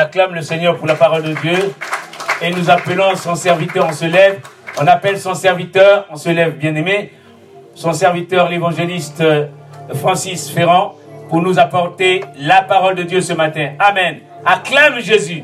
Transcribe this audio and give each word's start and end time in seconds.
acclame 0.00 0.34
le 0.34 0.42
Seigneur 0.42 0.76
pour 0.76 0.86
la 0.86 0.94
parole 0.94 1.22
de 1.22 1.34
Dieu 1.34 1.74
et 2.42 2.50
nous 2.50 2.70
appelons 2.70 3.14
son 3.16 3.34
serviteur, 3.34 3.86
on 3.88 3.92
se 3.92 4.06
lève. 4.06 4.40
On 4.80 4.86
appelle 4.86 5.20
son 5.20 5.34
serviteur, 5.34 6.06
on 6.10 6.16
se 6.16 6.30
lève, 6.30 6.56
bien 6.56 6.74
aimé, 6.74 7.12
son 7.74 7.92
serviteur, 7.92 8.48
l'évangéliste 8.48 9.20
euh, 9.20 9.46
Francis 9.94 10.50
Ferrand, 10.50 10.96
pour 11.28 11.42
nous 11.42 11.58
apporter 11.58 12.24
la 12.38 12.62
parole 12.62 12.94
de 12.94 13.02
Dieu 13.02 13.20
ce 13.20 13.34
matin. 13.34 13.72
Amen. 13.78 14.20
Acclame 14.44 15.00
Jésus. 15.00 15.42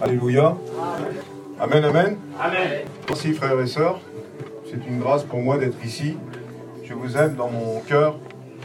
Alléluia. 0.00 0.54
Amen, 1.60 1.84
amen. 1.84 2.16
Amen. 2.40 2.58
Merci 3.08 3.32
frères 3.34 3.60
et 3.60 3.66
sœurs. 3.66 4.00
C'est 4.70 4.86
une 4.86 5.00
grâce 5.00 5.24
pour 5.24 5.40
moi 5.40 5.58
d'être 5.58 5.84
ici. 5.84 6.16
Je 6.88 6.94
vous 6.94 7.18
aime 7.18 7.34
dans 7.34 7.50
mon 7.50 7.80
cœur. 7.80 8.16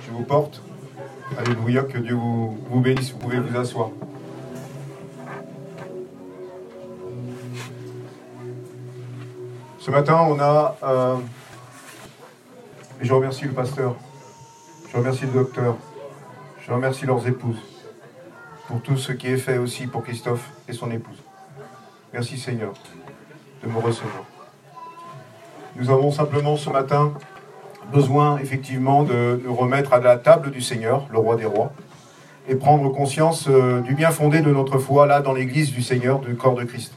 Je 0.05 0.11
vous 0.11 0.23
porte. 0.23 0.61
Alléluia. 1.37 1.83
Que 1.83 1.97
Dieu 1.97 2.15
vous, 2.15 2.79
bénisse. 2.79 3.11
Vous 3.11 3.17
pouvez 3.17 3.37
vous 3.37 3.57
asseoir. 3.57 3.89
Ce 9.77 9.91
matin, 9.91 10.21
on 10.21 10.39
a... 10.39 10.77
euh, 10.83 11.17
et 13.01 13.05
je 13.05 13.13
remercie 13.13 13.43
le 13.43 13.51
pasteur. 13.51 13.93
Je 14.89 14.95
remercie 14.95 15.25
le 15.25 15.33
docteur. 15.33 15.75
Je 16.65 16.71
remercie 16.71 17.05
leurs 17.05 17.27
épouses. 17.27 17.61
Pour 18.67 18.81
tout 18.81 18.95
ce 18.95 19.11
qui 19.11 19.27
est 19.27 19.37
fait 19.37 19.57
aussi 19.57 19.85
pour 19.85 20.01
Christophe 20.01 20.49
et 20.69 20.71
son 20.71 20.89
épouse. 20.91 21.21
Merci 22.13 22.37
Seigneur 22.37 22.71
de 23.61 23.67
me 23.67 23.79
recevoir. 23.79 24.23
Nous 25.75 25.89
avons 25.89 26.11
simplement 26.11 26.55
ce 26.55 26.69
matin 26.69 27.13
besoin 27.91 28.37
effectivement 28.37 29.03
de 29.03 29.41
nous 29.45 29.53
remettre 29.53 29.93
à 29.93 29.99
la 29.99 30.17
table 30.17 30.51
du 30.51 30.61
Seigneur, 30.61 31.07
le 31.11 31.17
roi 31.17 31.35
des 31.35 31.45
rois, 31.45 31.71
et 32.47 32.55
prendre 32.55 32.91
conscience 32.91 33.47
euh, 33.49 33.81
du 33.81 33.95
bien 33.95 34.11
fondé 34.11 34.41
de 34.41 34.51
notre 34.51 34.77
foi 34.77 35.05
là 35.05 35.21
dans 35.21 35.33
l'église 35.33 35.71
du 35.71 35.81
Seigneur, 35.81 36.19
du 36.19 36.35
corps 36.35 36.55
de 36.55 36.63
Christ. 36.63 36.93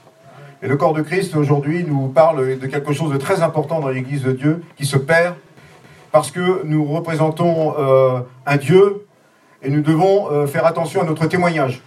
Et 0.63 0.69
le 0.69 0.77
corps 0.77 0.95
de 0.95 1.03
Christ 1.03 1.37
aujourd'hui 1.37 1.85
nous 1.85 2.09
parle 2.09 2.59
de 2.59 2.67
quelque 2.67 2.93
chose 2.93 3.13
de 3.13 3.19
très 3.19 3.43
important 3.43 3.81
dans 3.81 3.89
l'église 3.89 4.23
de 4.23 4.33
Dieu 4.33 4.65
qui 4.77 4.87
se 4.87 4.97
perd 4.97 5.35
parce 6.11 6.31
que 6.31 6.65
nous 6.65 6.85
représentons 6.85 7.75
euh, 7.79 8.21
un 8.47 8.57
Dieu 8.57 9.07
et 9.63 9.71
nous 9.71 9.83
devons 9.83 10.31
euh, 10.31 10.47
faire 10.47 10.67
attention 10.67 11.03
à 11.03 11.05
notre 11.05 11.27
témoignage. 11.27 11.83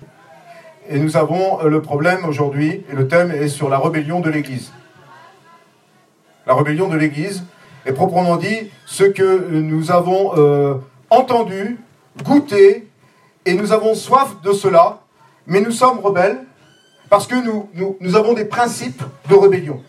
Et 0.88 1.00
nous 1.00 1.18
avons 1.18 1.64
le 1.64 1.82
problème 1.84 2.26
aujourd'hui, 2.26 2.84
et 2.92 2.96
le 2.96 3.08
thème 3.08 3.30
est 3.30 3.48
sur 3.48 3.70
la 3.70 3.78
rébellion 3.78 4.22
de 4.22 4.30
l'Église. 4.32 4.72
La 6.48 6.56
rébellion 6.56 6.88
de 6.88 6.98
l'Église 6.98 7.44
est 7.86 7.94
proprement 7.94 8.38
dit 8.38 8.70
ce 8.86 9.04
que 9.04 9.50
nous 9.50 9.92
avons 9.92 10.38
euh, 10.38 10.76
entendu, 11.10 11.80
goûté, 12.24 12.88
et 13.46 13.54
nous 13.54 13.72
avons 13.72 13.96
soif 13.96 14.42
de 14.44 14.52
cela, 14.52 15.00
mais 15.48 15.62
nous 15.62 15.72
sommes 15.72 16.00
rebelles 16.00 16.46
parce 17.10 17.26
que 17.26 17.36
nous, 17.36 17.70
nous, 17.74 17.98
nous 18.00 18.16
avons 18.16 18.34
des 18.34 18.46
principes 18.46 19.02
de 19.30 19.36
rébellion. 19.36 19.82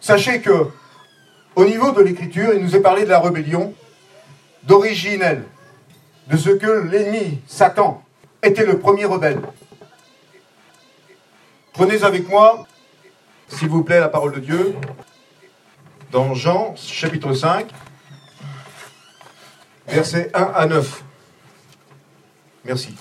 Sachez 0.00 0.40
que, 0.40 0.68
au 1.54 1.64
niveau 1.64 1.92
de 1.92 2.02
l'Écriture, 2.02 2.50
il 2.54 2.62
nous 2.62 2.74
est 2.74 2.80
parlé 2.80 3.04
de 3.04 3.10
la 3.10 3.20
rébellion 3.20 3.72
d'originelle, 4.64 5.44
de 6.28 6.36
ce 6.36 6.50
que 6.50 6.88
l'ennemi, 6.90 7.40
Satan, 7.46 8.02
était 8.42 8.66
le 8.66 8.78
premier 8.78 9.04
rebelle. 9.04 9.40
Prenez 11.72 12.02
avec 12.02 12.28
moi, 12.28 12.66
s'il 13.48 13.68
vous 13.68 13.84
plaît, 13.84 14.00
la 14.00 14.08
parole 14.08 14.32
de 14.32 14.40
Dieu, 14.40 14.74
dans 16.10 16.34
Jean 16.34 16.74
chapitre 16.76 17.32
5, 17.34 17.68
versets 19.86 20.30
1 20.34 20.42
à 20.54 20.66
9. 20.66 21.02
Merci. 22.64 22.94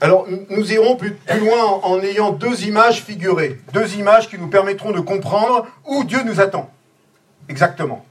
Alors, 0.00 0.26
nous- 0.50 0.72
irons 0.72 0.96
plus, 0.96 1.12
plus 1.14 1.40
loin 1.40 1.62
en, 1.64 1.92
en 1.92 2.00
ayant 2.00 2.30
deux 2.30 2.64
images 2.64 3.02
figurées, 3.02 3.60
deux 3.72 3.94
images 3.96 4.28
qui 4.28 4.38
nous 4.38 4.48
permettront 4.48 4.92
de 4.92 5.00
comprendre 5.00 5.66
où 5.86 6.04
Dieu 6.04 6.22
nous 6.24 6.40
attend. 6.40 6.70
Exactement. 7.48 8.04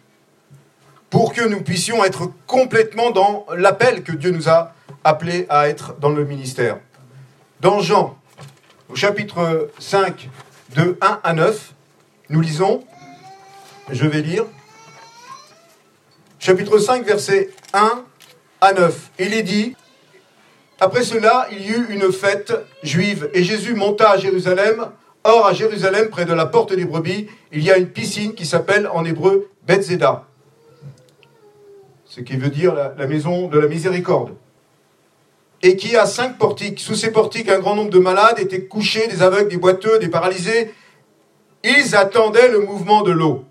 Pour 1.09 1.33
que 1.33 1.47
nous 1.47 1.61
puissions 1.61 2.03
être 2.03 2.31
complètement 2.47 3.11
dans 3.11 3.45
l'appel 3.55 4.03
que 4.03 4.11
Dieu 4.11 4.31
nous 4.31 4.49
a 4.49 4.73
appelés 5.03 5.45
à 5.49 5.69
être 5.69 5.95
dans 5.99 6.09
le 6.09 6.25
ministère. 6.25 6.77
Dans 7.61 7.79
Jean, 7.79 8.17
au 8.89 8.95
chapitre 8.95 9.69
5, 9.79 10.29
de 10.75 10.97
1 11.01 11.19
à 11.23 11.33
9, 11.33 11.73
nous 12.29 12.41
lisons, 12.41 12.83
je 13.89 14.07
vais 14.07 14.21
lire, 14.21 14.45
chapitre 16.39 16.77
5, 16.77 17.05
versets 17.05 17.49
1 17.73 18.03
à 18.61 18.73
9. 18.73 19.11
Il 19.19 19.33
est 19.33 19.43
dit, 19.43 19.75
après 20.79 21.03
cela, 21.03 21.47
il 21.51 21.61
y 21.61 21.69
eut 21.69 21.87
une 21.89 22.11
fête 22.11 22.53
juive, 22.83 23.29
et 23.33 23.43
Jésus 23.43 23.75
monta 23.75 24.11
à 24.11 24.17
Jérusalem. 24.17 24.87
Or, 25.23 25.47
à 25.47 25.53
Jérusalem, 25.53 26.09
près 26.09 26.25
de 26.25 26.33
la 26.33 26.45
porte 26.45 26.73
des 26.73 26.85
brebis, 26.85 27.27
il 27.51 27.63
y 27.63 27.71
a 27.71 27.77
une 27.77 27.87
piscine 27.87 28.35
qui 28.35 28.45
s'appelle 28.45 28.87
en 28.87 29.03
hébreu 29.05 29.49
Bethzeda, 29.65 30.25
ce 32.05 32.21
qui 32.21 32.37
veut 32.37 32.49
dire 32.49 32.75
la 32.75 33.07
maison 33.07 33.47
de 33.47 33.57
la 33.57 33.67
miséricorde, 33.67 34.35
et 35.63 35.75
qui 35.77 35.95
a 35.95 36.05
cinq 36.05 36.37
portiques. 36.37 36.79
Sous 36.79 36.93
ces 36.93 37.11
portiques, 37.11 37.49
un 37.49 37.57
grand 37.59 37.75
nombre 37.75 37.89
de 37.89 37.97
malades 37.97 38.37
étaient 38.37 38.65
couchés, 38.65 39.07
des 39.07 39.23
aveugles, 39.23 39.49
des 39.49 39.57
boiteux, 39.57 39.97
des 39.97 40.09
paralysés. 40.09 40.71
Ils 41.63 41.95
attendaient 41.95 42.49
le 42.49 42.59
mouvement 42.59 43.01
de 43.01 43.11
l'eau, 43.11 43.45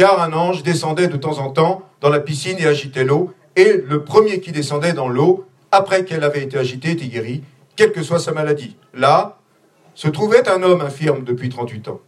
car 0.00 0.22
un 0.22 0.32
ange 0.32 0.62
descendait 0.62 1.08
de 1.08 1.18
temps 1.18 1.40
en 1.40 1.50
temps 1.50 1.82
dans 2.00 2.08
la 2.08 2.20
piscine 2.20 2.56
et 2.58 2.64
agitait 2.64 3.04
l'eau, 3.04 3.34
et 3.54 3.84
le 3.86 4.02
premier 4.02 4.40
qui 4.40 4.50
descendait 4.50 4.94
dans 4.94 5.10
l'eau, 5.10 5.44
après 5.72 6.06
qu'elle 6.06 6.24
avait 6.24 6.42
été 6.42 6.56
agitée, 6.56 6.92
était 6.92 7.04
guéri, 7.04 7.44
quelle 7.76 7.92
que 7.92 8.02
soit 8.02 8.18
sa 8.18 8.32
maladie. 8.32 8.78
Là, 8.94 9.36
se 9.94 10.08
trouvait 10.08 10.48
un 10.48 10.62
homme 10.62 10.80
infirme 10.80 11.22
depuis 11.22 11.50
38 11.50 11.88
ans. 11.88 12.00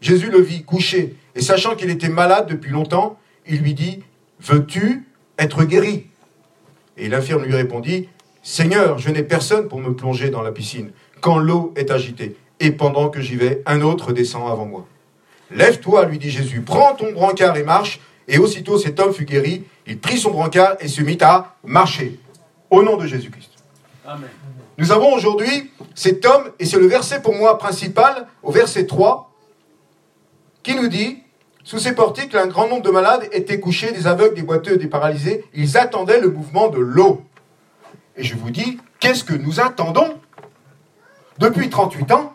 Jésus 0.00 0.30
le 0.30 0.40
vit 0.40 0.64
couché, 0.64 1.14
et 1.34 1.42
sachant 1.42 1.74
qu'il 1.74 1.90
était 1.90 2.08
malade 2.08 2.46
depuis 2.48 2.70
longtemps, 2.70 3.18
il 3.46 3.60
lui 3.60 3.74
dit, 3.74 4.02
Veux-tu 4.40 5.06
être 5.38 5.64
guéri? 5.64 6.06
Et 6.96 7.10
l'infirme 7.10 7.44
lui 7.44 7.54
répondit, 7.54 8.08
Seigneur, 8.42 8.96
je 8.96 9.10
n'ai 9.10 9.22
personne 9.22 9.68
pour 9.68 9.78
me 9.78 9.94
plonger 9.94 10.30
dans 10.30 10.40
la 10.40 10.52
piscine, 10.52 10.90
quand 11.20 11.36
l'eau 11.36 11.74
est 11.76 11.90
agitée, 11.90 12.34
et 12.60 12.70
pendant 12.70 13.10
que 13.10 13.20
j'y 13.20 13.36
vais, 13.36 13.62
un 13.66 13.82
autre 13.82 14.14
descend 14.14 14.50
avant 14.50 14.64
moi. 14.64 14.86
Lève-toi, 15.50 16.06
lui 16.06 16.18
dit 16.18 16.30
Jésus, 16.30 16.60
prends 16.60 16.94
ton 16.94 17.12
brancard 17.12 17.56
et 17.56 17.62
marche. 17.62 18.00
Et 18.28 18.38
aussitôt 18.38 18.78
cet 18.78 18.98
homme 18.98 19.12
fut 19.12 19.24
guéri, 19.24 19.64
il 19.86 20.00
prit 20.00 20.18
son 20.18 20.30
brancard 20.30 20.76
et 20.80 20.88
se 20.88 21.00
mit 21.00 21.18
à 21.20 21.54
marcher. 21.64 22.18
Au 22.70 22.82
nom 22.82 22.96
de 22.96 23.06
Jésus-Christ. 23.06 23.50
Amen. 24.04 24.28
Nous 24.78 24.92
avons 24.92 25.14
aujourd'hui 25.14 25.70
cet 25.94 26.26
homme, 26.26 26.50
et 26.58 26.66
c'est 26.66 26.78
le 26.78 26.86
verset 26.86 27.22
pour 27.22 27.34
moi 27.34 27.56
principal, 27.56 28.26
au 28.42 28.50
verset 28.50 28.86
3, 28.86 29.32
qui 30.62 30.74
nous 30.74 30.88
dit, 30.88 31.22
sous 31.62 31.78
ces 31.78 31.94
portiques, 31.94 32.34
un 32.34 32.46
grand 32.46 32.68
nombre 32.68 32.82
de 32.82 32.90
malades 32.90 33.28
étaient 33.32 33.58
couchés, 33.58 33.92
des 33.92 34.06
aveugles, 34.06 34.34
des 34.34 34.42
boiteux, 34.42 34.76
des 34.76 34.88
paralysés, 34.88 35.44
ils 35.54 35.78
attendaient 35.78 36.20
le 36.20 36.30
mouvement 36.30 36.68
de 36.68 36.78
l'eau. 36.78 37.22
Et 38.16 38.24
je 38.24 38.34
vous 38.36 38.50
dis, 38.50 38.78
qu'est-ce 39.00 39.24
que 39.24 39.34
nous 39.34 39.60
attendons? 39.60 40.18
Depuis 41.38 41.70
38 41.70 42.12
ans, 42.12 42.32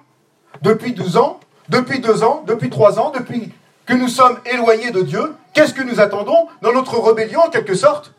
depuis 0.61 0.93
12 0.93 1.17
ans, 1.17 1.39
depuis 1.71 2.01
2 2.01 2.23
ans, 2.23 2.43
depuis 2.45 2.69
3 2.69 2.99
ans, 2.99 3.11
depuis 3.17 3.51
que 3.85 3.93
nous 3.93 4.09
sommes 4.09 4.37
éloignés 4.45 4.91
de 4.91 5.01
Dieu, 5.01 5.35
qu'est-ce 5.53 5.73
que 5.73 5.81
nous 5.81 6.01
attendons 6.01 6.47
dans 6.61 6.73
notre 6.73 6.99
rébellion 6.99 7.39
en 7.39 7.49
quelque 7.49 7.75
sorte? 7.75 8.13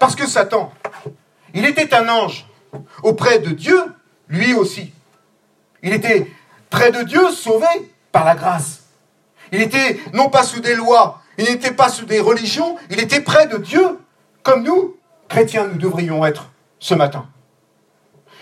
Parce 0.00 0.16
que 0.16 0.26
Satan, 0.26 0.72
il 1.54 1.64
était 1.64 1.94
un 1.94 2.08
ange 2.08 2.46
auprès 3.04 3.38
de 3.38 3.50
Dieu, 3.50 3.80
lui 4.28 4.52
aussi. 4.52 4.92
Il 5.82 5.94
était 5.94 6.30
près 6.68 6.90
de 6.90 7.04
Dieu, 7.04 7.30
sauvé 7.30 7.68
par 8.10 8.24
la 8.24 8.34
grâce. 8.34 8.82
Il 9.52 9.62
était 9.62 10.00
non 10.12 10.28
pas 10.28 10.42
sous 10.42 10.60
des 10.60 10.74
lois, 10.74 11.22
il 11.38 11.44
n'était 11.44 11.70
pas 11.70 11.88
sous 11.88 12.04
des 12.04 12.18
religions, 12.18 12.76
il 12.90 13.00
était 13.00 13.20
près 13.20 13.46
de 13.46 13.58
Dieu, 13.58 14.00
comme 14.42 14.64
nous, 14.64 14.96
chrétiens, 15.28 15.68
nous 15.68 15.78
devrions 15.78 16.26
être 16.26 16.50
ce 16.80 16.94
matin. 16.94 17.26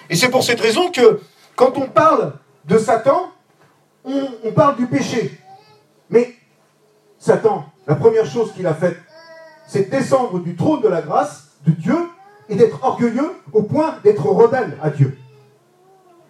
Et 0.09 0.17
c'est 0.17 0.31
pour 0.31 0.45
cette 0.45 0.63
raison 0.63 0.91
que 0.91 1.21
quand 1.57 1.77
on 1.77 1.89
parle 1.89 2.33
de 2.65 2.79
Satan, 2.79 3.34
on, 4.05 4.53
parle 4.53 4.77
du 4.77 4.87
péché. 4.87 5.39
Mais 6.11 6.35
Satan, 7.19 7.65
la 7.87 7.95
première 7.95 8.27
chose 8.27 8.53
qu'il 8.53 8.67
a 8.67 8.75
faite, 8.75 8.99
c'est 9.67 9.91
descendre 9.91 10.39
du 10.41 10.57
trône 10.57 10.83
de 10.83 10.89
la 10.89 11.03
grâce 11.03 11.53
de 11.67 11.73
Dieu 11.73 11.97
et 12.49 12.55
d'être 12.55 12.83
orgueilleux 12.85 13.33
au 13.53 13.63
point 13.63 13.97
d'être 14.05 14.27
rebelle 14.27 14.77
à 14.83 14.91
Dieu. 14.91 15.17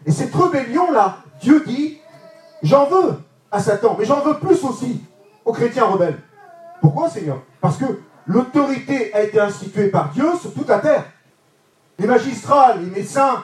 Et 0.07 0.13
cette 0.13 0.35
rébellion-là, 0.35 1.19
Dieu 1.41 1.65
dit, 1.67 1.99
j'en 2.63 2.87
veux 2.87 3.15
à 3.51 3.61
Satan, 3.61 3.97
mais 3.99 4.05
j'en 4.05 4.21
veux 4.21 4.39
plus 4.39 4.63
aussi 4.65 5.03
aux 5.45 5.53
chrétiens 5.53 5.87
rebelles. 5.87 6.21
Pourquoi, 6.81 7.11
Seigneur? 7.11 7.43
Parce 7.61 7.77
que 7.77 8.01
l'autorité 8.27 9.13
a 9.15 9.23
été 9.23 9.41
instituée 9.41 9.89
par 9.89 10.11
Dieu 10.11 10.27
sur 10.41 10.53
toute 10.55 10.69
la 10.69 10.79
terre. 10.79 11.05
Les 11.99 12.07
magistrats, 12.07 12.77
les 12.77 12.87
médecins, 12.87 13.43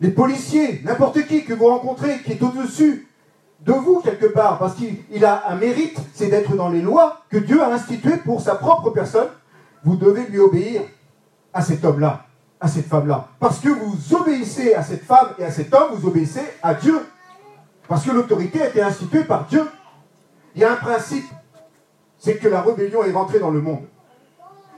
les 0.00 0.10
policiers, 0.10 0.82
n'importe 0.84 1.26
qui 1.26 1.44
que 1.44 1.54
vous 1.54 1.66
rencontrez 1.66 2.20
qui 2.22 2.32
est 2.32 2.42
au-dessus 2.42 3.08
de 3.64 3.72
vous 3.72 4.00
quelque 4.00 4.26
part, 4.26 4.58
parce 4.58 4.74
qu'il 4.74 5.24
a 5.24 5.48
un 5.48 5.56
mérite, 5.56 5.98
c'est 6.12 6.28
d'être 6.28 6.54
dans 6.54 6.68
les 6.68 6.82
lois 6.82 7.22
que 7.30 7.38
Dieu 7.38 7.62
a 7.62 7.72
instituées 7.72 8.18
pour 8.18 8.40
sa 8.40 8.56
propre 8.56 8.90
personne. 8.90 9.28
Vous 9.84 9.96
devez 9.96 10.26
lui 10.26 10.38
obéir 10.38 10.82
à 11.52 11.62
cet 11.62 11.84
homme-là, 11.84 12.26
à 12.60 12.68
cette 12.68 12.86
femme-là. 12.86 13.28
Parce 13.40 13.60
que 13.60 13.68
vous 13.68 14.14
obéissez 14.14 14.74
à 14.74 14.82
cette 14.82 15.04
femme 15.04 15.28
et 15.38 15.44
à 15.44 15.50
cet 15.50 15.72
homme, 15.72 15.94
vous 15.94 16.08
obéissez 16.08 16.42
à 16.62 16.74
Dieu. 16.74 17.00
Parce 17.88 18.04
que 18.04 18.10
l'autorité 18.10 18.62
a 18.62 18.68
été 18.68 18.82
instituée 18.82 19.24
par 19.24 19.46
Dieu. 19.46 19.66
Il 20.54 20.60
y 20.60 20.64
a 20.64 20.72
un 20.72 20.76
principe, 20.76 21.26
c'est 22.18 22.36
que 22.36 22.48
la 22.48 22.60
rébellion 22.60 23.02
est 23.04 23.12
rentrée 23.12 23.38
dans 23.38 23.50
le 23.50 23.60
monde. 23.60 23.84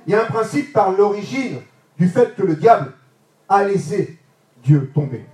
Il 0.07 0.13
y 0.13 0.17
a 0.17 0.23
un 0.23 0.27
principe 0.27 0.73
par 0.73 0.93
l'origine 0.93 1.59
du 1.99 2.09
fait 2.09 2.37
que 2.37 2.43
le 2.43 2.55
diable 2.55 2.93
a 3.49 3.65
laissé 3.65 4.19
Dieu 4.63 4.91
tomber. 4.95 5.25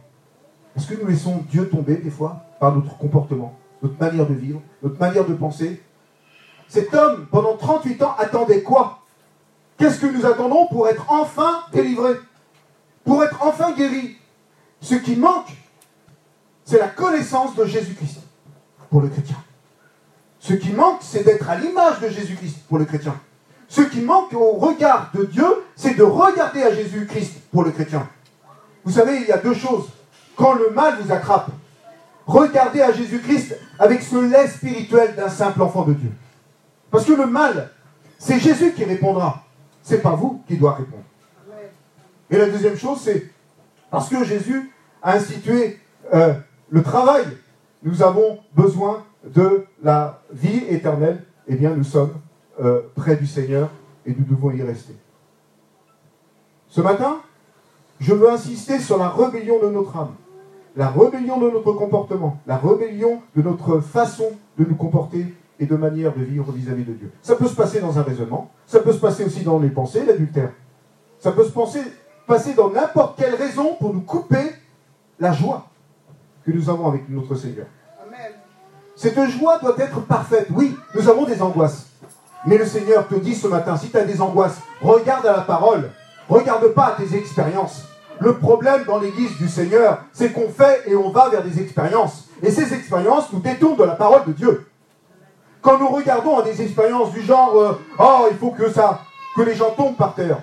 Est-ce 0.77 0.87
que 0.87 1.01
nous 1.01 1.07
laissons 1.07 1.45
Dieu 1.51 1.69
tomber 1.69 1.97
des 1.97 2.11
fois 2.11 2.45
par 2.59 2.75
notre 2.75 2.97
comportement, 2.97 3.59
notre 3.83 3.99
manière 3.99 4.27
de 4.27 4.35
vivre, 4.35 4.63
notre 4.83 4.99
manière 4.99 5.27
de 5.27 5.35
penser? 5.35 5.83
Cet 6.69 6.95
homme, 6.95 7.27
pendant 7.31 7.57
38 7.57 8.03
ans, 8.03 8.15
attendait 8.19 8.63
quoi? 8.63 9.01
Qu'est-ce 9.77 10.01
que 10.01 10.07
nous 10.07 10.25
attendons 10.25 10.67
pour 10.69 10.89
être 10.89 11.11
enfin 11.11 11.65
délivrés 11.73 12.15
Pour 13.05 13.23
être 13.23 13.39
enfin 13.43 13.73
guéris? 13.73 14.17
Ce 14.81 14.95
qui 14.95 15.17
manque, 15.17 15.53
c'est 16.65 16.79
la 16.79 16.89
connaissance 16.89 17.55
de 17.55 17.65
Jésus-Christ 17.65 18.21
pour 18.91 19.01
le 19.01 19.09
chrétien. 19.09 19.37
Ce 20.39 20.55
qui 20.55 20.73
manque, 20.73 21.01
c'est 21.03 21.25
d'être 21.25 21.49
à 21.49 21.57
l'image 21.57 22.01
de 22.01 22.09
Jésus-Christ 22.09 22.59
pour 22.69 22.79
le 22.79 22.85
chrétien. 22.85 23.15
Ce 23.69 23.81
qui 23.81 24.01
manque 24.01 24.33
au 24.35 24.53
regard 24.53 25.11
de 25.15 25.25
Dieu, 25.25 25.47
c'est 25.77 25.95
de 25.95 26.03
regarder 26.03 26.63
à 26.63 26.75
Jésus-Christ 26.75 27.43
pour 27.51 27.65
le 27.65 27.71
chrétien. 27.71 28.09
Vous 28.85 28.93
savez, 28.93 29.21
il 29.21 29.27
y 29.27 29.33
a 29.33 29.39
deux 29.39 29.55
choses. 29.55 29.89
Quand 30.37 30.55
le 30.55 30.71
mal 30.71 30.99
vous 31.01 31.13
attrape, 31.13 31.51
regardez 32.27 32.81
à 32.81 32.93
Jésus-Christ 32.93 33.57
avec 33.79 34.03
ce 34.03 34.17
lait 34.17 34.49
spirituel 34.49 35.15
d'un 35.15 35.29
simple 35.29 35.63
enfant 35.63 35.85
de 35.85 35.93
Dieu. 35.95 36.13
Parce 36.91 37.05
que 37.05 37.13
le 37.13 37.27
mal, 37.27 37.71
c'est 38.19 38.39
Jésus 38.39 38.73
qui 38.73 38.85
répondra. 38.85 39.45
C'est 39.83 40.03
pas 40.03 40.15
vous 40.15 40.43
qui 40.47 40.57
doit 40.57 40.75
répondre. 40.75 41.03
Et 42.31 42.39
la 42.39 42.49
deuxième 42.49 42.77
chose, 42.77 43.01
c'est 43.03 43.31
parce 43.91 44.09
que 44.09 44.25
Jésus 44.25 44.73
a 45.03 45.17
institué 45.17 45.81
euh, 46.15 46.35
le 46.71 46.83
travail, 46.83 47.25
nous 47.83 48.03
avons 48.03 48.39
besoin 48.55 49.05
de 49.25 49.67
la 49.83 50.23
vie 50.33 50.65
éternelle. 50.69 51.25
Eh 51.47 51.57
bien, 51.57 51.71
nous 51.71 51.85
sommes 51.85 52.15
euh, 52.63 52.83
près 52.95 53.17
du 53.17 53.27
Seigneur 53.27 53.69
et 54.07 54.15
nous 54.15 54.25
devons 54.25 54.51
y 54.51 54.63
rester. 54.63 54.95
Ce 56.69 56.81
matin, 56.81 57.21
je 58.01 58.15
veux 58.15 58.31
insister 58.31 58.79
sur 58.79 58.97
la 58.97 59.11
rébellion 59.11 59.59
de 59.63 59.69
notre 59.69 59.97
âme, 59.97 60.15
la 60.77 60.89
rébellion 60.89 61.39
de 61.39 61.51
notre 61.51 61.73
comportement, 61.73 62.39
la 62.47 62.57
rébellion 62.57 63.21
de 63.37 63.43
notre 63.43 63.81
façon 63.81 64.31
de 64.59 64.65
nous 64.65 64.75
comporter 64.75 65.35
et 65.61 65.67
de 65.67 65.77
manière 65.77 66.15
de 66.15 66.23
vivre 66.23 66.51
vis-à-vis 66.53 66.85
de 66.85 66.93
Dieu. 66.93 67.13
Ça 67.23 67.37
peut 67.37 67.47
se 67.47 67.55
passer 67.55 67.81
dans 67.81 67.99
un 67.99 68.03
raisonnement, 68.03 68.51
ça 68.67 68.81
peut 68.81 68.93
se 68.93 68.99
passer 68.99 69.25
aussi 69.25 69.43
dans 69.45 69.59
les 69.59 69.69
pensées, 69.69 70.05
l'adultère. 70.05 70.51
Ça 71.19 71.33
peut 71.33 71.45
se 71.45 71.51
passer, 71.51 71.83
passer 72.27 72.55
dans 72.55 72.71
n'importe 72.71 73.19
quelle 73.19 73.35
raison 73.35 73.77
pour 73.79 73.95
nous 73.95 74.01
couper 74.01 74.53
la 75.21 75.33
joie 75.33 75.67
que 76.45 76.51
nous 76.51 76.69
avons 76.69 76.89
avec 76.89 77.09
notre 77.09 77.35
Seigneur. 77.37 77.67
Cette 78.97 79.25
joie 79.31 79.59
doit 79.59 79.75
être 79.79 80.01
parfaite. 80.03 80.49
Oui, 80.53 80.77
nous 80.95 81.09
avons 81.09 81.25
des 81.25 81.41
angoisses. 81.41 81.87
Mais 82.47 82.59
le 82.59 82.67
Seigneur 82.67 83.07
te 83.07 83.15
dit 83.15 83.35
ce 83.35 83.47
matin, 83.47 83.77
si 83.77 83.91
tu 83.91 83.97
as 83.97 84.05
des 84.05 84.21
angoisses, 84.21 84.59
regarde 84.81 85.27
à 85.27 85.33
la 85.33 85.43
parole. 85.43 85.91
Regarde 86.29 86.67
pas 86.69 86.87
à 86.87 86.93
tes 86.93 87.17
expériences. 87.17 87.85
Le 88.23 88.35
problème 88.35 88.85
dans 88.85 89.01
l'église 89.01 89.37
du 89.37 89.49
Seigneur, 89.49 90.05
c'est 90.13 90.33
qu'on 90.33 90.49
fait 90.49 90.85
et 90.87 90.95
on 90.95 91.11
va 91.11 91.29
vers 91.29 91.43
des 91.43 91.61
expériences. 91.61 92.29
Et 92.41 92.53
ces 92.53 92.73
expériences 92.73 93.33
nous 93.33 93.41
détournent 93.41 93.77
de 93.77 93.83
la 93.83 93.97
parole 93.97 94.25
de 94.27 94.33
Dieu. 94.33 94.69
Quand 95.61 95.77
nous 95.79 95.89
regardons 95.89 96.39
à 96.39 96.43
des 96.43 96.63
expériences 96.63 97.11
du 97.13 97.23
genre 97.23 97.57
euh, 97.57 97.73
Oh, 97.99 98.29
il 98.31 98.37
faut 98.37 98.51
que 98.51 98.71
ça, 98.71 99.01
que 99.35 99.43
les 99.43 99.57
gens 99.57 99.71
tombent 99.71 99.97
par 99.97 100.15
terre, 100.15 100.39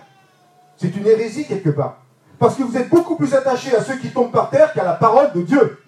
c'est 0.75 0.93
une 0.93 1.07
hérésie 1.07 1.45
quelque 1.45 1.69
part. 1.69 1.99
Parce 2.37 2.55
que 2.55 2.63
vous 2.63 2.75
êtes 2.75 2.89
beaucoup 2.89 3.15
plus 3.15 3.33
attachés 3.33 3.73
à 3.73 3.81
ceux 3.81 3.95
qui 3.95 4.09
tombent 4.09 4.31
par 4.31 4.49
terre 4.49 4.73
qu'à 4.73 4.83
la 4.83 4.93
parole 4.93 5.31
de 5.33 5.41
Dieu. 5.41 5.79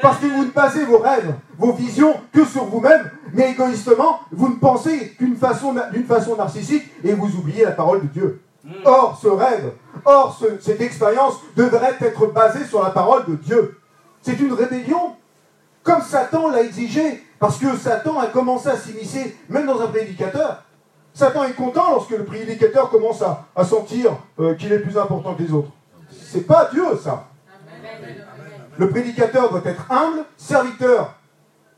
Parce 0.00 0.18
que 0.18 0.26
vous 0.26 0.44
ne 0.46 0.50
basez 0.50 0.86
vos 0.86 0.98
rêves, 0.98 1.34
vos 1.58 1.72
visions 1.72 2.14
que 2.32 2.46
sur 2.46 2.64
vous-même, 2.64 3.10
mais 3.34 3.50
égoïstement, 3.50 4.20
vous 4.32 4.48
ne 4.48 4.56
pensez 4.56 5.10
qu'une 5.18 5.36
façon, 5.36 5.74
d'une 5.92 6.04
façon 6.06 6.36
narcissique 6.36 6.84
et 7.02 7.12
vous 7.12 7.36
oubliez 7.36 7.64
la 7.64 7.72
parole 7.72 8.00
de 8.00 8.06
Dieu. 8.06 8.43
Or, 8.84 9.18
ce 9.20 9.28
rêve, 9.28 9.72
or, 10.04 10.38
cette 10.60 10.80
expérience 10.80 11.34
devrait 11.54 11.96
être 12.00 12.26
basée 12.28 12.64
sur 12.64 12.82
la 12.82 12.90
parole 12.90 13.26
de 13.26 13.34
Dieu. 13.34 13.78
C'est 14.22 14.40
une 14.40 14.54
rébellion, 14.54 15.16
comme 15.82 16.00
Satan 16.00 16.48
l'a 16.48 16.62
exigé, 16.62 17.22
parce 17.38 17.58
que 17.58 17.76
Satan 17.76 18.18
a 18.18 18.26
commencé 18.26 18.68
à 18.68 18.76
s'immiscer, 18.76 19.36
même 19.50 19.66
dans 19.66 19.80
un 19.82 19.88
prédicateur. 19.88 20.62
Satan 21.12 21.44
est 21.44 21.52
content 21.52 21.90
lorsque 21.90 22.10
le 22.10 22.24
prédicateur 22.24 22.88
commence 22.88 23.22
à, 23.22 23.64
sentir 23.64 24.16
euh, 24.40 24.54
qu'il 24.54 24.72
est 24.72 24.80
plus 24.80 24.96
important 24.96 25.34
que 25.34 25.42
les 25.42 25.52
autres. 25.52 25.70
C'est 26.10 26.46
pas 26.46 26.70
Dieu, 26.72 26.84
ça. 27.02 27.26
Le 28.78 28.88
prédicateur 28.88 29.50
doit 29.50 29.62
être 29.64 29.90
humble, 29.90 30.24
serviteur 30.36 31.14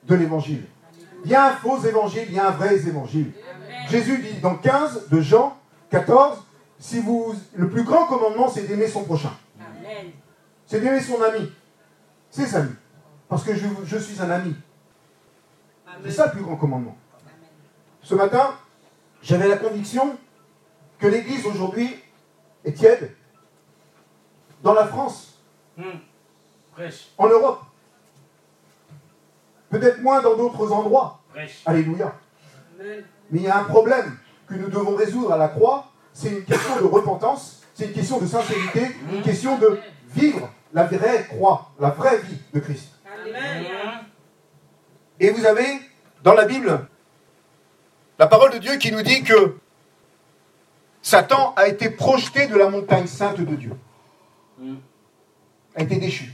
de 0.05 0.15
l'évangile. 0.15 0.65
Il 1.25 1.31
y 1.31 1.35
a 1.35 1.47
un 1.47 1.53
faux 1.53 1.79
évangile, 1.85 2.27
il 2.29 2.35
y 2.35 2.39
a 2.39 2.49
un 2.49 2.53
vrai 2.53 2.77
évangile. 2.77 3.33
Jésus 3.91 4.19
dit 4.19 4.41
dans 4.41 4.55
15 4.55 5.09
de 5.11 5.21
Jean 5.21 5.57
14, 5.91 6.39
si 6.79 7.01
vous, 7.01 7.35
le 7.55 7.69
plus 7.69 7.85
grand 7.85 8.07
commandement, 8.07 8.49
c'est 8.49 8.63
d'aimer 8.63 8.89
son 8.89 9.05
prochain. 9.05 9.33
C'est 10.67 10.81
d'aimer 10.81 11.01
son 11.01 11.21
ami. 11.23 11.51
C'est 12.31 12.55
ami. 12.55 12.73
Parce 13.29 13.45
que 13.45 13.55
je, 13.55 13.67
je 13.85 13.99
suis 13.99 14.21
un 14.21 14.31
ami. 14.31 14.55
C'est 16.05 16.11
ça 16.11 16.27
le 16.27 16.33
plus 16.33 16.43
grand 16.43 16.57
commandement. 16.57 16.97
Ce 18.03 18.15
matin, 18.15 18.55
j'avais 19.23 19.49
la 19.49 19.57
conviction 19.57 20.17
que 20.99 21.07
l'Église 21.07 21.47
aujourd'hui 21.47 21.97
est 22.65 22.73
tiède. 22.73 23.15
Dans 24.63 24.75
la 24.75 24.87
France, 24.87 25.39
hmm. 25.77 25.99
en 27.19 27.29
Europe, 27.29 27.63
peut-être 29.71 30.01
moins 30.03 30.23
dans 30.23 30.37
d'autres 30.37 30.73
endroits. 30.73 31.21
Alléluia. 31.65 32.15
Mais 32.79 33.05
il 33.33 33.43
y 33.43 33.49
a 33.49 33.59
un 33.59 33.65
problème 33.65 34.17
que 34.47 34.55
nous 34.55 34.69
devons 34.69 34.95
résoudre 34.95 35.33
à 35.33 35.37
la 35.37 35.49
croix, 35.49 35.91
c'est 36.17 36.31
une 36.31 36.45
question 36.45 36.77
de 36.81 36.85
repentance, 36.85 37.63
c'est 37.75 37.85
une 37.85 37.93
question 37.93 38.19
de 38.19 38.27
sincérité, 38.27 38.87
une 39.13 39.21
question 39.21 39.59
de 39.59 39.79
vivre 40.15 40.49
la 40.73 40.85
vraie 40.85 41.27
croix, 41.29 41.73
la 41.79 41.91
vraie 41.91 42.19
vie 42.21 42.39
de 42.55 42.61
Christ. 42.61 42.89
Et 45.21 45.31
vous 45.31 45.45
avez 45.45 45.67
dans 46.23 46.33
la 46.33 46.47
Bible 46.47 46.87
la 48.19 48.27
parole 48.27 48.51
de 48.53 48.59
Dieu 48.59 48.77
qui 48.77 48.93
nous 48.93 49.03
dit 49.03 49.25
que 49.25 49.57
Satan 51.03 51.53
a 51.55 51.69
été 51.69 51.91
projeté 51.91 52.47
de 52.47 52.57
la 52.57 52.71
montagne 52.71 53.07
sainte 53.07 53.39
de 53.39 53.55
Dieu. 53.55 53.73
A 55.75 55.83
été 55.83 55.97
déchu. 55.97 56.33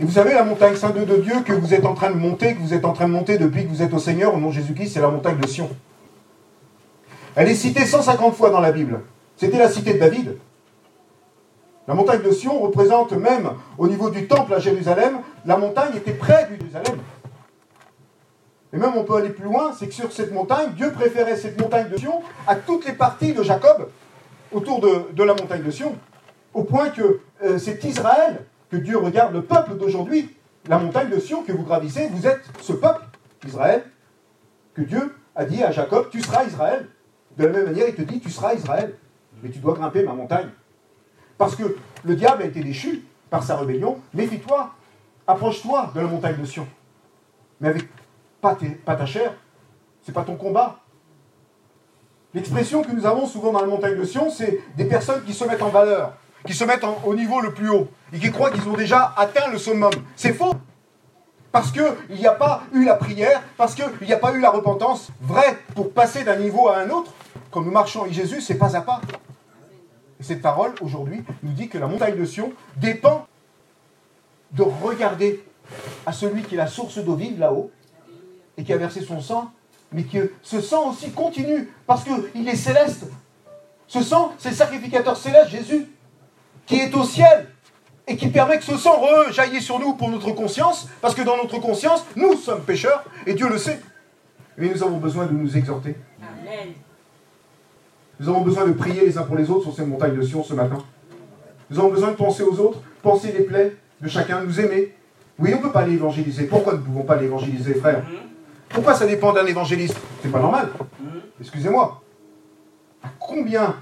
Et 0.00 0.04
vous 0.04 0.12
savez, 0.12 0.34
la 0.34 0.42
montagne 0.42 0.74
sainte 0.74 0.96
de 0.96 1.16
Dieu 1.18 1.42
que 1.42 1.52
vous 1.52 1.72
êtes 1.72 1.84
en 1.84 1.94
train 1.94 2.10
de 2.10 2.16
monter, 2.16 2.56
que 2.56 2.60
vous 2.60 2.74
êtes 2.74 2.84
en 2.84 2.94
train 2.94 3.06
de 3.06 3.12
monter 3.12 3.38
depuis 3.38 3.62
que 3.62 3.68
vous 3.68 3.82
êtes 3.82 3.94
au 3.94 4.00
Seigneur, 4.00 4.34
au 4.34 4.38
nom 4.38 4.48
de 4.48 4.54
Jésus-Christ, 4.54 4.94
c'est 4.94 5.00
la 5.00 5.08
montagne 5.08 5.38
de 5.38 5.46
Sion. 5.46 5.70
Elle 7.36 7.48
est 7.48 7.54
citée 7.54 7.86
150 7.86 8.34
fois 8.34 8.50
dans 8.50 8.60
la 8.60 8.72
Bible. 8.72 9.00
C'était 9.36 9.58
la 9.58 9.68
cité 9.68 9.94
de 9.94 9.98
David. 9.98 10.36
La 11.88 11.94
montagne 11.94 12.22
de 12.22 12.30
Sion 12.30 12.60
représente 12.60 13.12
même, 13.12 13.50
au 13.78 13.88
niveau 13.88 14.10
du 14.10 14.26
temple 14.26 14.54
à 14.54 14.58
Jérusalem, 14.58 15.20
la 15.46 15.56
montagne 15.56 15.96
était 15.96 16.12
près 16.12 16.46
de 16.46 16.56
Jérusalem. 16.56 17.00
Et 18.72 18.76
même 18.76 18.92
on 18.96 19.04
peut 19.04 19.16
aller 19.16 19.30
plus 19.30 19.44
loin, 19.44 19.72
c'est 19.76 19.88
que 19.88 19.94
sur 19.94 20.12
cette 20.12 20.32
montagne, 20.32 20.70
Dieu 20.76 20.92
préférait 20.92 21.36
cette 21.36 21.60
montagne 21.60 21.88
de 21.88 21.96
Sion 21.96 22.22
à 22.46 22.54
toutes 22.54 22.86
les 22.86 22.92
parties 22.92 23.32
de 23.32 23.42
Jacob 23.42 23.88
autour 24.52 24.80
de, 24.80 25.22
la 25.22 25.34
montagne 25.34 25.62
de 25.62 25.70
Sion. 25.70 25.96
Au 26.54 26.62
point 26.62 26.90
que 26.90 27.20
euh, 27.42 27.58
c'est 27.58 27.82
Israël 27.84 28.44
que 28.70 28.76
Dieu 28.76 28.96
regarde, 28.96 29.32
le 29.32 29.42
peuple 29.42 29.74
d'aujourd'hui, 29.74 30.36
la 30.68 30.78
montagne 30.78 31.08
de 31.08 31.18
Sion 31.18 31.42
que 31.42 31.52
vous 31.52 31.64
gravissez, 31.64 32.08
vous 32.12 32.26
êtes 32.26 32.42
ce 32.60 32.72
peuple, 32.72 33.02
Israël, 33.46 33.84
que 34.74 34.82
Dieu 34.82 35.16
a 35.34 35.44
dit 35.44 35.62
à 35.62 35.72
Jacob, 35.72 36.08
tu 36.10 36.20
seras 36.20 36.44
Israël. 36.44 36.86
De 37.36 37.46
la 37.46 37.52
même 37.52 37.64
manière, 37.66 37.88
il 37.88 37.94
te 37.94 38.02
dit, 38.02 38.20
tu 38.20 38.30
seras 38.30 38.54
Israël, 38.54 38.96
mais 39.42 39.50
tu 39.50 39.58
dois 39.58 39.74
grimper 39.74 40.02
ma 40.02 40.12
montagne. 40.12 40.48
Parce 41.38 41.56
que 41.56 41.76
le 42.04 42.16
diable 42.16 42.42
a 42.42 42.46
été 42.46 42.60
déchu 42.60 43.04
par 43.30 43.42
sa 43.42 43.56
rébellion, 43.56 43.98
méfie-toi, 44.12 44.70
approche-toi 45.26 45.90
de 45.94 46.00
la 46.00 46.06
montagne 46.06 46.36
de 46.36 46.44
Sion. 46.44 46.66
Mais 47.60 47.68
avec 47.68 47.88
pas, 48.40 48.56
ta 48.84 49.06
chair, 49.06 49.34
c'est 50.02 50.12
pas 50.12 50.22
ton 50.22 50.36
combat. 50.36 50.80
L'expression 52.34 52.82
que 52.82 52.92
nous 52.92 53.06
avons 53.06 53.26
souvent 53.26 53.52
dans 53.52 53.60
la 53.60 53.66
montagne 53.66 53.98
de 53.98 54.04
Sion, 54.04 54.30
c'est 54.30 54.60
des 54.76 54.84
personnes 54.84 55.22
qui 55.24 55.32
se 55.32 55.44
mettent 55.44 55.62
en 55.62 55.68
valeur, 55.68 56.14
qui 56.46 56.54
se 56.54 56.64
mettent 56.64 56.84
au 57.04 57.14
niveau 57.14 57.40
le 57.40 57.52
plus 57.52 57.70
haut, 57.70 57.88
et 58.12 58.18
qui 58.18 58.30
croient 58.30 58.50
qu'ils 58.50 58.68
ont 58.68 58.76
déjà 58.76 59.14
atteint 59.16 59.48
le 59.50 59.58
summum. 59.58 59.92
C'est 60.16 60.32
faux. 60.32 60.54
Parce 61.52 61.72
qu'il 61.72 61.84
n'y 62.10 62.26
a 62.26 62.32
pas 62.32 62.62
eu 62.72 62.84
la 62.84 62.94
prière, 62.94 63.42
parce 63.56 63.74
qu'il 63.74 64.06
n'y 64.06 64.12
a 64.12 64.16
pas 64.16 64.32
eu 64.34 64.40
la 64.40 64.50
repentance 64.50 65.10
vraie 65.20 65.58
pour 65.74 65.92
passer 65.92 66.22
d'un 66.22 66.36
niveau 66.36 66.68
à 66.68 66.78
un 66.78 66.90
autre. 66.90 67.12
Quand 67.50 67.62
nous 67.62 67.70
marchons 67.70 68.02
avec 68.02 68.12
Jésus, 68.12 68.40
c'est 68.40 68.58
pas 68.58 68.76
à 68.76 68.80
pas. 68.82 69.00
Et 70.20 70.22
cette 70.22 70.42
parole, 70.42 70.74
aujourd'hui, 70.80 71.24
nous 71.42 71.52
dit 71.52 71.68
que 71.68 71.78
la 71.78 71.86
montagne 71.86 72.16
de 72.16 72.24
Sion 72.24 72.52
dépend 72.76 73.26
de 74.52 74.62
regarder 74.62 75.44
à 76.06 76.12
celui 76.12 76.42
qui 76.42 76.54
est 76.54 76.58
la 76.58 76.66
source 76.66 76.98
d'eau 76.98 77.14
vive 77.14 77.38
là-haut 77.38 77.70
et 78.56 78.64
qui 78.64 78.72
a 78.72 78.76
versé 78.76 79.00
son 79.00 79.20
sang, 79.20 79.50
mais 79.92 80.04
que 80.04 80.32
ce 80.42 80.60
sang 80.60 80.90
aussi 80.90 81.10
continue 81.10 81.68
parce 81.86 82.04
qu'il 82.04 82.48
est 82.48 82.56
céleste. 82.56 83.06
Ce 83.86 84.02
sang, 84.02 84.32
c'est 84.38 84.50
le 84.50 84.56
sacrificateur 84.56 85.16
céleste, 85.16 85.50
Jésus, 85.50 85.88
qui 86.66 86.76
est 86.76 86.94
au 86.94 87.04
ciel 87.04 87.48
et 88.06 88.16
qui 88.16 88.28
permet 88.28 88.58
que 88.58 88.64
ce 88.64 88.76
sang 88.76 89.00
rejaillisse 89.00 89.64
sur 89.64 89.78
nous 89.78 89.94
pour 89.94 90.10
notre 90.10 90.32
conscience, 90.32 90.88
parce 91.00 91.14
que 91.14 91.22
dans 91.22 91.36
notre 91.36 91.58
conscience, 91.58 92.04
nous 92.16 92.34
sommes 92.34 92.62
pécheurs 92.62 93.04
et 93.26 93.34
Dieu 93.34 93.48
le 93.48 93.58
sait. 93.58 93.80
Mais 94.56 94.68
nous 94.68 94.82
avons 94.82 94.98
besoin 94.98 95.26
de 95.26 95.32
nous 95.32 95.56
exhorter. 95.56 95.96
Amen. 96.20 96.74
Nous 98.20 98.28
avons 98.28 98.42
besoin 98.42 98.66
de 98.66 98.72
prier 98.72 99.00
les 99.00 99.16
uns 99.16 99.22
pour 99.22 99.34
les 99.36 99.50
autres 99.50 99.62
sur 99.62 99.74
ces 99.74 99.86
montagnes 99.86 100.14
de 100.14 100.20
Sion 100.20 100.44
ce 100.44 100.52
matin. 100.52 100.76
Nous 101.70 101.78
avons 101.78 101.88
besoin 101.88 102.10
de 102.10 102.16
penser 102.16 102.42
aux 102.42 102.60
autres, 102.60 102.78
penser 103.02 103.32
les 103.32 103.44
plaies 103.44 103.74
de 104.02 104.08
chacun, 104.08 104.44
nous 104.44 104.60
aimer. 104.60 104.94
Oui, 105.38 105.52
on 105.54 105.56
ne 105.56 105.62
peut 105.62 105.72
pas 105.72 105.86
l'évangéliser. 105.86 106.44
Pourquoi 106.44 106.74
ne 106.74 106.80
pouvons 106.80 107.04
pas 107.04 107.16
l'évangéliser, 107.16 107.72
frère 107.72 108.04
Pourquoi 108.68 108.92
ça 108.92 109.06
dépend 109.06 109.32
d'un 109.32 109.46
évangéliste 109.46 109.96
C'est 110.22 110.30
pas 110.30 110.40
normal. 110.40 110.68
Excusez-moi. 111.40 112.02
À 113.02 113.08
combien 113.18 113.76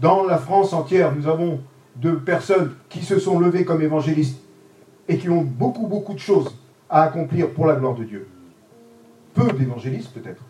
dans 0.00 0.22
la 0.22 0.38
France 0.38 0.72
entière 0.72 1.12
nous 1.12 1.26
avons 1.26 1.58
de 1.96 2.12
personnes 2.12 2.76
qui 2.88 3.04
se 3.04 3.18
sont 3.18 3.40
levées 3.40 3.64
comme 3.64 3.82
évangélistes 3.82 4.38
et 5.08 5.18
qui 5.18 5.28
ont 5.28 5.42
beaucoup, 5.42 5.88
beaucoup 5.88 6.14
de 6.14 6.20
choses 6.20 6.56
à 6.88 7.02
accomplir 7.02 7.50
pour 7.50 7.66
la 7.66 7.74
gloire 7.74 7.96
de 7.96 8.04
Dieu? 8.04 8.28
Peu 9.34 9.48
d'évangélistes 9.50 10.12
peut-être. 10.12 10.42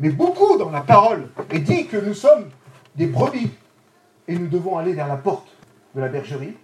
Mais 0.00 0.08
beaucoup 0.08 0.56
dans 0.56 0.70
la 0.70 0.80
parole 0.80 1.28
est 1.50 1.58
dit 1.58 1.86
que 1.86 1.98
nous 1.98 2.14
sommes 2.14 2.46
des 2.96 3.06
brebis 3.06 3.50
et 4.26 4.36
nous 4.36 4.48
devons 4.48 4.78
aller 4.78 4.94
vers 4.94 5.06
la 5.06 5.16
porte 5.16 5.48
de 5.94 6.00
la 6.00 6.08
bergerie 6.08 6.56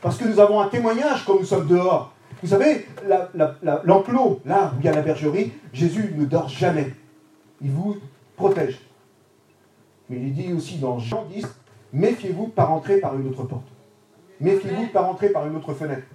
parce 0.00 0.16
que 0.16 0.24
nous 0.24 0.40
avons 0.40 0.60
un 0.60 0.68
témoignage 0.68 1.24
quand 1.26 1.38
nous 1.38 1.44
sommes 1.44 1.66
dehors. 1.66 2.12
Vous 2.42 2.48
savez, 2.48 2.86
l'enclos, 3.84 4.40
là 4.46 4.72
où 4.74 4.80
il 4.80 4.84
y 4.86 4.88
a 4.88 4.92
la 4.92 5.02
bergerie, 5.02 5.52
Jésus 5.72 6.12
ne 6.16 6.24
dort 6.24 6.48
jamais. 6.48 6.92
Il 7.60 7.70
vous 7.70 7.96
protège. 8.34 8.80
Mais 10.08 10.16
il 10.16 10.32
dit 10.32 10.52
aussi 10.52 10.78
dans 10.78 10.98
Jean 10.98 11.24
10, 11.26 11.46
méfiez-vous 11.92 12.46
de 12.46 12.50
pas 12.50 12.64
rentrer 12.64 12.98
par 12.98 13.16
une 13.16 13.28
autre 13.28 13.44
porte. 13.44 13.68
Méfiez-vous 14.40 14.86
de 14.86 14.90
pas 14.90 15.02
rentrer 15.02 15.28
par 15.28 15.46
une 15.46 15.54
autre 15.54 15.74
fenêtre. 15.74 16.06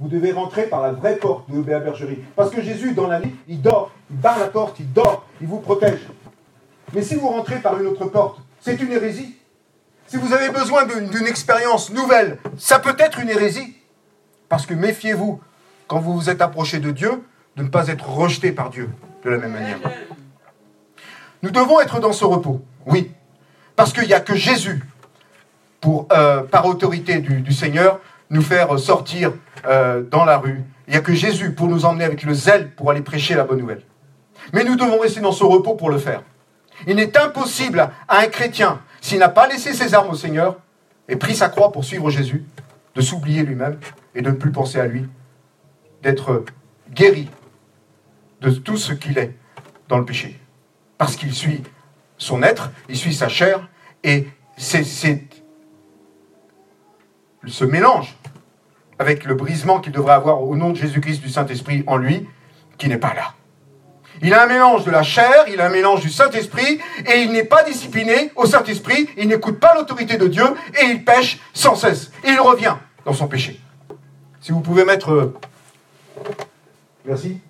Vous 0.00 0.08
devez 0.08 0.32
rentrer 0.32 0.64
par 0.64 0.82
la 0.82 0.92
vraie 0.92 1.16
porte 1.16 1.50
de 1.50 1.70
la 1.70 1.80
bergerie. 1.80 2.18
Parce 2.36 2.50
que 2.50 2.62
Jésus, 2.62 2.92
dans 2.92 3.06
la 3.06 3.20
nuit, 3.20 3.34
il 3.48 3.60
dort, 3.62 3.90
il 4.10 4.16
barre 4.16 4.38
la 4.38 4.48
porte, 4.48 4.80
il 4.80 4.92
dort, 4.92 5.26
il 5.40 5.46
vous 5.46 5.60
protège. 5.60 6.00
Mais 6.92 7.02
si 7.02 7.14
vous 7.14 7.28
rentrez 7.28 7.56
par 7.56 7.80
une 7.80 7.86
autre 7.86 8.06
porte, 8.06 8.40
c'est 8.60 8.80
une 8.80 8.92
hérésie. 8.92 9.36
Si 10.06 10.16
vous 10.16 10.32
avez 10.32 10.50
besoin 10.50 10.84
d'une 10.86 11.26
expérience 11.26 11.90
nouvelle, 11.90 12.38
ça 12.58 12.78
peut 12.78 12.96
être 12.98 13.20
une 13.20 13.30
hérésie. 13.30 13.76
Parce 14.48 14.66
que 14.66 14.74
méfiez-vous, 14.74 15.40
quand 15.86 16.00
vous 16.00 16.14
vous 16.14 16.30
êtes 16.30 16.42
approché 16.42 16.78
de 16.78 16.90
Dieu, 16.90 17.22
de 17.56 17.62
ne 17.62 17.68
pas 17.68 17.88
être 17.88 18.08
rejeté 18.08 18.52
par 18.52 18.70
Dieu 18.70 18.90
de 19.24 19.30
la 19.30 19.38
même 19.38 19.52
manière. 19.52 19.78
Nous 21.42 21.50
devons 21.50 21.80
être 21.80 22.00
dans 22.00 22.12
ce 22.12 22.24
repos, 22.24 22.62
oui. 22.86 23.10
Parce 23.76 23.92
qu'il 23.92 24.06
n'y 24.06 24.14
a 24.14 24.20
que 24.20 24.34
Jésus, 24.34 24.82
euh, 26.12 26.42
par 26.42 26.66
autorité 26.66 27.18
du, 27.18 27.52
Seigneur, 27.52 28.00
nous 28.30 28.42
faire 28.42 28.78
sortir 28.78 29.32
euh, 29.66 30.02
dans 30.02 30.24
la 30.24 30.38
rue. 30.38 30.62
Il 30.86 30.92
n'y 30.92 30.96
a 30.96 31.00
que 31.00 31.14
Jésus 31.14 31.52
pour 31.52 31.68
nous 31.68 31.84
emmener 31.84 32.04
avec 32.04 32.22
le 32.22 32.34
zèle 32.34 32.70
pour 32.70 32.90
aller 32.90 33.00
prêcher 33.00 33.34
la 33.34 33.44
bonne 33.44 33.58
nouvelle. 33.58 33.82
Mais 34.52 34.64
nous 34.64 34.76
devons 34.76 34.98
rester 34.98 35.20
dans 35.20 35.32
ce 35.32 35.44
repos 35.44 35.74
pour 35.74 35.90
le 35.90 35.98
faire. 35.98 36.22
Il 36.86 36.96
n'est 36.96 37.16
impossible 37.16 37.90
à 38.08 38.18
un 38.18 38.26
chrétien 38.26 38.80
s'il 39.00 39.18
n'a 39.18 39.28
pas 39.28 39.46
laissé 39.46 39.72
ses 39.72 39.94
armes 39.94 40.10
au 40.10 40.14
Seigneur 40.14 40.56
et 41.08 41.16
pris 41.16 41.34
sa 41.34 41.48
croix 41.48 41.72
pour 41.72 41.84
suivre 41.84 42.10
Jésus, 42.10 42.44
de 42.94 43.00
s'oublier 43.00 43.42
lui-même 43.42 43.78
et 44.14 44.22
de 44.22 44.30
ne 44.30 44.34
plus 44.34 44.52
penser 44.52 44.80
à 44.80 44.86
lui, 44.86 45.08
d'être 46.02 46.44
guéri 46.90 47.28
de 48.40 48.50
tout 48.50 48.76
ce 48.76 48.92
qu'il 48.92 49.18
est 49.18 49.34
dans 49.88 49.98
le 49.98 50.04
péché. 50.04 50.38
Parce 50.98 51.16
qu'il 51.16 51.34
suit 51.34 51.62
son 52.16 52.42
être, 52.42 52.70
il 52.88 52.96
suit 52.96 53.14
sa 53.14 53.28
chair, 53.28 53.68
et 54.02 54.28
c'est 54.56 54.84
ce 57.46 57.64
mélange 57.64 58.16
avec 58.98 59.24
le 59.24 59.34
brisement 59.34 59.80
qu'il 59.80 59.92
devrait 59.92 60.14
avoir 60.14 60.42
au 60.42 60.56
nom 60.56 60.70
de 60.70 60.76
Jésus-Christ 60.76 61.20
du 61.20 61.28
Saint-Esprit 61.28 61.84
en 61.86 61.96
lui 61.96 62.26
qui 62.78 62.88
n'est 62.88 62.98
pas 62.98 63.14
là. 63.14 63.34
Il 64.22 64.32
a 64.32 64.44
un 64.44 64.46
mélange 64.46 64.84
de 64.84 64.90
la 64.90 65.02
chair, 65.02 65.44
il 65.48 65.60
a 65.60 65.66
un 65.66 65.70
mélange 65.70 66.00
du 66.00 66.10
Saint-Esprit, 66.10 66.80
et 67.12 67.22
il 67.22 67.32
n'est 67.32 67.44
pas 67.44 67.64
discipliné 67.64 68.30
au 68.36 68.46
Saint-Esprit, 68.46 69.08
il 69.16 69.28
n'écoute 69.28 69.58
pas 69.58 69.74
l'autorité 69.74 70.16
de 70.16 70.28
Dieu, 70.28 70.44
et 70.80 70.86
il 70.86 71.04
pêche 71.04 71.40
sans 71.52 71.74
cesse. 71.74 72.12
Et 72.22 72.30
il 72.30 72.40
revient 72.40 72.76
dans 73.04 73.12
son 73.12 73.26
péché. 73.26 73.60
Si 74.40 74.52
vous 74.52 74.60
pouvez 74.60 74.84
mettre... 74.84 75.10
Euh, 75.10 75.34
merci. 77.04 77.40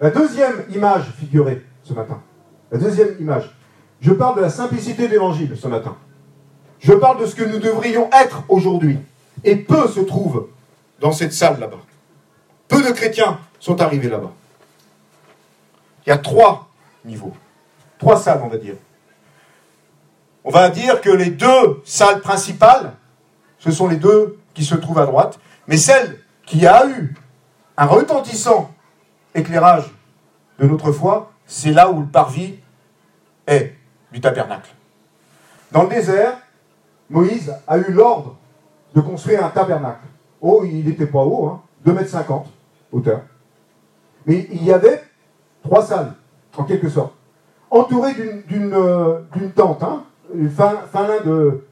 La 0.00 0.10
deuxième 0.10 0.64
image 0.74 1.04
figurée 1.18 1.64
ce 1.84 1.92
matin. 1.92 2.20
La 2.70 2.78
deuxième 2.78 3.16
image. 3.20 3.54
Je 4.00 4.12
parle 4.12 4.36
de 4.36 4.42
la 4.42 4.50
simplicité 4.50 5.06
de 5.06 5.12
l'évangile 5.12 5.56
ce 5.56 5.68
matin. 5.68 5.96
Je 6.80 6.92
parle 6.92 7.20
de 7.20 7.26
ce 7.26 7.34
que 7.34 7.44
nous 7.44 7.58
devrions 7.58 8.08
être 8.12 8.44
aujourd'hui. 8.48 8.98
Et 9.44 9.56
peu 9.56 9.88
se 9.88 10.00
trouvent 10.00 10.48
dans 11.00 11.12
cette 11.12 11.32
salle 11.32 11.58
là-bas. 11.60 11.80
Peu 12.66 12.82
de 12.82 12.90
chrétiens 12.90 13.40
sont 13.60 13.80
arrivés 13.80 14.08
là-bas. 14.08 14.32
Il 16.06 16.10
y 16.10 16.12
a 16.12 16.18
trois 16.18 16.68
niveaux, 17.04 17.34
trois 17.98 18.18
salles, 18.18 18.40
on 18.42 18.48
va 18.48 18.56
dire. 18.56 18.74
On 20.44 20.50
va 20.50 20.70
dire 20.70 21.00
que 21.00 21.10
les 21.10 21.30
deux 21.30 21.82
salles 21.84 22.20
principales, 22.20 22.94
ce 23.58 23.70
sont 23.70 23.88
les 23.88 23.96
deux 23.96 24.38
qui 24.54 24.64
se 24.64 24.74
trouvent 24.74 24.98
à 24.98 25.06
droite, 25.06 25.38
mais 25.66 25.76
celle 25.76 26.18
qui 26.46 26.66
a 26.66 26.86
eu 26.88 27.14
un 27.76 27.86
retentissant 27.86 28.74
éclairage 29.34 29.84
de 30.58 30.66
notre 30.66 30.92
foi, 30.92 31.32
c'est 31.46 31.72
là 31.72 31.90
où 31.90 32.00
le 32.00 32.06
parvis 32.06 32.54
est 33.46 33.74
du 34.12 34.20
tabernacle. 34.20 34.70
Dans 35.70 35.82
le 35.82 35.88
désert, 35.88 36.38
Moïse 37.10 37.54
a 37.66 37.78
eu 37.78 37.92
l'ordre 37.92 38.36
de 38.94 39.00
construire 39.00 39.44
un 39.44 39.50
tabernacle. 39.50 40.06
Oh, 40.40 40.62
il 40.64 40.84
n'était 40.84 41.06
pas 41.06 41.22
haut, 41.22 41.48
hein, 41.48 41.62
2,50 41.86 42.16
m 42.18 42.42
hauteur. 42.92 43.20
Mais 44.26 44.46
il 44.50 44.64
y 44.64 44.72
avait 44.72 45.02
trois 45.62 45.82
salles, 45.82 46.12
en 46.56 46.64
quelque 46.64 46.88
sorte, 46.88 47.14
entourées 47.70 48.14
d'une 48.46 48.72
euh, 48.74 49.20
tente, 49.54 49.82
hein, 49.82 50.04
fin, 50.54 51.06
de, 51.24 51.64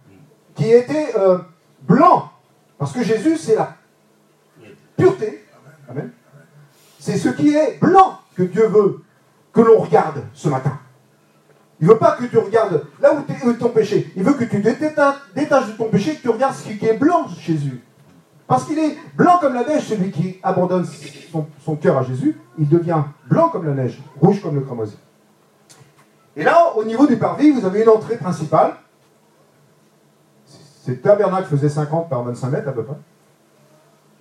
qui 0.55 0.71
était 0.71 1.13
euh, 1.17 1.39
blanc, 1.83 2.31
parce 2.79 2.93
que 2.93 3.03
Jésus, 3.03 3.37
c'est 3.37 3.57
la 3.57 3.75
pureté. 4.97 5.45
Amen. 5.89 6.11
C'est 6.99 7.19
ce 7.19 7.29
qui 7.29 7.55
est 7.55 7.79
blanc 7.81 8.19
que 8.35 8.43
Dieu 8.43 8.67
veut 8.67 9.03
que 9.53 9.61
l'on 9.61 9.79
regarde 9.79 10.25
ce 10.33 10.49
matin. 10.49 10.79
Il 11.81 11.87
ne 11.87 11.93
veut 11.93 11.99
pas 11.99 12.13
que 12.13 12.25
tu 12.25 12.39
regardes 12.39 12.85
là 13.01 13.13
où, 13.15 13.51
est 13.51 13.55
ton 13.55 13.69
péché. 13.69 14.11
Il 14.17 14.23
veut 14.23 14.33
que 14.33 14.45
tu 14.45 14.61
détaches 14.61 15.19
de 15.35 15.73
ton 15.77 15.89
péché 15.89 16.17
que 16.17 16.23
tu 16.23 16.31
regardes 16.31 16.55
ce 16.55 16.69
qui 16.69 16.87
est 16.87 16.97
blanc 16.97 17.29
chez 17.29 17.53
Jésus. 17.53 17.83
Parce 18.47 18.65
qu'il 18.65 18.79
est 18.79 18.97
blanc 19.15 19.39
comme 19.41 19.55
la 19.55 19.65
neige, 19.65 19.85
celui 19.85 20.11
qui 20.11 20.39
abandonne 20.43 20.87
son, 21.65 21.77
cœur 21.77 21.99
à 21.99 22.03
Jésus, 22.03 22.39
il 22.59 22.69
devient 22.69 23.03
blanc 23.29 23.49
comme 23.49 23.67
la 23.67 23.75
neige, 23.75 24.01
rouge 24.21 24.41
comme 24.41 24.55
le 24.55 24.61
cramoisi. 24.63 24.97
Et 26.37 26.45
là, 26.45 26.73
au 26.77 26.85
niveau 26.85 27.07
du 27.07 27.17
parvis, 27.17 27.51
vous 27.51 27.67
avez 27.67 27.83
une 27.83 27.89
entrée 27.89 28.17
principale. 28.17 28.75
Ce 30.47 30.93
tabernacle 30.93 31.49
faisait 31.49 31.69
50 31.69 32.09
par 32.09 32.23
25 32.23 32.51
mètres 32.51 32.69
à 32.69 32.73
peu 32.73 32.85
près. 32.85 32.97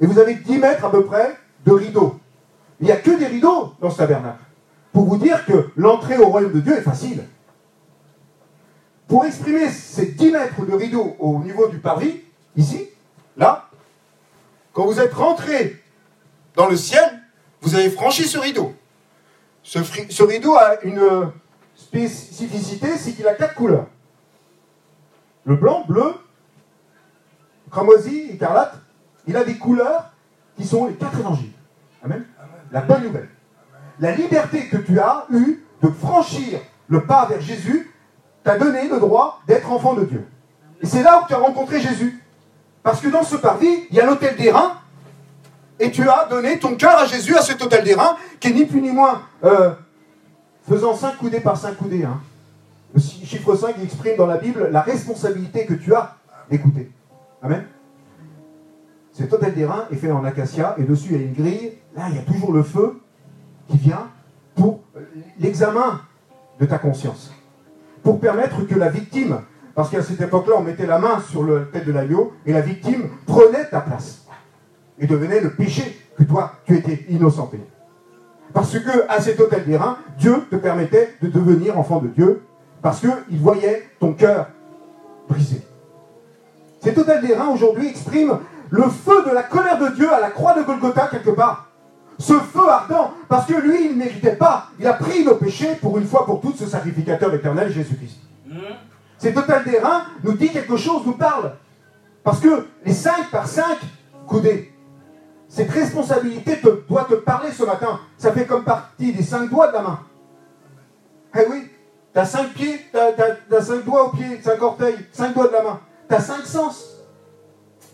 Et 0.02 0.08
vous 0.08 0.18
avez 0.18 0.36
10 0.36 0.58
mètres 0.58 0.84
à 0.84 0.92
peu 0.92 1.06
près 1.06 1.38
de 1.66 1.72
rideaux. 1.72 2.20
Il 2.80 2.88
n'y 2.88 2.92
a 2.92 2.98
que 2.98 3.12
des 3.12 3.28
rideaux 3.28 3.74
dans 3.80 3.90
ce 3.90 3.98
tabernacle. 3.98 4.44
Pour 4.92 5.06
vous 5.06 5.18
dire 5.18 5.46
que 5.46 5.70
l'entrée 5.78 6.18
au 6.18 6.28
royaume 6.28 6.54
de 6.54 6.60
Dieu 6.62 6.78
est 6.78 6.82
facile. 6.82 7.24
Pour 9.08 9.26
exprimer 9.26 9.70
ces 9.70 10.08
10 10.08 10.32
mètres 10.32 10.66
de 10.66 10.74
rideaux 10.74 11.16
au 11.20 11.40
niveau 11.40 11.68
du 11.68 11.78
parvis, 11.78 12.22
ici, 12.56 12.90
là, 13.38 13.70
quand 14.74 14.86
vous 14.86 15.00
êtes 15.00 15.14
rentré 15.14 15.82
dans 16.56 16.68
le 16.68 16.76
ciel, 16.76 17.22
vous 17.62 17.76
avez 17.76 17.90
franchi 17.90 18.24
ce 18.24 18.38
rideau. 18.38 18.74
Ce, 19.64 19.80
ce 19.84 20.24
rideau 20.24 20.56
a 20.56 20.82
une 20.84 21.32
spécificité, 21.76 22.98
c'est 22.98 23.14
qu'il 23.14 23.28
a 23.28 23.36
quatre 23.36 23.56
couleurs. 23.56 23.88
Le 25.46 25.56
blanc, 25.56 25.86
bleu, 25.88 26.16
cramoisi, 27.70 28.32
écarlate. 28.32 28.76
Il 29.28 29.38
a 29.38 29.44
des 29.44 29.58
couleurs 29.58 30.12
qui 30.58 30.66
sont 30.66 30.88
les 30.88 30.94
quatre 30.94 31.20
évangiles. 31.20 31.52
Amen. 32.04 32.26
La 32.72 32.82
bonne 32.82 33.04
nouvelle. 33.04 33.30
La 34.00 34.12
liberté 34.12 34.68
que 34.68 34.78
tu 34.78 35.00
as 35.00 35.26
eue 35.32 35.64
de 35.82 35.90
franchir 35.90 36.60
le 36.88 37.06
pas 37.06 37.26
vers 37.26 37.42
Jésus 37.42 37.92
t'a 38.46 38.58
donné 38.58 38.88
le 38.88 39.00
droit 39.00 39.42
d'être 39.48 39.70
enfant 39.72 39.96
de 39.96 40.06
Dieu. 40.06 40.26
Et 40.82 40.86
c'est 40.86 41.04
là 41.04 41.22
où 41.22 41.28
tu 41.28 41.34
as 41.34 41.38
rencontré 41.38 41.82
Jésus. 41.82 42.24
Parce 42.84 43.02
que 43.02 43.08
dans 43.10 43.24
ce 43.24 43.36
parvis, 43.36 43.88
il 43.90 43.96
y 43.98 44.00
a 44.00 44.06
l'hôtel 44.06 44.38
des 44.38 44.52
reins, 44.52 44.78
et 45.80 45.92
tu 45.92 46.08
as 46.08 46.28
donné 46.30 46.60
ton 46.60 46.76
cœur 46.76 46.98
à 46.98 47.06
Jésus 47.06 47.36
à 47.36 47.42
cet 47.42 47.62
hôtel 47.62 47.84
des 47.84 47.96
reins, 47.96 48.16
qui 48.40 48.50
est 48.50 48.54
ni 48.54 48.66
plus 48.66 48.82
ni 48.82 48.92
moins 48.92 49.24
euh, 49.44 49.72
faisant 50.70 50.96
5 50.96 51.18
coudées 51.18 51.40
par 51.40 51.58
5 51.58 51.76
coudées. 51.76 52.06
Hein. 52.06 52.22
Le 52.94 53.02
chiffre 53.02 53.56
5 53.56 53.76
exprime 53.84 54.16
dans 54.16 54.28
la 54.28 54.38
Bible 54.38 54.70
la 54.72 54.82
responsabilité 54.82 55.66
que 55.66 55.74
tu 55.74 55.94
as 55.96 56.16
d'écouter. 56.50 56.92
Amen. 57.42 57.66
cet 59.12 59.34
hôtel 59.34 59.54
d'airain 59.54 59.86
est 59.92 59.96
fait 59.96 60.12
en 60.12 60.24
acacia 60.24 60.76
et 60.78 60.84
dessus 60.84 61.10
il 61.12 61.18
y 61.18 61.20
a 61.20 61.26
une 61.26 61.34
grille. 61.34 61.74
Là, 61.96 62.06
il 62.10 62.16
y 62.16 62.20
a 62.20 62.22
toujours 62.22 62.54
le 62.54 62.64
feu 62.64 63.02
qui 63.70 63.78
vient 63.78 64.10
pour 64.56 64.82
l'examen 65.40 66.02
de 66.60 66.66
ta 66.66 66.78
conscience. 66.78 67.32
Pour 68.06 68.20
permettre 68.20 68.62
que 68.68 68.76
la 68.76 68.90
victime, 68.90 69.40
parce 69.74 69.90
qu'à 69.90 70.04
cette 70.04 70.22
époque-là, 70.22 70.58
on 70.60 70.62
mettait 70.62 70.86
la 70.86 71.00
main 71.00 71.20
sur 71.28 71.44
la 71.44 71.62
tête 71.62 71.86
de 71.86 71.92
l'agneau 71.92 72.34
et 72.46 72.54
la 72.54 72.62
victime 72.62 73.10
prenait 73.26 73.66
ta 73.66 73.82
place 73.82 74.28
et 75.00 75.08
devenait 75.08 75.42
le 75.42 75.50
péché 75.50 76.00
que 76.16 76.22
toi, 76.24 76.54
tu 76.68 76.78
étais 76.78 77.04
innocenté. 77.10 77.60
Parce 78.54 78.78
que 78.78 79.10
à 79.10 79.20
cet 79.20 79.40
hôtel 79.40 79.66
d'airain, 79.66 79.98
Dieu 80.20 80.36
te 80.52 80.56
permettait 80.56 81.16
de 81.24 81.30
devenir 81.30 81.80
enfant 81.80 82.00
de 82.00 82.08
Dieu 82.10 82.44
parce 82.84 83.00
qu'il 83.00 83.40
voyait 83.40 83.90
ton 84.00 84.14
cœur 84.14 84.50
brisé. 85.28 85.64
Cet 86.82 87.00
hôtel 87.00 87.22
d'airain 87.26 87.48
aujourd'hui 87.48 87.88
exprime 87.88 88.38
le 88.70 88.84
feu 88.84 89.26
de 89.26 89.32
la 89.32 89.42
colère 89.42 89.80
de 89.80 89.96
Dieu 89.96 90.14
à 90.14 90.20
la 90.20 90.30
croix 90.30 90.54
de 90.54 90.62
Golgotha 90.62 91.08
quelque 91.08 91.32
part. 91.32 91.65
Ce 92.18 92.34
feu 92.34 92.70
ardent, 92.70 93.12
parce 93.28 93.46
que 93.46 93.54
lui, 93.54 93.86
il 93.86 93.92
ne 93.92 94.04
méritait 94.04 94.36
pas. 94.36 94.68
Il 94.80 94.88
a 94.88 94.94
pris 94.94 95.26
nos 95.26 95.36
péchés 95.36 95.76
pour 95.82 95.98
une 95.98 96.08
fois 96.08 96.26
pour 96.26 96.42
toutes, 96.42 96.58
ce 96.58 96.66
sacrificateur 96.66 97.34
éternel, 97.34 97.72
Jésus-Christ. 97.72 98.18
Hmm. 98.48 98.60
Cet 99.18 99.38
hôtel 99.38 99.64
d'airain 99.66 100.04
nous 100.24 100.34
dit 100.34 100.50
quelque 100.50 100.78
chose, 100.78 101.02
nous 101.06 101.18
parle. 101.18 101.54
Parce 102.24 102.40
que 102.40 102.68
les 102.86 102.94
5 102.94 103.30
par 103.32 103.48
5 103.48 103.78
coudées, 104.28 104.76
cette 105.48 105.72
responsabilité 105.72 106.60
doit 106.90 107.06
te 107.06 107.16
parler 107.16 107.52
ce 107.52 107.64
matin. 107.64 108.00
Ça 108.18 108.34
fait 108.34 108.46
comme 108.46 108.66
partie 108.66 109.14
des 109.14 109.24
cinq 109.24 109.50
doigts 109.50 109.70
de 109.70 109.74
la 109.74 109.82
main. 109.84 110.00
Eh 111.34 111.46
oui, 111.50 111.70
tu 112.14 112.20
as 112.20 112.26
cinq 112.26 112.50
pieds, 112.54 112.82
tu 112.92 112.98
as, 113.56 113.62
cinq 113.62 113.86
doigts 113.86 114.08
au 114.08 114.10
pied, 114.10 114.42
cinq 114.42 114.62
orteils, 114.62 114.98
cinq 115.14 115.34
doigts 115.34 115.48
de 115.48 115.54
la 115.54 115.64
main. 115.64 115.80
Tu 116.10 116.16
as 116.16 116.20
cinq 116.20 116.46
sens. 116.46 117.06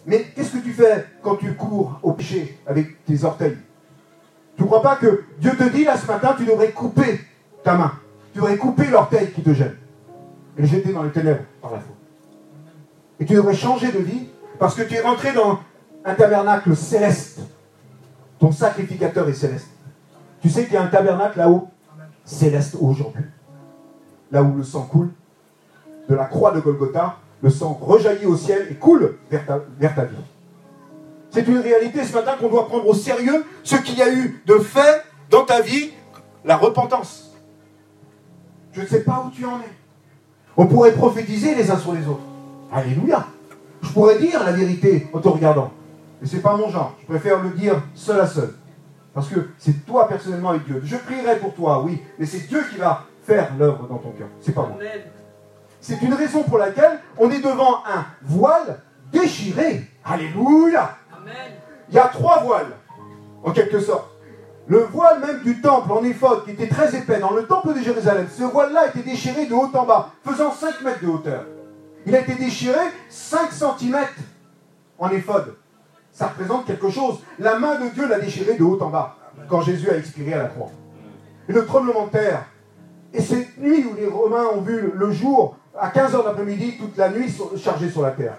Mais 0.05 0.23
qu'est-ce 0.35 0.53
que 0.53 0.63
tu 0.63 0.73
fais 0.73 1.05
quand 1.21 1.35
tu 1.35 1.53
cours 1.55 1.99
au 2.01 2.13
péché 2.13 2.59
avec 2.65 3.05
tes 3.05 3.23
orteils? 3.23 3.57
Tu 4.55 4.63
ne 4.63 4.67
crois 4.67 4.81
pas 4.81 4.95
que 4.95 5.23
Dieu 5.39 5.51
te 5.51 5.63
dit 5.63 5.83
là 5.83 5.97
ce 5.97 6.05
matin, 6.05 6.35
tu 6.37 6.45
devrais 6.45 6.71
couper 6.71 7.19
ta 7.63 7.75
main. 7.75 7.93
Tu 8.33 8.39
devrais 8.39 8.57
couper 8.57 8.87
l'orteil 8.87 9.31
qui 9.31 9.41
te 9.41 9.53
gêne. 9.53 9.75
Et 10.57 10.61
le 10.61 10.67
jeter 10.67 10.93
dans 10.93 11.03
les 11.03 11.11
ténèbres 11.11 11.43
par 11.61 11.71
la 11.71 11.79
faute. 11.79 11.95
Et 13.19 13.25
tu 13.25 13.33
devrais 13.33 13.55
changer 13.55 13.91
de 13.91 13.99
vie 13.99 14.27
parce 14.59 14.75
que 14.75 14.83
tu 14.83 14.95
es 14.95 15.01
rentré 15.01 15.33
dans 15.33 15.59
un 16.05 16.13
tabernacle 16.15 16.75
céleste. 16.75 17.41
Ton 18.39 18.51
sacrificateur 18.51 19.27
est 19.29 19.33
céleste. 19.33 19.67
Tu 20.41 20.49
sais 20.49 20.65
qu'il 20.65 20.73
y 20.73 20.77
a 20.77 20.83
un 20.83 20.87
tabernacle 20.87 21.37
là-haut, 21.37 21.69
céleste 22.25 22.75
aujourd'hui. 22.79 23.23
Là 24.31 24.41
où 24.41 24.55
le 24.55 24.63
sang 24.63 24.83
coule, 24.83 25.09
de 26.09 26.15
la 26.15 26.25
croix 26.25 26.51
de 26.51 26.59
Golgotha, 26.59 27.17
le 27.41 27.49
sang 27.49 27.77
rejaillit 27.79 28.25
au 28.25 28.35
ciel 28.35 28.67
et 28.69 28.75
coule 28.75 29.17
vers 29.29 29.45
ta, 29.45 29.59
vers 29.79 29.95
ta 29.95 30.05
vie. 30.05 30.15
C'est 31.31 31.47
une 31.47 31.59
réalité 31.59 32.03
ce 32.03 32.13
matin 32.13 32.33
qu'on 32.39 32.49
doit 32.49 32.67
prendre 32.67 32.85
au 32.87 32.93
sérieux, 32.93 33.45
ce 33.63 33.77
qu'il 33.77 33.97
y 33.97 34.01
a 34.01 34.13
eu 34.13 34.43
de 34.45 34.55
fait 34.59 35.03
dans 35.29 35.45
ta 35.45 35.61
vie, 35.61 35.91
la 36.43 36.57
repentance. 36.57 37.31
Je 38.73 38.81
ne 38.81 38.85
sais 38.85 39.03
pas 39.03 39.25
où 39.25 39.31
tu 39.31 39.45
en 39.45 39.59
es. 39.59 39.73
On 40.57 40.67
pourrait 40.67 40.91
prophétiser 40.91 41.55
les 41.55 41.71
uns 41.71 41.77
sur 41.77 41.93
les 41.93 42.05
autres. 42.05 42.23
Alléluia. 42.71 43.25
Je 43.81 43.89
pourrais 43.89 44.19
dire 44.19 44.43
la 44.43 44.51
vérité 44.51 45.07
en 45.13 45.19
te 45.19 45.27
regardant. 45.29 45.71
Mais 46.21 46.27
ce 46.27 46.35
n'est 46.35 46.41
pas 46.41 46.55
mon 46.55 46.69
genre. 46.69 46.95
Je 47.01 47.05
préfère 47.05 47.41
le 47.41 47.51
dire 47.51 47.81
seul 47.95 48.19
à 48.19 48.27
seul. 48.27 48.53
Parce 49.13 49.29
que 49.29 49.49
c'est 49.57 49.85
toi 49.85 50.07
personnellement 50.07 50.49
avec 50.49 50.65
Dieu. 50.65 50.81
Je 50.83 50.97
prierai 50.97 51.37
pour 51.37 51.53
toi, 51.53 51.81
oui, 51.83 52.01
mais 52.19 52.25
c'est 52.25 52.47
Dieu 52.47 52.63
qui 52.69 52.77
va 52.77 53.05
faire 53.23 53.53
l'œuvre 53.57 53.87
dans 53.87 53.97
ton 53.97 54.11
cœur. 54.11 54.27
C'est 54.41 54.53
pas 54.53 54.61
moi. 54.61 54.77
C'est 55.79 56.01
une 56.01 56.13
raison 56.13 56.43
pour 56.43 56.57
laquelle 56.57 56.99
on 57.17 57.29
est 57.31 57.39
devant 57.39 57.83
un 57.85 58.05
voile 58.21 58.81
déchiré. 59.11 59.87
Alléluia. 60.05 60.97
Il 61.89 61.95
y 61.95 61.99
a 61.99 62.07
trois 62.07 62.43
voiles, 62.43 62.71
en 63.43 63.51
quelque 63.51 63.79
sorte. 63.79 64.09
Le 64.67 64.79
voile 64.79 65.19
même 65.19 65.41
du 65.43 65.59
temple 65.61 65.91
en 65.91 66.03
éphode, 66.03 66.45
qui 66.45 66.51
était 66.51 66.67
très 66.67 66.95
épais, 66.95 67.19
dans 67.19 67.33
le 67.33 67.45
temple 67.45 67.73
de 67.73 67.81
Jérusalem, 67.81 68.27
ce 68.31 68.43
voile-là 68.43 68.87
était 68.87 69.01
déchiré 69.01 69.45
de 69.45 69.53
haut 69.53 69.69
en 69.73 69.85
bas, 69.85 70.11
faisant 70.23 70.51
5 70.51 70.81
mètres 70.81 71.01
de 71.03 71.07
hauteur. 71.07 71.45
Il 72.05 72.15
a 72.15 72.19
été 72.19 72.35
déchiré 72.35 72.79
5 73.09 73.51
cm 73.51 73.97
en 74.97 75.09
éphode 75.09 75.55
ça 76.11 76.27
représente 76.27 76.65
quelque 76.65 76.89
chose. 76.89 77.19
La 77.39 77.57
main 77.57 77.79
de 77.79 77.89
Dieu 77.89 78.07
l'a 78.07 78.19
déchiré 78.19 78.55
de 78.55 78.63
haut 78.63 78.81
en 78.81 78.89
bas, 78.89 79.15
quand 79.47 79.61
Jésus 79.61 79.89
a 79.89 79.97
expiré 79.97 80.33
à 80.33 80.43
la 80.43 80.45
croix. 80.45 80.69
Et 81.47 81.53
le 81.53 81.65
tremblement 81.65 82.07
de 82.07 82.11
terre, 82.11 82.45
et 83.13 83.21
cette 83.21 83.57
nuit 83.57 83.85
où 83.85 83.95
les 83.95 84.07
Romains 84.07 84.45
ont 84.53 84.61
vu 84.61 84.91
le 84.93 85.11
jour, 85.11 85.57
à 85.77 85.89
15h 85.89 86.23
d'après-midi, 86.23 86.77
toute 86.77 86.97
la 86.97 87.09
nuit 87.09 87.33
chargée 87.57 87.89
sur 87.89 88.01
la 88.01 88.11
terre. 88.11 88.37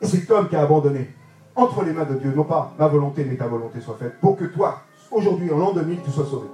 Et 0.00 0.06
cet 0.06 0.30
homme 0.30 0.48
qui 0.48 0.56
a 0.56 0.62
abandonné, 0.62 1.14
entre 1.56 1.84
les 1.84 1.92
mains 1.92 2.04
de 2.04 2.14
Dieu, 2.14 2.32
non 2.34 2.44
pas 2.44 2.72
ma 2.78 2.88
volonté, 2.88 3.24
mais 3.28 3.36
ta 3.36 3.46
volonté 3.46 3.80
soit 3.80 3.96
faite, 3.98 4.18
pour 4.20 4.36
que 4.36 4.44
toi, 4.44 4.80
aujourd'hui, 5.10 5.50
en 5.52 5.58
l'an 5.58 5.72
2000, 5.72 6.02
tu 6.02 6.10
sois 6.10 6.26
sauvé. 6.26 6.48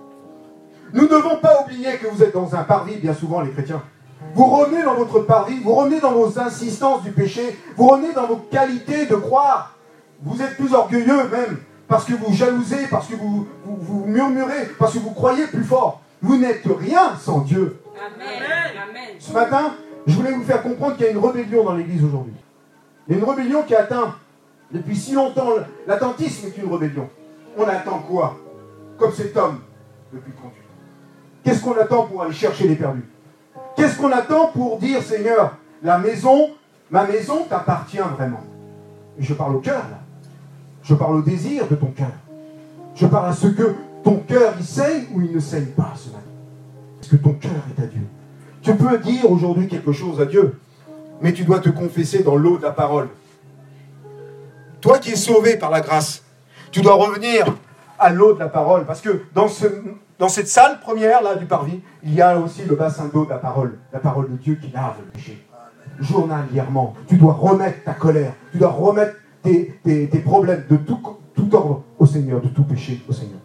Nous 0.93 1.03
ne 1.03 1.09
devons 1.09 1.37
pas 1.37 1.63
oublier 1.63 1.97
que 1.97 2.09
vous 2.09 2.23
êtes 2.23 2.35
dans 2.35 2.55
un 2.55 2.65
parvis, 2.65 2.97
bien 2.97 3.15
souvent, 3.15 3.41
les 3.41 3.51
chrétiens. 3.51 3.83
Vous 4.35 4.45
revenez 4.45 4.83
dans 4.83 4.95
votre 4.95 5.21
parvis, 5.21 5.59
vous 5.61 5.75
revenez 5.75 6.01
dans 6.01 6.13
vos 6.13 6.39
insistances 6.39 7.03
du 7.03 7.13
péché, 7.13 7.59
vous 7.77 7.89
revenez 7.89 8.13
dans 8.13 8.27
vos 8.27 8.37
qualités 8.37 9.07
de 9.07 9.15
croire, 9.15 9.77
vous 10.23 10.43
êtes 10.43 10.57
plus 10.57 10.75
orgueilleux 10.75 11.29
même, 11.31 11.59
parce 11.89 12.05
que 12.05 12.13
vous 12.13 12.33
jalousez, 12.33 12.87
parce 12.91 13.07
que 13.07 13.15
vous, 13.15 13.47
vous, 13.65 14.05
murmurez, 14.07 14.69
parce 14.79 14.93
que 14.93 14.99
vous 14.99 15.11
croyez 15.11 15.47
plus 15.47 15.65
fort. 15.65 16.01
Vous 16.23 16.37
n'êtes 16.37 16.67
rien 16.67 17.17
sans 17.19 17.41
Dieu. 17.41 17.81
Amen. 17.97 19.01
Ce 19.19 19.33
matin, 19.33 19.75
je 20.07 20.15
voulais 20.15 20.33
vous 20.33 20.45
faire 20.45 20.63
comprendre 20.63 20.97
qu'il 20.97 21.07
y 21.07 21.09
a 21.09 21.13
une 21.13 21.19
rébellion 21.19 21.65
dans 21.65 21.75
l'Église 21.75 22.05
aujourd'hui. 22.05 22.35
Il 23.09 23.17
y 23.17 23.19
a 23.19 23.23
une 23.23 23.29
rébellion 23.29 23.63
qui 23.63 23.75
atteint 23.75 24.15
depuis 24.73 24.97
si 24.97 25.13
longtemps. 25.13 25.51
L'attentisme 25.87 26.49
est 26.49 26.59
une 26.63 26.73
rébellion. 26.73 27.09
On 27.57 27.65
attend 27.65 27.99
quoi 28.09 28.37
Comme 28.99 29.13
cet 29.13 29.37
homme 29.37 29.59
depuis 30.13 30.33
38 30.33 30.49
ans. 30.49 30.53
Qu'est-ce 31.45 31.63
qu'on 31.63 31.77
attend 31.79 32.07
pour 32.07 32.23
aller 32.23 32.33
chercher 32.33 32.69
les 32.69 32.77
perdus? 32.77 33.09
Qu'est-ce 33.77 33.97
qu'on 33.97 34.13
attend 34.13 34.49
pour 34.49 34.79
dire, 34.79 35.03
Seigneur, 35.03 35.57
la 35.83 35.99
maison, 35.99 36.51
ma 36.91 37.07
maison 37.07 37.45
t'appartient 37.49 37.99
vraiment? 37.99 38.41
Je 39.19 39.35
parle 39.35 39.57
au 39.57 39.61
cœur 39.61 39.83
là. 39.91 39.99
Je 40.83 40.95
parle 40.95 41.17
au 41.17 41.23
désir 41.23 41.67
de 41.69 41.75
ton 41.75 41.87
cœur. 41.89 42.13
Je 42.95 43.07
parle 43.07 43.31
à 43.31 43.33
ce 43.33 43.47
que 43.47 43.75
ton 44.03 44.17
cœur 44.17 44.55
il 44.59 44.65
saigne 44.65 45.05
ou 45.15 45.21
il 45.21 45.33
ne 45.33 45.41
saigne 45.41 45.67
pas 45.67 45.93
ce 45.95 46.09
matin. 46.09 46.21
Est-ce 47.01 47.11
que 47.11 47.17
ton 47.17 47.35
cœur 47.35 47.51
est 47.77 47.83
à 47.83 47.87
Dieu? 47.87 48.03
Tu 48.63 48.75
peux 48.75 48.99
dire 48.99 49.31
aujourd'hui 49.31 49.69
quelque 49.69 49.93
chose 49.93 50.21
à 50.21 50.27
Dieu, 50.27 50.59
mais 51.23 51.33
tu 51.33 51.45
dois 51.45 51.61
te 51.61 51.69
confesser 51.69 52.23
dans 52.23 52.37
l'eau 52.37 52.59
de 52.59 52.63
la 52.63 52.71
parole. 52.71 53.09
Toi 54.81 54.99
qui 54.99 55.11
es 55.11 55.17
sauvé 55.17 55.57
par 55.57 55.71
la 55.71 55.81
grâce, 55.81 56.25
tu 56.71 56.81
dois 56.81 56.95
revenir 56.95 57.47
à 57.99 58.11
l'eau 58.11 58.33
de 58.33 58.39
la 58.39 58.49
parole, 58.49 58.87
parce 58.87 59.03
que 59.03 59.23
dans, 59.35 59.49
ce, 59.49 59.67
dans 60.19 60.29
cette 60.29 60.49
salle 60.49 60.81
première 60.81 61.23
là 61.23 61.35
du 61.35 61.45
parvis, 61.45 61.81
il 62.03 62.15
y 62.15 62.23
a 62.23 62.39
aussi 62.39 62.63
le 62.65 62.75
bassin 62.75 63.11
d'eau 63.13 63.25
de 63.25 63.31
la 63.31 63.37
parole, 63.37 63.79
la 63.93 63.99
parole 63.99 64.31
de 64.31 64.37
Dieu 64.37 64.55
qui 64.55 64.71
lave 64.71 64.95
le 65.05 65.11
péché. 65.13 65.47
Journalièrement, 66.01 66.95
tu 67.09 67.17
dois 67.17 67.35
remettre 67.35 67.85
ta 67.85 67.93
colère, 67.93 68.33
tu 68.53 68.59
dois 68.59 68.71
remettre 68.71 69.17
tes, 69.43 69.79
problèmes 70.25 70.65
de 70.71 70.77
tout, 70.77 70.99
tout 71.35 71.55
ordre 71.55 71.83
au 71.99 72.07
Seigneur, 72.07 72.41
de 72.41 72.49
tout 72.49 72.65
péché 72.65 73.03
au 73.07 73.13
Seigneur. 73.13 73.41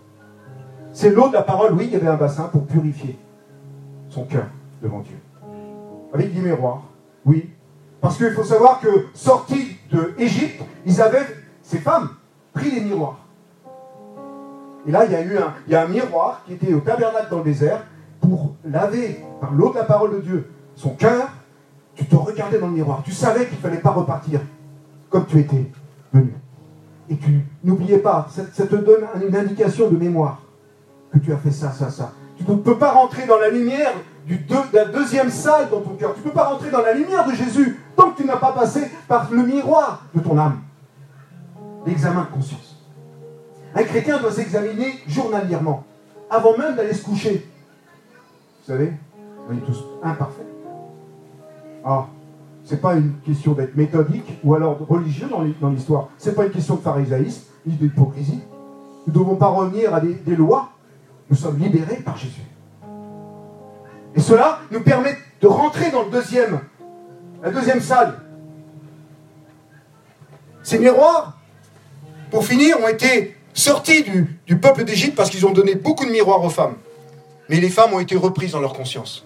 C'est 0.94 1.10
l'eau 1.10 1.28
de 1.28 1.34
la 1.34 1.42
parole, 1.42 1.74
oui, 1.74 1.90
il 1.92 1.96
avait 1.98 2.08
un 2.08 2.16
bassin 2.16 2.44
pour 2.44 2.66
purifier 2.66 3.20
son 4.10 4.24
cœur 4.24 4.46
devant 4.82 5.00
Dieu. 5.00 5.18
Avec 6.14 6.34
des 6.34 6.40
miroirs, 6.40 6.84
oui. 7.26 7.50
Parce 8.00 8.18
qu'il 8.18 8.32
faut 8.32 8.46
savoir 8.46 8.80
que, 8.80 9.08
sortis 9.14 9.75
de 9.92 10.14
Égypte, 10.18 10.62
ils 10.86 11.02
avaient, 11.02 11.26
ces 11.62 11.80
femmes, 11.80 12.10
pris 12.54 12.72
les 12.72 12.82
miroirs. 12.82 13.20
Et 14.88 14.92
là, 14.92 15.06
il 15.06 15.12
y 15.12 15.16
a 15.16 15.22
eu 15.22 15.38
un, 15.38 15.88
miroir 15.88 16.44
qui 16.46 16.54
était 16.54 16.74
au 16.74 16.80
tabernacle 16.80 17.28
dans 17.32 17.40
le 17.40 17.44
désert 17.44 17.84
pour 18.22 18.56
laver 18.64 19.20
par 19.42 19.54
l'eau 19.54 19.72
de 19.72 19.78
la 19.78 19.84
parole 19.84 20.16
de 20.16 20.22
Dieu 20.22 20.50
son 20.76 20.90
cœur. 20.90 21.30
Tu 21.96 22.06
te 22.06 22.16
regardais 22.16 22.60
dans 22.60 22.68
le 22.68 22.74
miroir. 22.74 23.02
Tu 23.04 23.12
savais 23.12 23.46
qu'il 23.46 23.58
ne 23.58 23.62
fallait 23.62 23.78
pas 23.78 23.92
repartir 23.92 24.42
comme 25.10 25.26
tu 25.26 25.40
étais. 25.40 25.72
Et 27.10 27.18
tu 27.18 27.46
n'oubliez 27.64 28.00
pas, 28.00 28.28
ça, 28.30 28.66
te 28.66 28.76
donne 28.76 29.06
une 29.28 29.36
indication 29.36 29.90
de 29.90 29.98
mémoire 29.98 30.42
que 31.14 31.20
tu 31.20 31.32
as 31.32 31.38
fait 31.38 31.52
ça, 31.52 31.72
ça, 31.72 31.90
ça. 31.90 32.12
Tu 32.38 32.44
ne 32.50 32.56
peux 32.56 32.78
pas 32.78 32.92
rentrer 32.92 33.26
dans 33.26 33.38
la 33.38 33.50
lumière 33.50 33.94
du 34.26 34.46
deuxième 34.94 35.30
salle 35.30 35.70
dans 35.70 35.82
ton 35.82 35.92
cœur. 35.92 36.14
Tu 36.14 36.20
ne 36.20 36.26
peux 36.26 36.32
pas 36.32 36.46
rentrer 36.50 36.72
dans 36.72 36.82
la 36.82 36.94
lumière 36.94 37.26
de 37.28 37.34
Jésus 37.34 37.80
tant 37.96 38.12
que 38.12 38.22
tu 38.22 38.28
n'as 38.28 38.38
pas 38.38 38.52
passé 38.52 38.92
par 39.08 39.32
le 39.32 39.44
miroir 39.44 40.04
de 40.14 40.20
ton 40.20 40.38
âme. 40.38 40.62
L'examen 41.86 42.22
de 42.24 42.36
conscience. 42.36 42.78
Un 43.76 43.84
chrétien 43.84 44.20
doit 44.20 44.32
s'examiner 44.32 45.00
journalièrement, 45.08 45.84
avant 46.30 46.58
même 46.58 46.76
d'aller 46.76 46.94
se 46.94 47.04
coucher. 47.04 47.50
Vous 48.62 48.74
savez, 48.74 48.94
on 49.50 49.54
est 49.54 49.66
tous 49.66 49.84
imparfaits. 50.02 50.48
Ah, 51.84 52.08
n'est 52.72 52.78
pas 52.78 52.96
une 52.96 53.14
question 53.20 53.54
d'être 53.54 53.76
méthodique 53.76 54.40
ou 54.44 54.56
alors 54.56 54.80
religieux 54.88 55.28
dans 55.62 55.70
l'histoire. 55.70 56.10
Ce 56.18 56.30
n'est 56.30 56.36
pas 56.36 56.46
une 56.46 56.52
question 56.52 56.76
de 56.76 56.82
pharisaïsme 56.82 57.44
ni 57.66 57.76
d'hypocrisie. 57.76 58.42
Nous 59.08 59.14
ne 59.14 59.20
devons 59.20 59.36
pas 59.36 59.48
revenir 59.48 59.94
à 59.94 60.02
des, 60.02 60.36
lois. 60.36 60.70
Nous 61.30 61.36
sommes 61.36 61.60
libérés 61.60 61.98
par 61.98 62.18
Jésus. 62.18 62.42
Et 64.16 64.20
cela 64.20 64.60
nous 64.72 64.82
permet 64.82 65.16
de 65.42 65.48
rentrer 65.48 65.92
dans 65.92 66.04
le 66.04 66.10
deuxième, 66.10 66.60
la 67.44 67.52
deuxième 67.52 67.82
salle. 67.82 68.20
Ces 70.64 70.80
miroirs, 70.80 71.38
pour 72.32 72.46
finir, 72.46 72.80
ont 72.80 72.88
été 72.88 73.38
sortis 73.54 74.04
du, 74.04 74.58
peuple 74.58 74.84
d'Égypte 74.84 75.16
parce 75.16 75.30
qu'ils 75.30 75.46
ont 75.46 75.52
donné 75.52 75.76
beaucoup 75.76 76.06
de 76.06 76.12
miroirs 76.12 76.44
aux 76.44 76.50
femmes. 76.50 76.76
Mais 77.50 77.60
les 77.60 77.70
femmes 77.70 77.94
ont 77.94 78.00
été 78.00 78.16
reprises 78.16 78.52
dans 78.52 78.60
leur 78.60 78.74
conscience. 78.74 79.26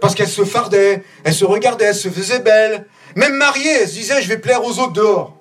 Parce 0.00 0.14
qu'elles 0.14 0.28
se 0.28 0.44
fardaient, 0.44 1.02
elles 1.24 1.34
se 1.34 1.44
regardaient, 1.44 1.86
elles 1.86 1.94
se 1.94 2.08
faisaient 2.08 2.38
belles. 2.38 2.86
Même 3.16 3.34
mariées, 3.34 3.82
elles 3.82 3.88
se 3.88 3.94
disaient, 3.94 4.22
je 4.22 4.28
vais 4.28 4.38
plaire 4.38 4.64
aux 4.64 4.78
autres 4.78 4.92
dehors. 4.92 5.36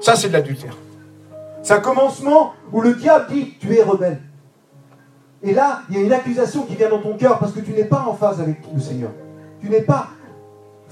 Ça, 0.00 0.14
c'est 0.14 0.28
de 0.28 0.32
l'adultère. 0.32 0.76
C'est 1.62 1.74
un 1.74 1.80
commencement 1.80 2.54
où 2.72 2.80
le 2.80 2.94
diable 2.94 3.26
dit, 3.32 3.54
tu 3.60 3.76
es 3.76 3.82
rebelle. 3.82 4.20
Et 5.42 5.52
là, 5.52 5.82
il 5.90 5.96
y 5.96 5.98
a 5.98 6.02
une 6.02 6.12
accusation 6.12 6.62
qui 6.62 6.76
vient 6.76 6.88
dans 6.88 7.00
ton 7.00 7.16
cœur 7.16 7.38
parce 7.38 7.52
que 7.52 7.60
tu 7.60 7.72
n'es 7.72 7.84
pas 7.84 8.04
en 8.06 8.14
phase 8.14 8.40
avec 8.40 8.56
le 8.72 8.80
Seigneur. 8.80 9.10
Tu 9.60 9.68
n'es 9.68 9.82
pas 9.82 10.08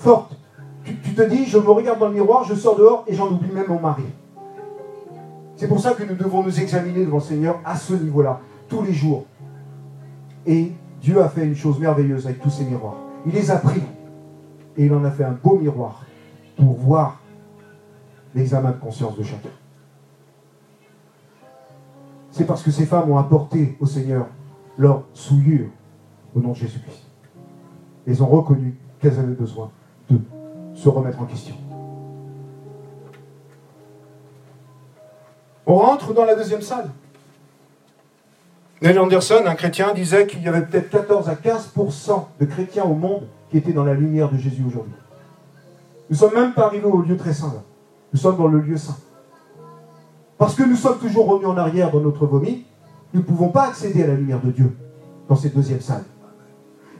forte. 0.00 0.36
Tu, 0.84 0.94
te 0.94 1.22
dis, 1.22 1.44
je 1.44 1.58
me 1.58 1.70
regarde 1.70 1.98
dans 1.98 2.08
le 2.08 2.14
miroir, 2.14 2.44
je 2.44 2.54
sors 2.54 2.76
dehors 2.76 3.04
et 3.06 3.14
j'en 3.14 3.30
oublie 3.30 3.52
même 3.52 3.68
mon 3.68 3.80
mari. 3.80 4.04
C'est 5.56 5.68
pour 5.68 5.78
ça 5.78 5.92
que 5.92 6.02
nous 6.02 6.14
devons 6.14 6.42
nous 6.42 6.58
examiner 6.58 7.04
devant 7.04 7.18
le 7.18 7.22
Seigneur 7.22 7.60
à 7.64 7.76
ce 7.76 7.92
niveau-là, 7.92 8.40
tous 8.68 8.82
les 8.82 8.94
jours. 8.94 9.26
Et 10.46 10.72
Dieu 11.02 11.22
a 11.22 11.28
fait 11.28 11.44
une 11.44 11.54
chose 11.54 11.78
merveilleuse 11.78 12.26
avec 12.26 12.40
tous 12.40 12.48
ces 12.48 12.64
miroirs. 12.64 12.96
Il 13.26 13.32
les 13.32 13.50
a 13.50 13.56
pris 13.56 13.82
et 14.76 14.86
il 14.86 14.94
en 14.94 15.04
a 15.04 15.10
fait 15.10 15.24
un 15.24 15.32
beau 15.32 15.58
miroir 15.58 16.02
pour 16.56 16.72
voir 16.72 17.20
l'examen 18.34 18.70
de 18.70 18.78
conscience 18.78 19.16
de 19.18 19.22
chacun. 19.22 19.50
C'est 22.30 22.46
parce 22.46 22.62
que 22.62 22.70
ces 22.70 22.86
femmes 22.86 23.10
ont 23.10 23.18
apporté 23.18 23.76
au 23.80 23.86
Seigneur 23.86 24.26
leur 24.78 25.02
souillure 25.12 25.68
au 26.34 26.40
nom 26.40 26.52
de 26.52 26.56
Jésus-Christ. 26.56 27.04
Elles 28.06 28.22
ont 28.22 28.28
reconnu 28.28 28.78
qu'elles 28.98 29.18
avaient 29.18 29.34
besoin 29.34 29.70
de 30.10 30.20
se 30.74 30.88
remettre 30.88 31.20
en 31.20 31.24
question. 31.24 31.54
On 35.66 35.76
rentre 35.76 36.12
dans 36.12 36.24
la 36.24 36.34
deuxième 36.34 36.62
salle. 36.62 36.90
Neil 38.82 38.98
Anderson, 38.98 39.42
un 39.46 39.54
chrétien, 39.54 39.92
disait 39.92 40.26
qu'il 40.26 40.42
y 40.42 40.48
avait 40.48 40.62
peut-être 40.62 40.90
14 40.90 41.28
à 41.28 41.34
15% 41.34 42.24
de 42.40 42.46
chrétiens 42.46 42.84
au 42.84 42.94
monde 42.94 43.26
qui 43.50 43.58
étaient 43.58 43.72
dans 43.72 43.84
la 43.84 43.94
lumière 43.94 44.30
de 44.30 44.38
Jésus 44.38 44.64
aujourd'hui. 44.66 44.94
Nous 46.08 46.16
ne 46.16 46.18
sommes 46.18 46.34
même 46.34 46.54
pas 46.54 46.66
arrivés 46.66 46.86
au 46.86 47.02
lieu 47.02 47.16
très 47.16 47.34
saint. 47.34 47.52
Là. 47.54 47.62
Nous 48.12 48.18
sommes 48.18 48.36
dans 48.36 48.48
le 48.48 48.58
lieu 48.58 48.76
saint. 48.76 48.96
Parce 50.38 50.54
que 50.54 50.62
nous 50.62 50.76
sommes 50.76 50.98
toujours 50.98 51.26
revenus 51.26 51.48
en 51.48 51.56
arrière 51.58 51.90
dans 51.90 52.00
notre 52.00 52.26
vomi, 52.26 52.64
nous 53.12 53.20
ne 53.20 53.24
pouvons 53.24 53.50
pas 53.50 53.68
accéder 53.68 54.02
à 54.02 54.06
la 54.06 54.14
lumière 54.14 54.40
de 54.40 54.50
Dieu 54.50 54.76
dans 55.28 55.36
cette 55.36 55.54
deuxième 55.54 55.80
salle. 55.80 56.04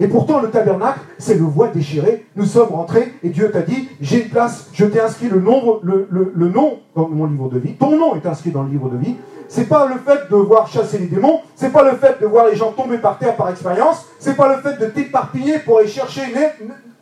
Et 0.00 0.08
pourtant, 0.08 0.40
le 0.40 0.48
tabernacle, 0.50 1.00
c'est 1.18 1.34
le 1.34 1.44
voile 1.44 1.72
déchiré. 1.72 2.26
Nous 2.34 2.46
sommes 2.46 2.70
rentrés 2.70 3.12
et 3.22 3.28
Dieu 3.28 3.50
t'a 3.50 3.60
dit, 3.60 3.88
j'ai 4.00 4.24
une 4.24 4.30
place, 4.30 4.68
je 4.72 4.86
t'ai 4.86 4.98
inscrit 4.98 5.28
le, 5.28 5.40
nombre, 5.40 5.80
le, 5.82 6.08
le, 6.10 6.32
le, 6.34 6.48
nom 6.48 6.78
dans 6.96 7.06
mon 7.06 7.26
livre 7.26 7.50
de 7.50 7.58
vie. 7.58 7.74
Ton 7.74 7.98
nom 7.98 8.16
est 8.16 8.26
inscrit 8.26 8.50
dans 8.50 8.62
le 8.62 8.70
livre 8.70 8.88
de 8.88 8.96
vie. 8.96 9.16
C'est 9.48 9.68
pas 9.68 9.86
le 9.86 9.96
fait 9.96 10.30
de 10.30 10.36
voir 10.36 10.68
chasser 10.68 10.98
les 10.98 11.06
démons, 11.06 11.40
c'est 11.54 11.72
pas 11.72 11.82
le 11.82 11.96
fait 11.96 12.20
de 12.20 12.26
voir 12.26 12.46
les 12.46 12.56
gens 12.56 12.72
tomber 12.72 12.98
par 12.98 13.18
terre 13.18 13.36
par 13.36 13.50
expérience, 13.50 14.06
c'est 14.20 14.36
pas 14.36 14.54
le 14.54 14.62
fait 14.62 14.78
de 14.78 14.86
t'éparpiller 14.86 15.58
pour 15.58 15.78
aller 15.78 15.88
chercher 15.88 16.22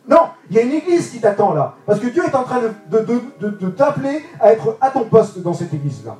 non, 0.09 0.21
il 0.49 0.55
y 0.55 0.59
a 0.59 0.63
une 0.63 0.71
église 0.71 1.11
qui 1.11 1.19
t'attend 1.19 1.53
là. 1.53 1.75
Parce 1.85 1.99
que 1.99 2.07
Dieu 2.07 2.23
est 2.25 2.35
en 2.35 2.43
train 2.43 2.59
de, 2.61 2.97
de, 2.97 3.21
de, 3.39 3.49
de 3.51 3.69
t'appeler 3.69 4.23
à 4.39 4.51
être 4.51 4.75
à 4.81 4.89
ton 4.89 5.03
poste 5.03 5.37
dans 5.39 5.53
cette 5.53 5.71
église-là. 5.71 6.17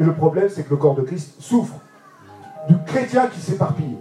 Et 0.00 0.02
le 0.02 0.14
problème, 0.14 0.48
c'est 0.48 0.62
que 0.62 0.70
le 0.70 0.76
corps 0.76 0.94
de 0.94 1.02
Christ 1.02 1.34
souffre 1.38 1.74
du 2.68 2.76
chrétien 2.86 3.26
qui 3.26 3.38
s'éparpille. 3.38 3.98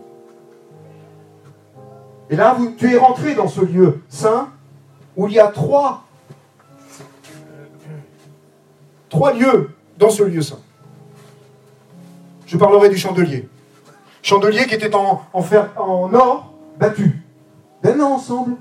Et 2.30 2.36
là, 2.36 2.56
tu 2.78 2.94
es 2.94 2.98
rentré 2.98 3.36
dans 3.36 3.48
ce 3.48 3.62
lieu 3.62 4.02
saint 4.08 4.50
où 5.18 5.28
il 5.28 5.34
y 5.34 5.40
a 5.40 5.48
trois, 5.48 6.04
trois 9.10 9.34
lieux 9.34 9.72
dans 9.98 10.10
ce 10.10 10.24
lieu 10.24 10.42
saint. 10.42 10.60
Je 12.46 12.58
parlerai 12.58 12.90
du 12.90 12.98
chandelier. 12.98 13.48
Chandelier 14.22 14.66
qui 14.68 14.76
était 14.76 14.94
en, 14.96 15.42
fer, 15.42 15.70
en 15.78 16.14
or 16.14 16.54
battu. 16.80 17.24
D'un 17.84 18.00
ensemble. 18.02 18.56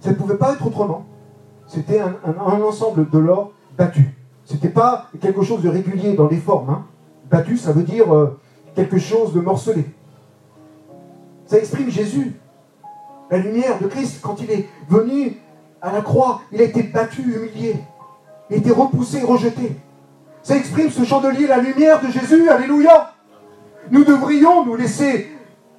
Ça 0.00 0.10
ne 0.10 0.14
pouvait 0.14 0.36
pas 0.36 0.52
être 0.52 0.66
autrement. 0.66 1.06
C'était 1.66 2.00
un 2.00 2.60
ensemble 2.62 3.08
de 3.10 3.18
l'or 3.18 3.52
battu. 3.76 4.14
C'était 4.44 4.68
pas 4.68 5.08
quelque 5.20 5.42
chose 5.42 5.62
de 5.62 5.68
régulier 5.68 6.14
dans 6.14 6.28
les 6.28 6.36
formes. 6.36 6.70
Hein. 6.70 6.84
Battu, 7.30 7.56
ça 7.56 7.72
veut 7.72 7.82
dire 7.82 8.14
euh, 8.14 8.38
quelque 8.74 8.98
chose 8.98 9.32
de 9.32 9.40
morcelé. 9.40 9.86
Ça 11.46 11.58
exprime 11.58 11.90
Jésus, 11.90 12.34
la 13.30 13.38
lumière 13.38 13.78
de 13.80 13.86
Christ, 13.86 14.20
quand 14.22 14.36
il 14.40 14.50
est 14.50 14.68
venu 14.88 15.36
à 15.80 15.92
la 15.92 16.00
croix, 16.00 16.42
il 16.52 16.60
a 16.60 16.64
été 16.64 16.82
battu, 16.82 17.22
humilié. 17.22 17.76
Il 18.50 18.56
a 18.56 18.58
été 18.58 18.70
repoussé, 18.70 19.22
rejeté. 19.22 19.76
Ça 20.42 20.56
exprime 20.56 20.90
ce 20.90 21.04
chandelier, 21.04 21.46
la 21.46 21.58
lumière 21.58 22.00
de 22.00 22.08
Jésus, 22.10 22.48
alléluia. 22.48 23.12
Nous 23.90 24.04
devrions 24.04 24.64
nous 24.64 24.76
laisser 24.76 25.30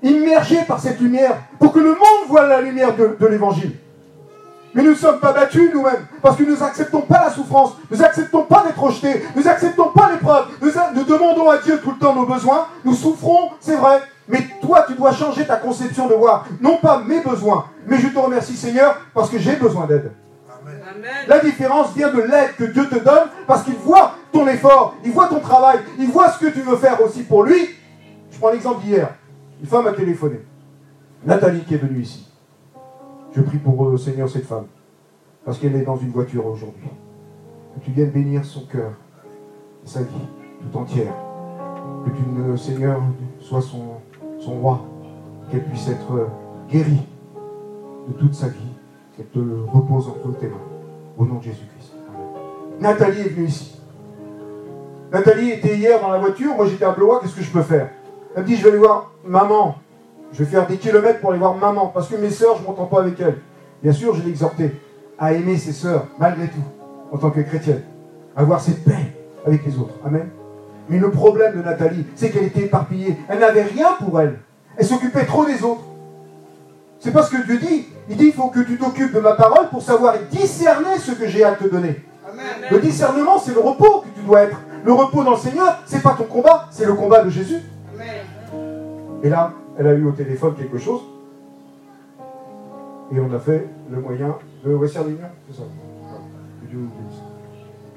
immerger 0.01 0.63
par 0.67 0.79
cette 0.79 0.99
lumière 0.99 1.37
pour 1.59 1.71
que 1.71 1.79
le 1.79 1.91
monde 1.91 2.27
voit 2.27 2.47
la 2.47 2.61
lumière 2.61 2.95
de, 2.95 3.25
l'évangile. 3.27 3.73
Mais 4.73 4.83
nous 4.83 4.91
ne 4.91 4.95
sommes 4.95 5.19
pas 5.19 5.31
battus 5.31 5.71
nous-mêmes, 5.73 6.05
parce 6.21 6.35
que 6.35 6.43
nous 6.43 6.57
n'acceptons 6.57 7.01
pas 7.01 7.25
la 7.25 7.29
souffrance, 7.31 7.77
nous 7.89 7.97
n'acceptons 7.97 8.43
pas 8.43 8.63
d'être 8.65 8.81
rejetés, 8.81 9.23
nous 9.35 9.43
n'acceptons 9.43 9.89
pas 9.95 10.11
l'épreuve, 10.11 10.47
nous 10.61 11.03
demandons 11.03 11.49
à 11.49 11.59
Dieu 11.59 11.79
tout 11.81 11.91
le 11.91 11.97
temps 11.97 12.13
nos 12.13 12.25
besoins, 12.25 12.67
nous 12.83 12.93
souffrons, 12.93 13.51
c'est 13.61 13.77
vrai, 13.77 14.01
mais 14.27 14.39
toi 14.61 14.85
tu 14.87 14.93
dois 14.95 15.11
changer 15.11 15.45
ta 15.45 15.57
conception 15.57 16.07
de 16.07 16.13
voir, 16.13 16.45
non 16.61 16.77
pas 16.77 16.99
mes 16.99 17.21
besoins, 17.21 17.65
mais 17.87 17.97
je 17.97 18.07
te 18.07 18.17
remercie 18.17 18.55
Seigneur, 18.55 18.97
parce 19.13 19.29
que 19.29 19.37
j'ai 19.37 19.55
besoin 19.55 19.85
d'aide. 19.85 20.11
La 21.27 21.39
différence 21.39 21.93
vient 21.93 22.11
de 22.11 22.21
l'aide 22.21 22.55
que 22.57 22.63
Dieu 22.63 22.87
te 22.87 22.95
donne, 22.95 23.29
parce 23.45 23.63
qu'il 23.63 23.75
voit 23.75 24.15
ton 24.31 24.47
effort, 24.47 24.95
il 25.03 25.11
voit 25.11 25.27
ton 25.27 25.39
travail, 25.39 25.79
il 25.99 26.09
voit 26.09 26.29
ce 26.29 26.39
que 26.39 26.51
tu 26.51 26.61
veux 26.61 26.77
faire 26.77 27.01
aussi 27.01 27.23
pour 27.23 27.43
lui. 27.43 27.69
Je 28.31 28.37
prends 28.37 28.51
l'exemple 28.51 28.83
d'hier, 28.83 29.09
une 29.61 29.67
femme 29.67 29.87
a 29.87 29.93
téléphoné, 29.93 30.41
Nathalie 31.25 31.61
qui 31.61 31.75
est 31.75 31.77
venue 31.77 32.01
ici. 32.01 32.29
Je 33.35 33.41
prie 33.41 33.57
pour 33.57 33.89
le 33.89 33.97
Seigneur 33.97 34.29
cette 34.29 34.45
femme, 34.45 34.67
parce 35.43 35.57
qu'elle 35.57 35.75
est 35.75 35.83
dans 35.83 35.97
une 35.97 36.11
voiture 36.11 36.45
aujourd'hui. 36.45 36.87
Que 37.75 37.83
tu 37.83 37.91
viennes 37.91 38.11
bénir 38.11 38.45
son 38.45 38.65
cœur, 38.65 38.93
sa 39.83 39.99
vie 39.99 40.27
tout 40.61 40.77
entière. 40.77 41.13
Que 42.05 42.11
tu, 42.11 42.23
le 42.47 42.55
Seigneur, 42.55 43.01
sois 43.41 43.61
son, 43.61 43.94
son 44.45 44.59
roi, 44.59 44.81
qu'elle 45.49 45.63
puisse 45.63 45.89
être 45.89 46.29
guérie 46.69 47.07
de 48.07 48.13
toute 48.13 48.33
sa 48.33 48.47
vie, 48.47 48.69
qu'elle 49.15 49.27
te 49.27 49.39
repose 49.39 50.07
entre 50.07 50.37
tes 50.37 50.47
mains. 50.47 50.55
Au 51.17 51.25
nom 51.25 51.35
de 51.35 51.43
Jésus-Christ. 51.43 51.93
Nathalie 52.79 53.21
est 53.21 53.29
venue 53.29 53.47
ici. 53.47 53.79
Nathalie 55.11 55.51
était 55.51 55.77
hier 55.77 55.99
dans 56.01 56.09
la 56.09 56.19
voiture, 56.19 56.55
moi 56.55 56.65
j'étais 56.65 56.85
à 56.85 56.91
Blois, 56.91 57.19
qu'est-ce 57.21 57.35
que 57.35 57.41
je 57.41 57.51
peux 57.51 57.61
faire? 57.61 57.89
Elle 58.35 58.43
me 58.43 58.47
dit, 58.47 58.57
je 58.57 58.63
vais 58.63 58.69
aller 58.69 58.79
voir 58.79 59.11
maman, 59.25 59.75
je 60.33 60.39
vais 60.43 60.49
faire 60.49 60.67
des 60.67 60.77
kilomètres 60.77 61.21
pour 61.21 61.29
aller 61.29 61.39
voir 61.39 61.55
maman, 61.55 61.87
parce 61.87 62.09
que 62.09 62.15
mes 62.15 62.29
sœurs, 62.29 62.57
je 62.57 62.61
ne 62.61 62.67
m'entends 62.67 62.85
pas 62.85 63.01
avec 63.01 63.19
elles. 63.19 63.37
Bien 63.81 63.93
sûr, 63.93 64.13
je 64.13 64.23
l'ai 64.23 64.35
à 65.17 65.33
aimer 65.33 65.57
ses 65.57 65.71
sœurs, 65.71 66.05
malgré 66.19 66.47
tout, 66.47 66.63
en 67.11 67.17
tant 67.17 67.29
que 67.29 67.39
chrétienne, 67.39 67.83
à 68.35 68.41
avoir 68.41 68.59
cette 68.59 68.83
paix 68.83 69.13
avec 69.45 69.65
les 69.65 69.77
autres. 69.77 69.93
Amen. 70.05 70.29
Mais 70.89 70.99
le 70.99 71.11
problème 71.11 71.55
de 71.57 71.61
Nathalie, 71.61 72.05
c'est 72.15 72.29
qu'elle 72.29 72.45
était 72.45 72.65
éparpillée. 72.65 73.17
Elle 73.27 73.39
n'avait 73.39 73.63
rien 73.63 73.93
pour 73.99 74.19
elle. 74.19 74.39
Elle 74.77 74.85
s'occupait 74.85 75.25
trop 75.25 75.45
des 75.45 75.63
autres. 75.63 75.83
C'est 76.99 77.11
pas 77.11 77.23
ce 77.23 77.31
que 77.31 77.45
Dieu 77.45 77.57
dit. 77.57 77.87
Il 78.09 78.17
dit, 78.17 78.27
il 78.27 78.33
faut 78.33 78.49
que 78.49 78.59
tu 78.59 78.77
t'occupes 78.77 79.13
de 79.13 79.19
ma 79.19 79.33
parole 79.33 79.69
pour 79.69 79.81
savoir 79.81 80.15
discerner 80.31 80.97
ce 80.99 81.11
que 81.11 81.27
j'ai 81.27 81.43
à 81.43 81.53
te 81.53 81.67
donner. 81.67 82.03
Amen. 82.29 82.45
Le 82.69 82.79
discernement, 82.79 83.39
c'est 83.39 83.53
le 83.53 83.59
repos 83.59 84.01
que 84.01 84.19
tu 84.19 84.25
dois 84.25 84.41
être. 84.41 84.59
Le 84.83 84.93
repos 84.93 85.23
dans 85.23 85.31
le 85.31 85.37
Seigneur, 85.37 85.79
c'est 85.85 86.03
pas 86.03 86.15
ton 86.17 86.25
combat, 86.25 86.67
c'est 86.69 86.85
le 86.85 86.93
combat 86.93 87.23
de 87.23 87.29
Jésus. 87.29 87.61
Amen. 87.95 88.25
Et 89.23 89.29
là, 89.29 89.53
elle 89.77 89.87
a 89.87 89.93
eu 89.93 90.05
au 90.05 90.11
téléphone 90.11 90.53
quelque 90.55 90.77
chose. 90.77 91.01
Et 93.11 93.19
on 93.19 93.33
a 93.33 93.39
fait 93.39 93.67
le 93.89 93.99
moyen 93.99 94.35
de 94.63 94.73
Western 94.73 95.07
Union, 95.07 95.27
c'est 95.49 95.57
ça. 95.57 95.63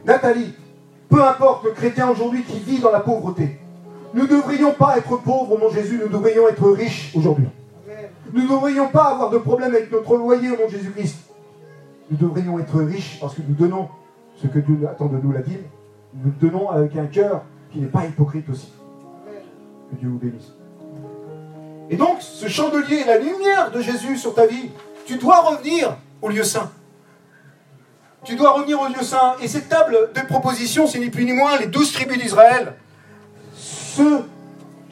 Nathalie, 0.05 0.55
peu 1.09 1.23
importe 1.23 1.65
le 1.65 1.71
chrétien 1.71 2.09
aujourd'hui 2.09 2.43
qui 2.45 2.59
vit 2.59 2.79
dans 2.79 2.91
la 2.91 3.01
pauvreté, 3.01 3.59
nous 4.15 4.23
ne 4.23 4.29
devrions 4.29 4.73
pas 4.73 4.99
être 4.99 5.17
pauvres 5.23 5.59
de 5.59 5.75
Jésus, 5.75 6.01
nous 6.03 6.09
devrions 6.09 6.49
être 6.49 6.71
riches 6.71 7.13
aujourd'hui. 7.15 7.49
Nous 8.33 8.43
ne 8.43 8.49
devrions 8.49 8.89
pas 8.89 9.05
avoir 9.05 9.31
de 9.31 9.39
problème 9.39 9.75
avec 9.75 9.91
notre 9.91 10.17
loyer 10.17 10.51
de 10.51 10.69
Jésus-Christ. 10.69 11.17
Nous 12.11 12.17
devrions 12.17 12.59
être 12.59 12.79
riches 12.81 13.19
parce 13.21 13.35
que 13.35 13.43
nous 13.47 13.55
donnons 13.55 13.89
ce 14.37 14.47
que 14.47 14.59
Dieu 14.59 14.79
attend 14.91 15.07
de 15.07 15.19
nous, 15.19 15.33
la 15.33 15.41
Bible. 15.41 15.65
Nous 16.15 16.33
donnons 16.41 16.71
avec 16.71 16.97
un 16.97 17.07
cœur 17.07 17.43
qui 17.71 17.81
n'est 17.81 17.87
pas 17.87 18.05
hypocrite 18.07 18.49
aussi. 18.49 18.73
Que 19.91 19.97
Dieu 19.97 20.09
vous 20.09 20.19
bénisse. 20.19 20.53
Et 21.91 21.97
donc, 21.97 22.21
ce 22.21 22.49
chandelier, 22.49 23.05
la 23.07 23.19
lumière 23.19 23.71
de 23.71 23.81
Jésus 23.81 24.17
sur 24.17 24.35
ta 24.35 24.47
vie, 24.47 24.71
tu 25.07 25.17
dois 25.17 25.41
revenir 25.41 25.97
au 26.21 26.29
lieu 26.29 26.45
saint. 26.45 26.71
Tu 28.29 28.37
dois 28.37 28.51
revenir 28.51 28.79
au 28.79 28.87
lieu 28.89 29.03
saint. 29.03 29.37
Et 29.41 29.49
cette 29.49 29.71
table 29.71 30.11
de 30.15 30.21
proposition, 30.27 30.87
c'est 30.87 30.99
ni 30.99 31.09
plus 31.09 31.25
ni 31.25 31.33
moins 31.33 31.57
les 31.59 31.67
douze 31.67 31.91
tribus 31.93 32.19
d'Israël. 32.19 32.75
Ceux 33.55 34.21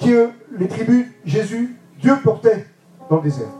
que 0.03 0.31
les 0.59 0.67
tribus 0.69 1.05
Jésus, 1.27 1.77
Dieu 2.01 2.17
portait 2.25 2.67
dans 3.11 3.17
le 3.17 3.23
désert. 3.23 3.53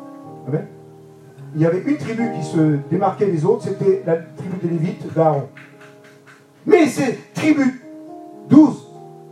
Il 1.55 1.61
y 1.61 1.67
avait 1.67 1.83
une 1.83 1.99
tribu 1.99 2.33
qui 2.39 2.43
se 2.43 2.79
démarquait 2.91 3.27
des 3.27 3.45
autres, 3.45 3.65
c'était 3.65 4.03
la 4.07 4.17
tribu 4.17 4.57
des 4.63 4.69
Lévites 4.69 5.13
d'Aaron. 5.13 5.47
Mais 6.65 6.87
ces 6.87 7.19
tribus 7.35 7.75
12 8.49 8.83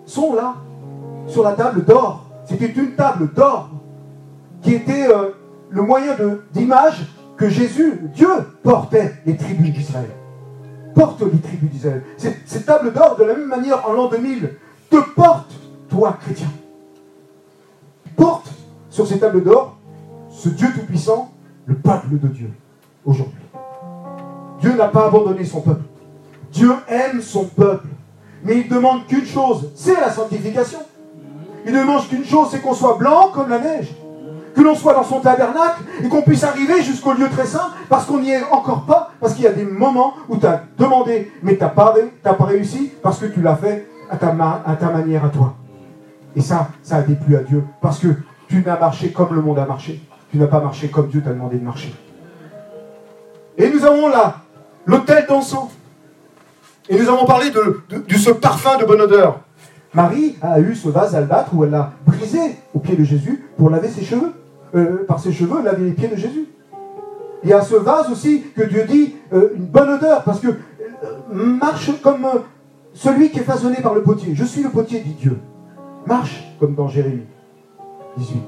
sont 0.05 0.35
là, 0.35 0.57
sur 1.27 1.43
la 1.43 1.53
table 1.53 1.87
d'or. 1.87 2.27
C'était 2.45 2.67
une 2.67 2.93
table 2.93 3.33
d'or 3.33 3.71
qui 4.61 4.75
était 4.75 5.09
euh, 5.09 5.31
le 5.71 5.81
moyen 5.81 6.15
d'image 6.53 7.07
que 7.39 7.49
Jésus, 7.49 7.99
Dieu, 8.15 8.29
portait 8.63 9.15
les 9.25 9.39
tribus 9.39 9.73
d'Israël. 9.73 10.11
Porte 10.95 11.23
les 11.23 11.39
tribus 11.39 11.71
d'Israël. 11.71 12.03
Ces 12.17 12.63
tables 12.63 12.93
d'or, 12.93 13.17
de 13.19 13.25
la 13.25 13.35
même 13.35 13.49
manière, 13.49 13.89
en 13.89 13.93
l'an 13.93 14.09
2000, 14.09 14.55
te 14.91 14.97
portent, 15.15 15.53
toi, 15.89 16.17
chrétien. 16.21 16.49
Porte 18.17 18.49
sur 18.91 19.07
ces 19.07 19.19
tables 19.19 19.43
d'or 19.43 19.77
ce 20.31 20.49
Dieu 20.49 20.69
Tout-Puissant, 20.75 21.33
le 21.67 21.75
peuple 21.77 22.19
de 22.19 22.29
Dieu, 22.29 22.51
aujourd'hui. 23.05 23.41
Dieu 24.61 24.77
n'a 24.77 24.89
pas 24.89 25.07
abandonné 25.07 25.45
son 25.45 25.61
peuple. 25.61 25.85
Dieu 26.53 26.73
aime 26.89 27.21
son 27.21 27.45
peuple. 27.45 27.89
Mais 28.45 28.59
il 28.59 28.69
demande 28.69 29.07
qu'une 29.07 29.25
chose, 29.25 29.71
c'est 29.75 29.95
la 29.95 30.11
sanctification. 30.11 30.81
Il 31.67 31.73
ne 31.73 31.81
demande 31.81 32.07
qu'une 32.09 32.25
chose, 32.25 32.49
c'est 32.51 32.61
qu'on 32.61 32.75
soit 32.75 32.97
blanc 32.97 33.31
comme 33.33 33.49
la 33.49 33.59
neige. 33.59 33.95
Que 34.55 34.63
l'on 34.63 34.75
soit 34.75 34.95
dans 34.95 35.03
son 35.03 35.21
tabernacle 35.21 35.83
et 36.03 36.09
qu'on 36.09 36.23
puisse 36.23 36.45
arriver 36.45 36.83
jusqu'au 36.83 37.13
lieu 37.13 37.29
très 37.29 37.47
saint 37.47 37.71
parce 37.89 38.07
qu'on 38.07 38.21
n'y 38.21 38.31
est 38.31 38.45
encore 38.53 38.85
pas, 38.85 39.11
parce 39.21 39.35
qu'il 39.35 39.45
y 39.45 39.49
a 39.49 39.53
des 39.53 39.65
moments 39.65 40.15
où 40.29 40.37
tu 40.37 40.47
as 40.47 40.63
demandé, 40.79 41.33
mais 41.43 41.57
tu 41.57 41.61
n'as 41.63 41.71
pas, 41.71 41.95
pas 42.23 42.45
réussi 42.45 42.93
parce 43.03 43.19
que 43.19 43.27
tu 43.27 43.43
l'as 43.43 43.57
fait 43.57 43.89
à 44.11 44.17
ta, 44.17 44.91
manière 44.91 45.25
à 45.25 45.29
toi. 45.29 45.55
Et 46.37 46.41
ça, 46.41 46.69
ça 46.83 46.97
a 46.97 47.03
déplu 47.03 47.37
à 47.37 47.41
Dieu 47.41 47.65
parce 47.81 47.99
que 47.99 48.09
tu 48.49 48.63
n'as 48.65 48.79
marché 48.79 49.11
comme 49.11 49.35
le 49.35 49.41
monde 49.41 49.59
a 49.59 49.67
marché. 49.67 50.01
Tu 50.31 50.39
n'as 50.39 50.47
pas 50.47 50.61
marché 50.61 50.89
comme 50.89 51.09
Dieu 51.09 51.23
t'a 51.23 51.31
demandé 51.31 51.59
de 51.59 51.65
marcher. 51.65 51.95
Et 53.57 53.71
nous 53.71 53.85
avons 53.85 54.09
là 54.09 54.37
l'autel 54.87 55.27
d'encens. 55.29 55.71
Et 56.89 56.99
nous 56.99 57.09
avons 57.09 57.25
parlé 57.25 57.51
de, 57.51 57.83
de, 57.89 58.15
ce 58.15 58.31
parfum 58.31 58.77
de 58.79 58.85
bonne 58.85 59.01
odeur. 59.01 59.41
Marie 59.95 60.37
a 60.43 60.61
eu 60.61 60.75
ce 60.75 60.89
vase 60.89 61.15
albâtre 61.15 61.55
où 61.55 61.65
elle 61.65 61.75
a 61.75 61.93
brisé 62.05 62.59
au 62.75 62.81
pied 62.81 62.97
de 62.97 63.05
Jésus 63.05 63.49
pour 63.57 63.71
laver 63.71 63.89
ses 63.89 64.05
cheveux. 64.05 64.33
Euh, 64.75 65.05
par 65.07 65.21
ses 65.21 65.33
cheveux, 65.33 65.63
laver 65.63 65.85
les 65.85 65.93
pieds 65.93 66.09
de 66.09 66.17
Jésus. 66.17 66.49
Il 67.45 67.51
y 67.51 67.53
a 67.53 67.63
ce 67.63 67.77
vase 67.77 68.11
aussi 68.11 68.43
que 68.57 68.63
Dieu 68.63 68.85
dit 68.89 69.15
euh, 69.33 69.51
une 69.55 69.67
bonne 69.67 69.89
odeur, 69.89 70.25
parce 70.25 70.41
que 70.41 70.49
euh, 70.49 70.55
marche 71.31 71.93
comme 72.03 72.27
celui 72.93 73.31
qui 73.31 73.39
est 73.39 73.45
façonné 73.45 73.77
par 73.77 73.95
le 73.95 74.03
potier. 74.03 74.35
Je 74.35 74.45
suis 74.45 74.63
le 74.65 74.71
potier, 74.71 75.01
dit 75.01 75.13
Dieu. 75.13 75.39
Marche 76.07 76.57
comme 76.59 76.75
dans 76.75 76.89
Jérémie 76.89 77.27
18. 78.17 78.43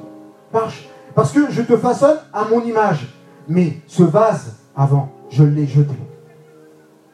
Marche. 0.52 0.88
Parce 1.14 1.30
que 1.30 1.48
je 1.48 1.62
te 1.62 1.76
façonne 1.76 2.18
à 2.32 2.44
mon 2.50 2.60
image. 2.62 3.14
Mais 3.48 3.74
ce 3.86 4.02
vase, 4.02 4.56
avant, 4.74 5.10
je 5.30 5.44
l'ai 5.44 5.66
jeté. 5.66 5.94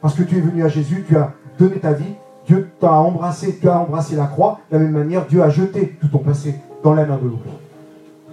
Parce 0.01 0.15
que 0.15 0.23
tu 0.23 0.37
es 0.37 0.41
venu 0.41 0.63
à 0.63 0.69
Jésus, 0.69 1.05
tu 1.07 1.15
as 1.15 1.33
donné 1.59 1.77
ta 1.77 1.93
vie, 1.93 2.15
Dieu 2.47 2.71
t'a 2.79 2.93
embrassé, 2.93 3.59
tu 3.61 3.69
as 3.69 3.77
embrassé 3.77 4.15
la 4.15 4.25
croix. 4.25 4.59
De 4.71 4.77
la 4.77 4.83
même 4.83 4.93
manière, 4.93 5.27
Dieu 5.27 5.43
a 5.43 5.49
jeté 5.49 5.97
tout 6.01 6.07
ton 6.07 6.17
passé 6.17 6.55
dans 6.83 6.95
la 6.95 7.05
main 7.05 7.17
de 7.17 7.25
l'oubli. 7.25 7.51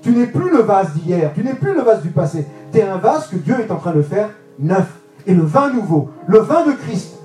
Tu 0.02 0.10
n'es 0.10 0.26
plus 0.26 0.50
le 0.50 0.62
vase 0.62 0.94
d'hier, 0.94 1.32
tu 1.34 1.44
n'es 1.44 1.54
plus 1.54 1.74
le 1.74 1.82
vase 1.82 2.02
du 2.02 2.10
passé. 2.10 2.46
Tu 2.72 2.78
es 2.78 2.82
un 2.82 2.96
vase 2.96 3.28
que 3.28 3.36
Dieu 3.36 3.60
est 3.60 3.70
en 3.70 3.76
train 3.76 3.92
de 3.92 4.02
faire 4.02 4.30
neuf. 4.58 4.86
Et 5.26 5.34
le 5.34 5.42
vin 5.42 5.70
nouveau, 5.70 6.10
le 6.26 6.38
vin 6.38 6.64
de 6.64 6.72
Christ, 6.72 7.18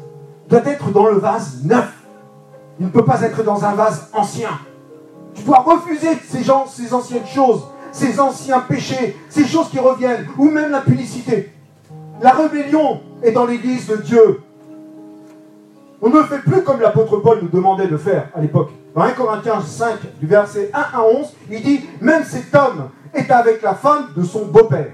doit 0.49 0.65
être 0.65 0.91
dans 0.91 1.07
le 1.07 1.17
vase 1.17 1.63
neuf. 1.63 1.91
Il 2.79 2.87
ne 2.87 2.91
peut 2.91 3.05
pas 3.05 3.21
être 3.21 3.43
dans 3.43 3.63
un 3.63 3.73
vase 3.73 4.09
ancien. 4.13 4.49
Tu 5.33 5.43
dois 5.43 5.59
refuser 5.59 6.17
ces, 6.27 6.43
gens, 6.43 6.65
ces 6.67 6.93
anciennes 6.93 7.25
choses, 7.25 7.63
ces 7.91 8.19
anciens 8.19 8.59
péchés, 8.59 9.17
ces 9.29 9.45
choses 9.45 9.69
qui 9.69 9.79
reviennent, 9.79 10.27
ou 10.37 10.49
même 10.49 10.71
la 10.71 10.81
publicité. 10.81 11.53
La 12.21 12.31
rébellion 12.31 13.01
est 13.23 13.31
dans 13.31 13.45
l'église 13.45 13.87
de 13.87 13.97
Dieu. 13.97 14.41
On 16.01 16.09
ne 16.09 16.21
fait 16.23 16.39
plus 16.39 16.61
comme 16.63 16.81
l'apôtre 16.81 17.17
Paul 17.17 17.39
nous 17.41 17.49
demandait 17.49 17.87
de 17.87 17.97
faire 17.97 18.29
à 18.35 18.41
l'époque. 18.41 18.71
Dans 18.95 19.01
1 19.01 19.11
Corinthiens 19.11 19.61
5, 19.61 20.19
du 20.19 20.25
verset 20.25 20.71
1 20.73 20.79
à 20.79 21.03
11, 21.03 21.33
il 21.51 21.61
dit 21.61 21.81
Même 21.99 22.23
cet 22.23 22.55
homme 22.55 22.89
est 23.13 23.29
avec 23.29 23.61
la 23.61 23.75
femme 23.75 24.07
de 24.15 24.23
son 24.23 24.45
beau-père, 24.45 24.91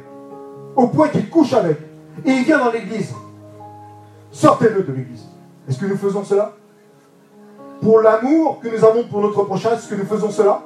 au 0.76 0.88
point 0.88 1.08
qu'il 1.10 1.30
couche 1.30 1.54
avec. 1.54 1.78
Et 2.26 2.32
il 2.32 2.44
vient 2.44 2.58
dans 2.58 2.72
l'église. 2.72 3.14
Sortez-le 4.32 4.84
de 4.84 4.92
l'église. 4.92 5.26
Est-ce 5.70 5.78
que 5.78 5.86
nous 5.86 5.98
faisons 5.98 6.24
cela? 6.24 6.54
Pour 7.82 8.02
l'amour 8.02 8.60
que 8.60 8.76
nous 8.76 8.84
avons 8.84 9.04
pour 9.04 9.22
notre 9.22 9.44
prochain, 9.44 9.74
est-ce 9.74 9.88
que 9.88 9.96
nous 9.96 10.06
faisons 10.06 10.32
cela? 10.32 10.62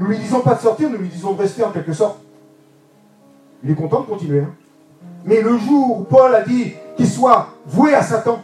Nous 0.00 0.06
lui 0.06 0.18
disons 0.18 0.40
pas 0.40 0.54
de 0.54 0.60
sortir, 0.60 0.90
nous 0.90 0.98
lui 0.98 1.08
disons 1.08 1.34
de 1.34 1.42
rester 1.42 1.62
en 1.62 1.70
quelque 1.70 1.92
sorte. 1.92 2.18
Il 3.62 3.70
est 3.70 3.74
content 3.74 4.00
de 4.00 4.06
continuer. 4.06 4.40
Hein 4.40 4.50
mais 5.24 5.40
le 5.40 5.56
jour 5.58 6.00
où 6.00 6.04
Paul 6.04 6.34
a 6.34 6.42
dit 6.42 6.72
qu'il 6.96 7.08
soit 7.08 7.48
voué 7.66 7.94
à 7.94 8.02
Satan, 8.02 8.40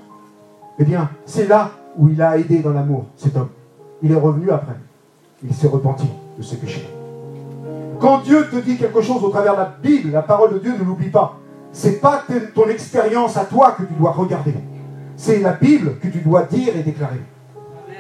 eh 0.79 0.85
bien, 0.85 1.11
c'est 1.25 1.47
là 1.47 1.71
où 1.97 2.09
il 2.09 2.21
a 2.21 2.37
aidé 2.37 2.59
dans 2.61 2.73
l'amour, 2.73 3.07
cet 3.17 3.37
homme. 3.37 3.49
Il 4.03 4.13
est 4.13 4.17
revenu 4.17 4.51
après. 4.51 4.77
Il 5.45 5.55
s'est 5.55 5.69
repenti 5.69 6.09
de 6.39 6.43
ses 6.43 6.57
péchés. 6.57 6.89
Quand 8.01 8.19
Dieu 8.19 8.49
te 8.51 8.57
dit 8.57 8.77
quelque 8.77 9.01
chose 9.01 9.23
au 9.25 9.31
travers 9.31 9.55
de 9.55 9.59
la 9.59 9.75
Bible, 9.83 10.11
la 10.13 10.23
parole 10.23 10.55
de 10.55 10.59
Dieu, 10.59 10.73
ne 10.79 10.85
l'oublie 10.85 11.09
pas. 11.09 11.39
C'est 11.73 12.01
pas 12.01 12.23
ton 12.55 12.69
expérience 12.69 13.37
à 13.37 13.45
toi 13.45 13.73
que 13.73 13.83
tu 13.83 13.95
dois 13.95 14.13
regarder. 14.13 14.55
C'est 15.17 15.41
la 15.41 15.53
Bible 15.53 15.99
que 15.99 16.09
tu 16.09 16.19
dois 16.19 16.43
dire 16.43 16.77
et 16.77 16.83
déclarer. 16.83 17.21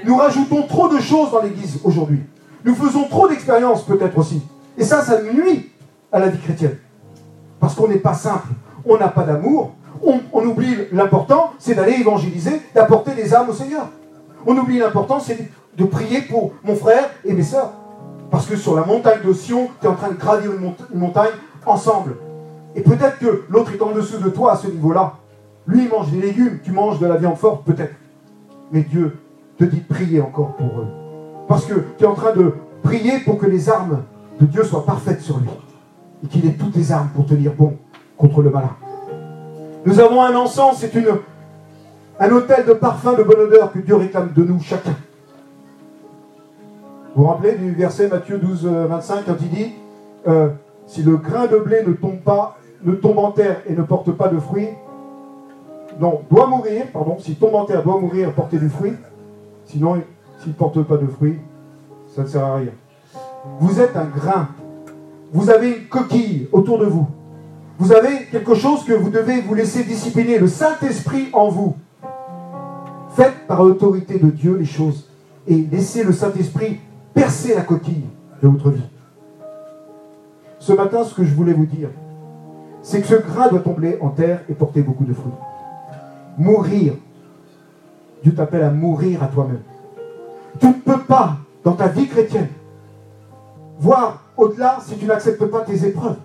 Nous 0.04 0.16
rajoutons 0.16 0.62
trop 0.62 0.88
de 0.88 0.98
choses 0.98 1.30
dans 1.30 1.40
l'Église 1.40 1.80
aujourd'hui. 1.82 2.22
Nous 2.64 2.74
faisons 2.74 3.04
trop 3.08 3.28
d'expériences 3.28 3.84
peut-être 3.84 4.18
aussi. 4.18 4.42
Et 4.76 4.84
ça, 4.84 5.02
ça 5.02 5.22
nuit 5.22 5.72
à 6.12 6.18
la 6.18 6.28
vie 6.28 6.38
chrétienne. 6.38 6.76
Parce 7.58 7.74
qu'on 7.74 7.88
n'est 7.88 7.96
pas 7.96 8.14
simple 8.14 8.48
on 8.86 8.96
n'a 8.98 9.08
pas 9.08 9.24
d'amour, 9.24 9.72
on, 10.02 10.44
oublie 10.44 10.76
l'important, 10.92 11.52
c'est 11.58 11.74
d'aller 11.74 11.94
évangéliser, 11.94 12.62
d'apporter 12.74 13.12
des 13.14 13.34
âmes 13.34 13.50
au 13.50 13.52
Seigneur. 13.52 13.88
On 14.46 14.56
oublie 14.56 14.78
l'important, 14.78 15.18
c'est 15.18 15.50
de 15.76 15.84
prier 15.84 16.22
pour 16.22 16.52
mon 16.64 16.74
frère 16.74 17.10
et 17.24 17.32
mes 17.32 17.42
sœurs. 17.42 17.72
Parce 18.30 18.46
que 18.46 18.56
sur 18.56 18.74
la 18.74 18.84
montagne 18.84 19.20
de 19.24 19.32
Sion, 19.32 19.68
tu 19.80 19.86
es 19.86 19.88
en 19.88 19.94
train 19.94 20.10
de 20.10 20.14
gravir 20.16 20.52
une, 20.52 20.98
montagne 20.98 21.30
ensemble. 21.64 22.16
Et 22.74 22.80
peut-être 22.80 23.18
que 23.18 23.44
l'autre 23.48 23.72
est 23.72 23.82
en 23.82 23.92
dessous 23.92 24.18
de 24.18 24.28
toi 24.28 24.52
à 24.52 24.56
ce 24.56 24.66
niveau-là. 24.68 25.14
Lui, 25.66 25.84
il 25.84 25.88
mange 25.88 26.10
des 26.10 26.20
légumes, 26.20 26.58
tu 26.62 26.72
manges 26.72 26.98
de 26.98 27.06
la 27.06 27.16
viande 27.16 27.36
forte, 27.36 27.64
peut-être. 27.64 27.94
Mais 28.72 28.82
Dieu 28.82 29.16
te 29.58 29.64
dit 29.64 29.80
de 29.80 29.94
prier 29.94 30.20
encore 30.20 30.54
pour 30.56 30.80
eux. 30.80 30.88
Parce 31.48 31.64
que 31.64 31.74
tu 31.96 32.04
es 32.04 32.06
en 32.06 32.14
train 32.14 32.32
de 32.32 32.52
prier 32.82 33.20
pour 33.20 33.38
que 33.38 33.46
les 33.46 33.68
armes 33.68 34.02
de 34.40 34.46
Dieu 34.46 34.64
soient 34.64 34.84
parfaites 34.84 35.20
sur 35.20 35.38
lui. 35.38 35.48
Et 36.24 36.26
qu'il 36.28 36.46
ait 36.46 36.54
toutes 36.54 36.76
les 36.76 36.92
armes 36.92 37.08
pour 37.14 37.26
tenir 37.26 37.52
bon 37.52 37.76
contre 38.16 38.42
le 38.42 38.50
malin. 38.50 38.76
Nous 39.84 40.00
avons 40.00 40.22
un 40.22 40.34
encens, 40.34 40.78
c'est 40.78 40.92
un 42.18 42.30
hôtel 42.30 42.64
de 42.66 42.72
parfum 42.72 43.12
de 43.12 43.22
bonne 43.22 43.40
odeur 43.40 43.72
que 43.72 43.78
Dieu 43.78 43.94
réclame 43.94 44.32
de 44.34 44.42
nous 44.42 44.60
chacun. 44.60 44.94
Vous 47.16 47.22
vous 47.22 47.28
rappelez 47.30 47.54
du 47.54 47.70
verset 47.72 48.08
Matthieu 48.08 48.36
12, 48.36 48.66
25 48.66 49.14
euh, 49.14 49.22
quand 49.26 49.36
il 49.40 49.48
dit 49.48 49.72
euh, 50.28 50.50
Si 50.86 51.02
le 51.02 51.16
grain 51.16 51.46
de 51.46 51.56
blé 51.56 51.82
ne 51.86 51.94
tombe 51.94 52.18
pas, 52.18 52.58
ne 52.84 52.92
tombe 52.92 53.18
en 53.18 53.30
terre 53.30 53.62
et 53.66 53.72
ne 53.72 53.80
porte 53.80 54.12
pas 54.12 54.28
de 54.28 54.38
fruits, 54.38 54.68
non, 55.98 56.20
doit 56.30 56.46
mourir, 56.46 56.84
pardon, 56.92 57.16
s'il 57.18 57.36
tombe 57.36 57.54
en 57.54 57.64
terre, 57.64 57.82
doit 57.82 57.98
mourir, 57.98 58.34
porter 58.34 58.58
du 58.58 58.68
fruit, 58.68 58.92
sinon, 59.64 60.02
s'il 60.40 60.50
ne 60.50 60.56
porte 60.56 60.82
pas 60.82 60.98
de 60.98 61.06
fruits, 61.06 61.38
ça 62.14 62.20
ne 62.20 62.26
sert 62.26 62.44
à 62.44 62.56
rien. 62.56 62.72
Vous 63.60 63.80
êtes 63.80 63.96
un 63.96 64.04
grain, 64.04 64.48
vous 65.32 65.48
avez 65.48 65.70
une 65.70 65.88
coquille 65.88 66.48
autour 66.52 66.78
de 66.78 66.84
vous, 66.84 67.06
vous 67.78 67.94
avez 67.94 68.26
quelque 68.30 68.54
chose 68.54 68.84
que 68.84 68.92
vous 68.92 69.08
devez 69.08 69.40
vous 69.40 69.54
laisser 69.54 69.84
discipliner, 69.84 70.38
le 70.38 70.48
Saint-Esprit 70.48 71.30
en 71.32 71.48
vous. 71.48 71.76
Faites 73.14 73.46
par 73.48 73.64
l'autorité 73.64 74.18
de 74.18 74.28
Dieu 74.28 74.58
les 74.58 74.66
choses 74.66 75.08
et 75.48 75.66
laissez 75.72 76.04
le 76.04 76.12
Saint-Esprit 76.12 76.78
percer 77.16 77.56
la 77.56 77.62
coquille 77.62 78.06
de 78.40 78.46
votre 78.46 78.70
vie. 78.70 78.88
Ce 80.60 80.72
matin, 80.72 81.02
ce 81.02 81.14
que 81.14 81.24
je 81.24 81.34
voulais 81.34 81.52
vous 81.52 81.66
dire, 81.66 81.88
c'est 82.82 83.00
que 83.00 83.08
ce 83.08 83.16
grain 83.16 83.48
doit 83.48 83.60
tomber 83.60 83.98
en 84.00 84.10
terre 84.10 84.42
et 84.48 84.54
porter 84.54 84.82
beaucoup 84.82 85.04
de 85.04 85.12
fruits. 85.12 85.32
Mourir. 86.38 86.92
Dieu 88.22 88.32
t'appelle 88.32 88.62
à 88.62 88.70
mourir 88.70 89.24
à 89.24 89.26
toi-même. 89.26 89.62
Tu 90.60 90.68
ne 90.68 90.72
peux 90.74 91.00
pas, 91.00 91.38
dans 91.64 91.72
ta 91.72 91.88
vie 91.88 92.06
chrétienne, 92.06 92.48
voir 93.80 94.22
au-delà 94.36 94.78
si 94.80 94.96
tu 94.96 95.06
n'acceptes 95.06 95.46
pas 95.46 95.62
tes 95.62 95.84
épreuves 95.84 96.18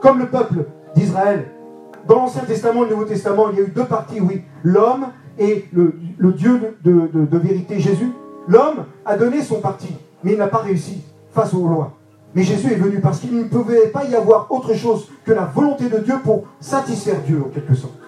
comme 0.00 0.18
le 0.18 0.26
peuple 0.26 0.64
d'Israël. 0.94 1.46
Dans 2.06 2.16
l'Ancien 2.16 2.42
Testament 2.42 2.84
et 2.84 2.88
le 2.88 2.94
Nouveau 2.94 3.04
Testament, 3.04 3.50
il 3.50 3.58
y 3.58 3.60
a 3.60 3.64
eu 3.64 3.70
deux 3.70 3.84
parties, 3.84 4.20
oui. 4.20 4.42
L'homme 4.62 5.08
et 5.38 5.66
le, 5.72 5.92
Dieu 6.32 6.76
de, 6.82 7.38
vérité, 7.38 7.80
Jésus. 7.80 8.12
L'homme 8.48 8.86
a 9.04 9.16
donné 9.16 9.42
son 9.42 9.60
parti, 9.60 9.94
mais 10.24 10.32
il 10.32 10.38
n'a 10.38 10.48
pas 10.48 10.58
réussi 10.58 11.02
face 11.32 11.52
aux 11.52 11.68
lois. 11.68 11.92
Mais 12.34 12.42
Jésus 12.42 12.72
est 12.72 12.76
venu 12.76 12.98
parce 13.00 13.20
qu'il 13.20 13.36
ne 13.36 13.44
pouvait 13.44 13.88
pas 13.88 14.04
y 14.04 14.14
avoir 14.14 14.50
autre 14.50 14.74
chose 14.74 15.08
que 15.24 15.32
la 15.32 15.44
volonté 15.44 15.88
de 15.90 15.98
Dieu 15.98 16.14
pour 16.24 16.46
satisfaire 16.58 17.20
Dieu, 17.22 17.42
en 17.44 17.50
quelque 17.50 17.74
sorte. 17.74 17.98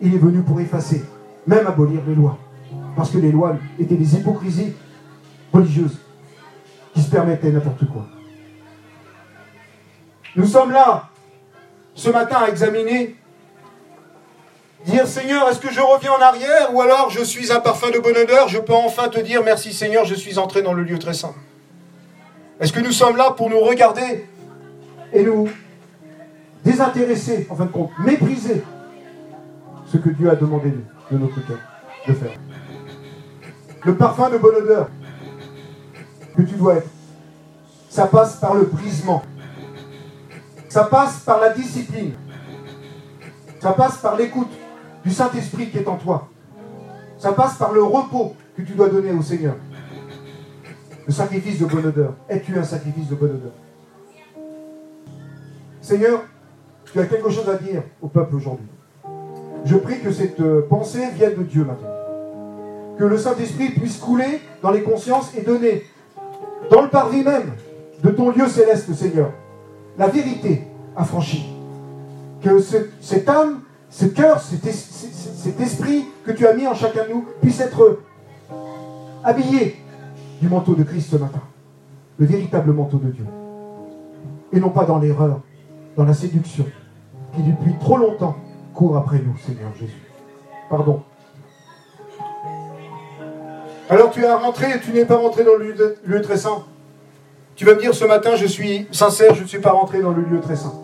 Il 0.00 0.14
est 0.14 0.18
venu 0.18 0.42
pour 0.42 0.60
effacer, 0.60 1.02
même 1.46 1.66
abolir 1.66 2.00
les 2.06 2.14
lois. 2.14 2.38
Parce 2.96 3.10
que 3.10 3.18
les 3.18 3.32
lois 3.32 3.56
étaient 3.78 3.96
des 3.96 4.14
hypocrisies 4.14 4.74
religieuses 5.52 5.98
qui 6.94 7.02
se 7.02 7.10
permettaient 7.10 7.50
n'importe 7.50 7.84
quoi. 7.88 8.06
Nous 10.36 10.46
sommes 10.46 10.70
là 10.70 11.08
ce 11.94 12.10
matin 12.10 12.38
à 12.44 12.48
examiner 12.48 13.16
dire 14.84 15.06
Seigneur, 15.06 15.48
est-ce 15.48 15.58
que 15.58 15.72
je 15.72 15.80
reviens 15.80 16.12
en 16.12 16.20
arrière 16.20 16.74
ou 16.74 16.80
alors 16.80 17.10
je 17.10 17.22
suis 17.22 17.52
un 17.52 17.60
parfum 17.60 17.90
de 17.90 17.98
bonne 17.98 18.16
odeur, 18.16 18.48
je 18.48 18.58
peux 18.58 18.74
enfin 18.74 19.08
te 19.08 19.20
dire 19.20 19.42
merci 19.44 19.72
Seigneur, 19.72 20.04
je 20.04 20.14
suis 20.14 20.38
entré 20.38 20.62
dans 20.62 20.72
le 20.72 20.82
lieu 20.82 20.98
très 20.98 21.14
saint. 21.14 21.34
Est-ce 22.60 22.72
que 22.72 22.80
nous 22.80 22.92
sommes 22.92 23.16
là 23.16 23.32
pour 23.32 23.50
nous 23.50 23.60
regarder 23.60 24.26
et 25.12 25.22
nous 25.22 25.48
désintéresser, 26.64 27.46
en 27.50 27.56
fin 27.56 27.64
de 27.64 27.70
compte, 27.70 27.90
mépriser 27.98 28.62
ce 29.90 29.96
que 29.96 30.10
Dieu 30.10 30.30
a 30.30 30.36
demandé 30.36 30.72
de 31.10 31.18
notre 31.18 31.44
cœur 31.46 31.58
de 32.06 32.12
faire? 32.12 32.38
Le 33.84 33.96
parfum 33.96 34.30
de 34.30 34.38
bonne 34.38 34.56
odeur 34.56 34.88
que 36.36 36.42
tu 36.42 36.54
dois 36.54 36.76
être, 36.76 36.88
ça 37.88 38.06
passe 38.06 38.36
par 38.36 38.54
le 38.54 38.64
brisement. 38.64 39.22
Ça 40.68 40.84
passe 40.84 41.18
par 41.20 41.38
la 41.40 41.50
discipline. 41.50 42.14
Ça 43.60 43.72
passe 43.72 43.98
par 43.98 44.16
l'écoute 44.16 44.50
du 45.04 45.10
Saint-Esprit 45.10 45.70
qui 45.70 45.78
est 45.78 45.88
en 45.88 45.96
toi. 45.96 46.28
Ça 47.18 47.32
passe 47.32 47.56
par 47.56 47.72
le 47.72 47.82
repos 47.82 48.34
que 48.56 48.62
tu 48.62 48.72
dois 48.72 48.88
donner 48.88 49.12
au 49.12 49.22
Seigneur. 49.22 49.54
Le 51.06 51.12
sacrifice 51.12 51.58
de 51.58 51.66
bonne 51.66 51.86
odeur. 51.86 52.14
Es-tu 52.28 52.58
un 52.58 52.64
sacrifice 52.64 53.08
de 53.08 53.14
bonne 53.14 53.30
odeur? 53.30 53.52
Seigneur, 55.80 56.22
tu 56.92 56.98
as 57.00 57.06
quelque 57.06 57.28
chose 57.28 57.48
à 57.48 57.56
dire 57.56 57.82
au 58.00 58.08
peuple 58.08 58.36
aujourd'hui. 58.36 58.66
Je 59.64 59.76
prie 59.76 60.00
que 60.00 60.12
cette 60.12 60.40
euh, 60.40 60.66
pensée 60.68 61.10
vienne 61.14 61.34
de 61.36 61.42
Dieu 61.42 61.64
maintenant. 61.64 61.88
Que 62.98 63.04
le 63.04 63.18
Saint-Esprit 63.18 63.70
puisse 63.70 63.98
couler 63.98 64.40
dans 64.62 64.70
les 64.70 64.82
consciences 64.82 65.34
et 65.36 65.42
donner, 65.42 65.82
dans 66.70 66.82
le 66.82 66.88
parvis 66.88 67.22
même 67.22 67.52
de 68.02 68.10
ton 68.10 68.30
lieu 68.30 68.46
céleste, 68.46 68.92
Seigneur, 68.94 69.30
la 69.98 70.06
vérité 70.06 70.64
affranchie. 70.96 71.46
Que 72.42 72.60
cette 73.00 73.28
âme, 73.28 73.60
ce 73.94 74.06
cœur, 74.06 74.40
cet, 74.40 74.64
cet 74.64 75.60
esprit 75.60 76.04
que 76.26 76.32
tu 76.32 76.48
as 76.48 76.52
mis 76.52 76.66
en 76.66 76.74
chacun 76.74 77.04
de 77.04 77.10
nous 77.10 77.24
puisse 77.40 77.60
être 77.60 78.00
habillé 79.22 79.76
du 80.40 80.48
manteau 80.48 80.74
de 80.74 80.82
Christ 80.82 81.12
ce 81.12 81.16
matin. 81.16 81.40
Le 82.18 82.26
véritable 82.26 82.72
manteau 82.72 82.96
de 82.98 83.10
Dieu. 83.10 83.24
Et 84.52 84.58
non 84.58 84.70
pas 84.70 84.84
dans 84.84 84.98
l'erreur, 84.98 85.40
dans 85.96 86.04
la 86.04 86.12
séduction, 86.12 86.66
qui 87.34 87.42
depuis 87.42 87.72
trop 87.78 87.96
longtemps 87.96 88.36
court 88.74 88.96
après 88.96 89.18
nous, 89.18 89.36
Seigneur 89.38 89.70
Jésus. 89.78 90.02
Pardon. 90.68 91.02
Alors 93.88 94.10
tu 94.10 94.24
es 94.24 94.32
rentré 94.32 94.72
et 94.72 94.80
tu 94.80 94.90
n'es 94.90 95.04
pas 95.04 95.18
rentré 95.18 95.44
dans 95.44 95.54
le 95.54 95.72
lieu, 96.04 96.20
très 96.20 96.36
saint. 96.36 96.64
Tu 97.54 97.64
vas 97.64 97.74
me 97.74 97.80
dire 97.80 97.94
ce 97.94 98.04
matin, 98.04 98.34
je 98.34 98.46
suis 98.46 98.88
sincère, 98.90 99.36
je 99.36 99.42
ne 99.42 99.46
suis 99.46 99.60
pas 99.60 99.70
rentré 99.70 100.00
dans 100.00 100.10
le 100.10 100.22
lieu 100.22 100.40
très 100.40 100.56
saint. 100.56 100.74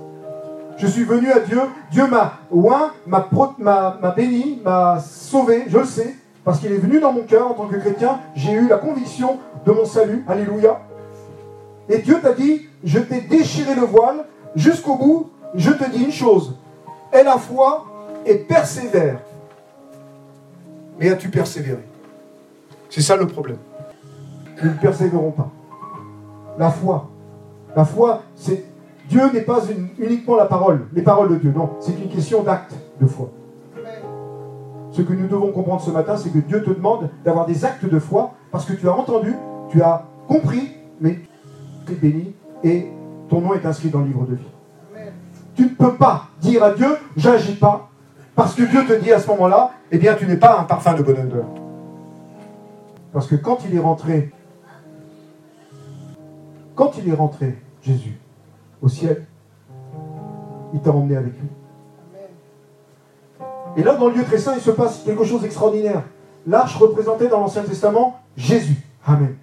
Je 0.80 0.86
suis 0.86 1.04
venu 1.04 1.30
à 1.30 1.40
Dieu, 1.40 1.60
Dieu 1.90 2.06
m'a 2.06 2.38
oint, 2.50 2.92
m'a 3.06 4.14
béni, 4.16 4.62
m'a 4.64 4.98
sauvé, 4.98 5.64
je 5.68 5.76
le 5.76 5.84
sais, 5.84 6.16
parce 6.42 6.58
qu'il 6.58 6.72
est 6.72 6.78
venu 6.78 7.00
dans 7.00 7.12
mon 7.12 7.22
cœur 7.22 7.50
en 7.50 7.54
tant 7.54 7.66
que 7.66 7.76
chrétien, 7.76 8.18
j'ai 8.34 8.52
eu 8.52 8.66
la 8.66 8.78
conviction 8.78 9.38
de 9.66 9.72
mon 9.72 9.84
salut, 9.84 10.24
alléluia. 10.26 10.80
Et 11.90 11.98
Dieu 11.98 12.18
t'a 12.22 12.32
dit, 12.32 12.66
je 12.82 12.98
t'ai 12.98 13.20
déchiré 13.20 13.74
le 13.74 13.82
voile 13.82 14.24
jusqu'au 14.56 14.96
bout, 14.96 15.30
je 15.54 15.70
te 15.70 15.84
dis 15.90 16.02
une 16.02 16.12
chose, 16.12 16.56
aie 17.12 17.24
la 17.24 17.36
foi 17.36 17.84
et 18.24 18.36
persévère. 18.36 19.18
Mais 20.98 21.10
as-tu 21.10 21.28
persévéré? 21.28 21.84
C'est 22.88 23.02
ça 23.02 23.16
le 23.16 23.26
problème. 23.26 23.58
Nous 24.62 24.70
ne 24.70 24.76
persévérons 24.76 25.32
pas. 25.32 25.50
La 26.58 26.70
foi. 26.70 27.08
La 27.76 27.84
foi, 27.84 28.22
c'est. 28.34 28.64
Dieu 29.10 29.28
n'est 29.32 29.40
pas 29.40 29.60
uniquement 29.98 30.36
la 30.36 30.46
parole, 30.46 30.86
les 30.92 31.02
paroles 31.02 31.30
de 31.30 31.34
Dieu. 31.34 31.52
Non, 31.54 31.70
c'est 31.80 31.92
une 31.92 32.08
question 32.08 32.44
d'acte 32.44 32.74
de 33.00 33.06
foi. 33.06 33.30
Ce 34.92 35.02
que 35.02 35.12
nous 35.12 35.26
devons 35.26 35.50
comprendre 35.50 35.80
ce 35.80 35.90
matin, 35.90 36.16
c'est 36.16 36.30
que 36.30 36.38
Dieu 36.38 36.62
te 36.62 36.70
demande 36.70 37.10
d'avoir 37.24 37.44
des 37.44 37.64
actes 37.64 37.84
de 37.84 37.98
foi 37.98 38.34
parce 38.52 38.64
que 38.64 38.72
tu 38.72 38.88
as 38.88 38.92
entendu, 38.92 39.34
tu 39.68 39.82
as 39.82 40.04
compris, 40.28 40.70
mais 41.00 41.18
tu 41.86 41.92
es 41.92 41.96
béni 41.96 42.34
et 42.62 42.86
ton 43.28 43.40
nom 43.40 43.52
est 43.54 43.66
inscrit 43.66 43.88
dans 43.88 43.98
le 43.98 44.06
livre 44.06 44.26
de 44.26 44.36
vie. 44.36 45.10
Tu 45.56 45.64
ne 45.64 45.68
peux 45.70 45.94
pas 45.94 46.28
dire 46.40 46.62
à 46.62 46.70
Dieu, 46.70 46.96
j'agis 47.16 47.56
pas, 47.56 47.88
parce 48.36 48.54
que 48.54 48.62
Dieu 48.62 48.86
te 48.86 48.92
dit 48.92 49.12
à 49.12 49.18
ce 49.18 49.26
moment-là, 49.28 49.72
eh 49.90 49.98
bien, 49.98 50.14
tu 50.14 50.24
n'es 50.24 50.36
pas 50.36 50.60
un 50.60 50.64
parfum 50.64 50.94
de 50.94 51.02
bonne 51.02 51.18
odeur. 51.18 51.46
Parce 53.12 53.26
que 53.26 53.34
quand 53.34 53.58
il 53.68 53.74
est 53.74 53.80
rentré, 53.80 54.30
quand 56.76 56.92
il 56.96 57.08
est 57.08 57.14
rentré, 57.14 57.58
Jésus, 57.82 58.20
au 58.82 58.88
ciel, 58.88 59.26
il 60.72 60.80
t'a 60.80 60.90
emmené 60.90 61.16
avec 61.16 61.32
lui. 61.34 61.48
Et 63.76 63.82
là, 63.82 63.94
dans 63.94 64.08
le 64.08 64.14
lieu 64.14 64.24
très 64.24 64.38
saint, 64.38 64.54
il 64.54 64.60
se 64.60 64.70
passe 64.70 65.02
quelque 65.04 65.24
chose 65.24 65.42
d'extraordinaire. 65.42 66.02
L'arche 66.46 66.76
représentait 66.76 67.28
dans 67.28 67.40
l'Ancien 67.40 67.62
Testament 67.62 68.20
Jésus. 68.36 68.76
Amen. 69.06 69.36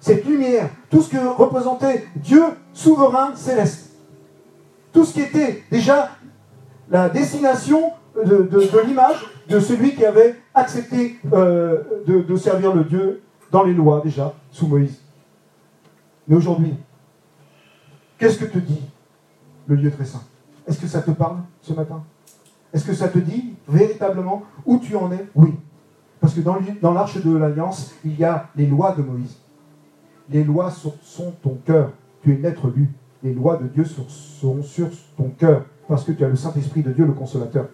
Cette 0.00 0.24
lumière, 0.24 0.68
tout 0.90 1.02
ce 1.02 1.10
que 1.10 1.26
représentait 1.36 2.06
Dieu 2.16 2.44
souverain 2.72 3.34
céleste 3.34 3.86
tout 4.96 5.04
ce 5.04 5.12
qui 5.12 5.20
était 5.20 5.62
déjà 5.70 6.08
la 6.88 7.10
destination 7.10 7.92
de, 8.16 8.48
l'image 8.86 9.26
de 9.46 9.60
celui 9.60 9.94
qui 9.94 10.06
avait 10.06 10.36
accepté 10.54 11.18
euh, 11.34 11.82
de, 12.06 12.36
servir 12.36 12.74
le 12.74 12.82
Dieu 12.84 13.20
dans 13.52 13.62
les 13.62 13.74
lois 13.74 14.00
déjà, 14.02 14.32
sous 14.50 14.66
Moïse. 14.66 15.02
Mais 16.26 16.34
aujourd'hui, 16.34 16.72
qu'est-ce 18.18 18.38
que 18.38 18.44
te 18.44 18.58
dit 18.58 18.80
le 19.66 19.76
lieu 19.76 19.90
très 19.90 20.04
saint? 20.04 20.22
Est-ce 20.66 20.80
que 20.80 20.86
ça 20.86 21.02
te 21.02 21.10
parle 21.10 21.38
ce 21.62 21.72
matin? 21.72 22.02
Est-ce 22.72 22.84
que 22.84 22.94
ça 22.94 23.08
te 23.08 23.18
dit 23.18 23.54
véritablement 23.68 24.42
où 24.64 24.78
tu 24.78 24.96
en 24.96 25.10
es? 25.12 25.26
Oui. 25.34 25.54
Parce 26.20 26.34
que 26.34 26.40
dans 26.40 26.92
l'arche 26.92 27.22
de 27.22 27.36
l'Alliance, 27.36 27.94
il 28.04 28.18
y 28.18 28.24
a 28.24 28.48
les 28.56 28.66
lois 28.66 28.92
de 28.92 29.02
Moïse. 29.02 29.36
Les 30.28 30.44
lois 30.44 30.70
sont 30.70 31.32
ton 31.42 31.58
cœur. 31.64 31.92
Tu 32.22 32.32
es 32.32 32.36
l'être 32.36 32.68
lu 32.68 32.90
les 33.26 33.34
lois 33.34 33.56
de 33.56 33.66
Dieu 33.66 33.84
sont 33.84 34.62
sur 34.62 34.88
ton 35.16 35.30
cœur, 35.30 35.64
parce 35.88 36.04
que 36.04 36.12
tu 36.12 36.24
as 36.24 36.28
le 36.28 36.36
Saint-Esprit 36.36 36.82
de 36.82 36.92
Dieu, 36.92 37.04
le 37.04 37.12
consolateur. 37.12 37.68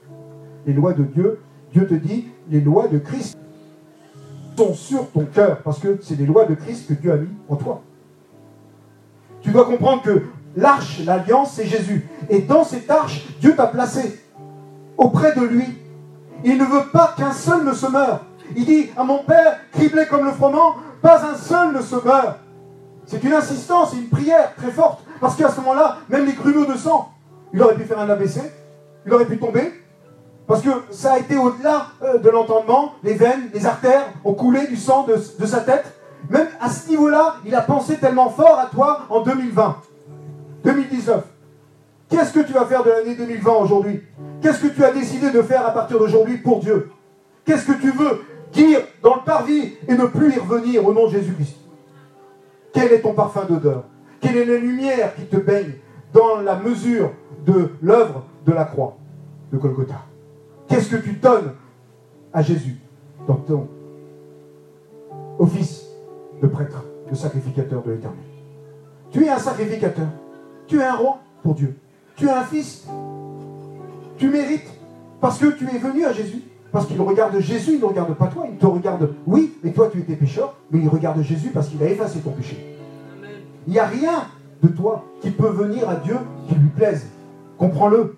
Les 0.66 0.72
lois 0.72 0.94
de 0.94 1.04
Dieu, 1.04 1.40
Dieu 1.72 1.86
te 1.86 1.94
dit, 1.94 2.28
les 2.48 2.60
lois 2.60 2.88
de 2.88 2.98
Christ 2.98 3.36
sont 4.56 4.74
sur 4.74 5.10
ton 5.10 5.26
cœur, 5.26 5.62
parce 5.62 5.78
que 5.78 5.98
c'est 6.00 6.16
les 6.16 6.26
lois 6.26 6.46
de 6.46 6.54
Christ 6.54 6.88
que 6.88 6.94
Dieu 6.94 7.12
a 7.12 7.16
mis 7.16 7.28
en 7.48 7.56
toi. 7.56 7.82
Tu 9.42 9.50
dois 9.50 9.64
comprendre 9.64 10.02
que 10.02 10.22
l'arche, 10.56 11.00
l'alliance, 11.04 11.52
c'est 11.54 11.66
Jésus. 11.66 12.08
Et 12.30 12.40
dans 12.40 12.64
cette 12.64 12.90
arche, 12.90 13.26
Dieu 13.40 13.54
t'a 13.56 13.66
placé 13.66 14.20
auprès 14.96 15.34
de 15.34 15.42
lui. 15.42 15.66
Il 16.44 16.58
ne 16.58 16.64
veut 16.64 16.86
pas 16.92 17.14
qu'un 17.16 17.32
seul 17.32 17.64
ne 17.64 17.72
se 17.72 17.86
meure. 17.86 18.24
Il 18.56 18.64
dit 18.64 18.90
à 18.96 19.04
mon 19.04 19.18
Père, 19.18 19.58
criblé 19.72 20.06
comme 20.06 20.24
le 20.24 20.32
froment, 20.32 20.76
pas 21.00 21.24
un 21.24 21.36
seul 21.36 21.72
ne 21.72 21.80
se 21.80 21.96
meure. 21.96 22.38
C'est 23.06 23.22
une 23.24 23.32
insistance, 23.32 23.92
une 23.94 24.08
prière 24.08 24.54
très 24.56 24.70
forte. 24.70 25.02
Parce 25.20 25.36
qu'à 25.36 25.48
ce 25.48 25.60
moment-là, 25.60 25.98
même 26.08 26.26
les 26.26 26.32
grumeaux 26.32 26.66
de 26.66 26.76
sang, 26.76 27.10
il 27.52 27.62
aurait 27.62 27.74
pu 27.74 27.84
faire 27.84 27.98
un 27.98 28.08
ABC, 28.08 28.40
il 29.06 29.12
aurait 29.12 29.26
pu 29.26 29.38
tomber. 29.38 29.72
Parce 30.46 30.62
que 30.62 30.70
ça 30.90 31.14
a 31.14 31.18
été 31.18 31.36
au-delà 31.36 31.86
euh, 32.02 32.18
de 32.18 32.28
l'entendement, 32.28 32.94
les 33.02 33.14
veines, 33.14 33.48
les 33.54 33.66
artères 33.66 34.06
ont 34.24 34.34
coulé 34.34 34.66
du 34.66 34.76
sang 34.76 35.06
de 35.06 35.46
sa 35.46 35.60
tête. 35.60 35.84
Même 36.30 36.48
à 36.60 36.68
ce 36.68 36.88
niveau-là, 36.88 37.36
il 37.44 37.54
a 37.54 37.62
pensé 37.62 37.96
tellement 37.96 38.30
fort 38.30 38.58
à 38.58 38.66
toi 38.66 39.06
en 39.10 39.22
2020, 39.22 39.76
2019. 40.64 41.24
Qu'est-ce 42.08 42.32
que 42.32 42.40
tu 42.40 42.52
vas 42.52 42.66
faire 42.66 42.84
de 42.84 42.90
l'année 42.90 43.14
2020 43.14 43.52
aujourd'hui? 43.52 44.02
Qu'est-ce 44.40 44.60
que 44.60 44.68
tu 44.68 44.84
as 44.84 44.92
décidé 44.92 45.30
de 45.30 45.42
faire 45.42 45.66
à 45.66 45.70
partir 45.72 45.98
d'aujourd'hui 45.98 46.38
pour 46.38 46.60
Dieu? 46.60 46.90
Qu'est-ce 47.44 47.66
que 47.66 47.80
tu 47.80 47.90
veux 47.90 48.22
dire 48.52 48.80
dans 49.02 49.16
le 49.16 49.22
parvis 49.24 49.74
et 49.88 49.94
ne 49.94 50.06
plus 50.06 50.34
y 50.34 50.38
revenir 50.38 50.86
au 50.86 50.92
nom 50.92 51.06
de 51.06 51.12
Jésus-Christ? 51.12 51.56
Quel 52.72 52.92
est 52.92 53.00
ton 53.00 53.14
parfum 53.14 53.44
d'odeur? 53.44 53.84
Quelle 54.20 54.36
est 54.36 54.44
la 54.44 54.58
lumière 54.58 55.14
qui 55.14 55.24
te 55.24 55.36
baigne 55.36 55.72
dans 56.12 56.40
la 56.40 56.56
mesure 56.56 57.12
de 57.44 57.70
l'œuvre 57.80 58.24
de 58.46 58.52
la 58.52 58.64
croix 58.64 58.96
de 59.52 59.58
Golgotha? 59.58 60.02
Qu'est-ce 60.68 60.90
que 60.90 60.96
tu 60.96 61.12
donnes 61.12 61.54
à 62.32 62.42
Jésus 62.42 62.76
dans 63.26 63.36
ton 63.36 63.68
office 65.38 65.81
de 66.42 66.48
prêtre, 66.48 66.84
de 67.08 67.14
sacrificateur 67.14 67.82
de 67.82 67.92
l'éternel 67.92 68.18
Tu 69.12 69.24
es 69.24 69.28
un 69.30 69.38
sacrificateur. 69.38 70.08
Tu 70.66 70.80
es 70.80 70.84
un 70.84 70.96
roi 70.96 71.20
pour 71.42 71.54
Dieu. 71.54 71.76
Tu 72.16 72.26
es 72.26 72.30
un 72.30 72.42
fils. 72.42 72.86
Tu 74.18 74.28
mérites 74.28 74.68
parce 75.20 75.38
que 75.38 75.46
tu 75.46 75.64
es 75.64 75.78
venu 75.78 76.04
à 76.04 76.12
Jésus. 76.12 76.42
Parce 76.72 76.86
qu'il 76.86 77.00
regarde 77.00 77.38
Jésus, 77.38 77.74
il 77.74 77.80
ne 77.80 77.84
regarde 77.84 78.14
pas 78.14 78.28
toi, 78.28 78.46
il 78.50 78.56
te 78.56 78.64
regarde, 78.64 79.14
oui, 79.26 79.52
mais 79.62 79.72
toi 79.72 79.90
tu 79.92 79.98
étais 80.00 80.16
pécheur, 80.16 80.56
mais 80.70 80.78
il 80.78 80.88
regarde 80.88 81.20
Jésus 81.20 81.50
parce 81.50 81.68
qu'il 81.68 81.82
a 81.82 81.86
effacé 81.86 82.20
ton 82.20 82.30
péché. 82.30 82.78
Il 83.66 83.74
n'y 83.74 83.78
a 83.78 83.84
rien 83.84 84.24
de 84.62 84.68
toi 84.68 85.04
qui 85.20 85.30
peut 85.30 85.50
venir 85.50 85.88
à 85.88 85.96
Dieu 85.96 86.16
qui 86.48 86.54
lui 86.54 86.70
plaise. 86.70 87.06
Comprends-le. 87.58 88.16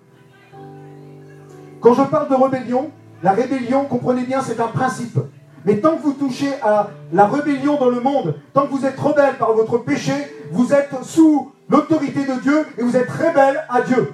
Quand 1.81 1.95
je 1.95 2.03
parle 2.03 2.29
de 2.29 2.35
rébellion, 2.35 2.91
la 3.25 3.33
rébellion, 3.33 3.87
comprenez 3.87 4.23
bien, 4.23 4.41
c'est 4.41 4.61
un 4.61 4.69
principe. 4.69 5.19
Mais 5.65 5.79
tant 5.79 5.97
que 5.97 6.03
vous 6.03 6.13
touchez 6.13 6.51
à 6.63 6.91
la 7.13 7.27
rébellion 7.27 7.79
dans 7.79 7.89
le 7.89 8.01
monde, 8.01 8.35
tant 8.53 8.67
que 8.67 8.73
vous 8.73 8.85
êtes 8.85 8.99
rebelle 8.99 9.37
par 9.39 9.55
votre 9.55 9.79
péché, 9.79 10.13
vous 10.53 10.73
êtes 10.73 10.91
sous 11.03 11.53
l'autorité 11.71 12.25
de 12.25 12.41
Dieu 12.41 12.67
et 12.77 12.83
vous 12.83 12.97
êtes 12.97 13.11
rebelle 13.11 13.65
à 13.69 13.81
Dieu. 13.81 14.13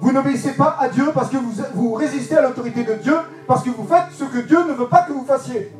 Vous 0.00 0.12
n'obéissez 0.12 0.52
pas 0.52 0.76
à 0.78 0.88
Dieu 0.88 1.06
parce 1.12 1.30
que 1.30 1.36
vous, 1.36 1.62
vous 1.74 1.94
résistez 1.94 2.36
à 2.36 2.42
l'autorité 2.42 2.84
de 2.84 2.94
Dieu, 2.94 3.16
parce 3.46 3.62
que 3.62 3.70
vous 3.70 3.86
faites 3.86 4.12
ce 4.12 4.24
que 4.24 4.46
Dieu 4.46 4.58
ne 4.68 4.74
veut 4.74 4.88
pas 4.88 5.02
que 5.02 5.12
vous 5.12 5.24
fassiez. 5.24 5.72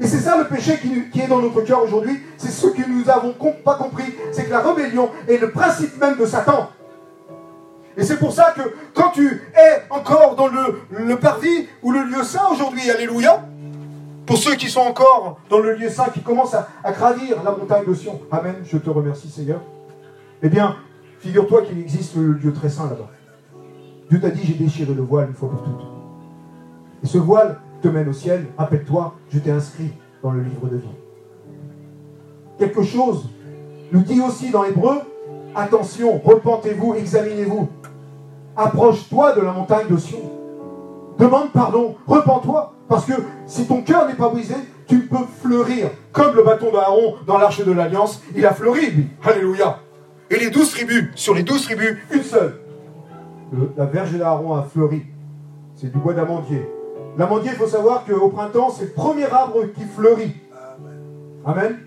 Et 0.00 0.06
c'est 0.06 0.18
ça 0.18 0.38
le 0.38 0.44
péché 0.44 0.78
qui, 1.12 1.20
est 1.20 1.26
dans 1.26 1.40
notre 1.40 1.60
cœur 1.62 1.82
aujourd'hui. 1.82 2.18
C'est 2.38 2.50
ce 2.50 2.68
que 2.68 2.88
nous 2.88 3.04
n'avons 3.04 3.34
pas 3.64 3.74
compris. 3.74 4.14
C'est 4.32 4.44
que 4.46 4.50
la 4.50 4.60
rébellion 4.60 5.10
est 5.28 5.38
le 5.38 5.50
principe 5.50 6.00
même 6.00 6.16
de 6.16 6.24
Satan. 6.24 6.70
Et 7.96 8.04
c'est 8.04 8.16
pour 8.16 8.32
ça 8.32 8.54
que 8.56 8.62
quand 8.94 9.10
tu 9.10 9.26
es 9.26 9.82
encore 9.90 10.34
dans 10.34 10.48
le, 10.48 10.80
le 10.90 11.16
parvis 11.18 11.68
ou 11.82 11.92
le 11.92 12.04
lieu 12.04 12.22
saint 12.22 12.48
aujourd'hui, 12.50 12.90
Alléluia, 12.90 13.44
pour 14.26 14.36
ceux 14.36 14.54
qui 14.54 14.68
sont 14.68 14.80
encore 14.80 15.38
dans 15.50 15.58
le 15.58 15.74
lieu 15.74 15.88
saint, 15.88 16.10
qui 16.12 16.20
commencent 16.20 16.54
à, 16.54 16.68
à 16.84 16.92
gravir 16.92 17.42
la 17.42 17.50
montagne 17.50 17.84
de 17.86 17.94
Sion, 17.94 18.20
Amen, 18.30 18.56
je 18.64 18.78
te 18.78 18.90
remercie 18.90 19.28
Seigneur, 19.28 19.60
eh 20.42 20.48
bien, 20.48 20.76
figure-toi 21.18 21.62
qu'il 21.62 21.78
existe 21.78 22.16
le 22.16 22.32
lieu 22.32 22.52
très 22.52 22.68
saint 22.68 22.88
là-bas. 22.88 23.10
Dieu 24.10 24.20
t'a 24.20 24.30
dit, 24.30 24.42
j'ai 24.44 24.54
déchiré 24.54 24.92
le 24.92 25.02
voile 25.02 25.28
une 25.28 25.34
fois 25.34 25.48
pour 25.48 25.62
toutes. 25.62 25.86
Et 27.02 27.06
ce 27.06 27.18
voile 27.18 27.60
te 27.80 27.88
mène 27.88 28.08
au 28.08 28.12
ciel, 28.12 28.46
rappelle-toi, 28.56 29.14
je 29.30 29.38
t'ai 29.38 29.50
inscrit 29.50 29.92
dans 30.22 30.30
le 30.30 30.42
livre 30.42 30.68
de 30.68 30.76
vie. 30.76 30.94
Quelque 32.58 32.82
chose 32.82 33.28
nous 33.90 34.02
dit 34.02 34.20
aussi 34.20 34.50
dans 34.50 34.64
Hébreu, 34.64 34.98
attention, 35.54 36.20
repentez-vous, 36.24 36.94
examinez-vous. 36.94 37.68
Approche-toi 38.56 39.32
de 39.32 39.40
la 39.40 39.52
montagne 39.52 39.88
de 39.88 39.96
Sion. 39.96 40.20
Demande 41.18 41.50
pardon, 41.52 41.96
repens-toi. 42.06 42.71
Parce 42.88 43.04
que 43.06 43.12
si 43.46 43.66
ton 43.66 43.82
cœur 43.82 44.06
n'est 44.06 44.14
pas 44.14 44.28
brisé, 44.28 44.54
tu 44.86 45.06
peux 45.06 45.24
fleurir. 45.40 45.90
Comme 46.12 46.34
le 46.36 46.42
bâton 46.42 46.72
d'Aaron 46.72 47.14
dans 47.26 47.38
l'arche 47.38 47.64
de 47.64 47.72
l'Alliance, 47.72 48.22
il 48.36 48.44
a 48.44 48.52
fleuri, 48.52 48.90
lui. 48.90 49.08
Alléluia. 49.24 49.78
Et 50.30 50.36
les 50.36 50.50
douze 50.50 50.70
tribus, 50.70 51.10
sur 51.14 51.34
les 51.34 51.42
douze 51.42 51.62
tribus, 51.62 51.96
une 52.10 52.22
seule. 52.22 52.60
la 53.76 53.86
verge 53.86 54.12
d'Aaron 54.12 54.54
a 54.54 54.62
fleuri. 54.62 55.02
C'est 55.74 55.92
du 55.92 55.98
bois 55.98 56.14
d'amandier. 56.14 56.68
L'amandier, 57.16 57.50
il 57.52 57.56
faut 57.56 57.66
savoir 57.66 58.04
qu'au 58.04 58.28
printemps, 58.28 58.70
c'est 58.70 58.84
le 58.84 58.92
premier 58.92 59.26
arbre 59.26 59.64
qui 59.74 59.84
fleurit. 59.84 60.34
Amen. 61.44 61.78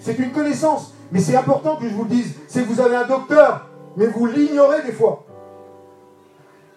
C'est 0.00 0.18
une 0.18 0.32
connaissance. 0.32 0.94
Mais 1.10 1.20
c'est 1.20 1.36
important 1.36 1.76
que 1.76 1.88
je 1.88 1.94
vous 1.94 2.04
le 2.04 2.10
dise. 2.10 2.36
C'est 2.48 2.62
que 2.62 2.68
vous 2.68 2.80
avez 2.80 2.96
un 2.96 3.06
docteur, 3.06 3.66
mais 3.96 4.06
vous 4.06 4.26
l'ignorez 4.26 4.82
des 4.82 4.92
fois. 4.92 5.24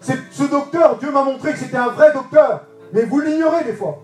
Ce 0.01 0.43
docteur, 0.43 0.97
Dieu 0.97 1.11
m'a 1.11 1.23
montré 1.23 1.53
que 1.53 1.57
c'était 1.57 1.77
un 1.77 1.89
vrai 1.89 2.13
docteur, 2.13 2.65
mais 2.93 3.03
vous 3.03 3.19
l'ignorez 3.19 3.63
des 3.63 3.73
fois. 3.73 4.03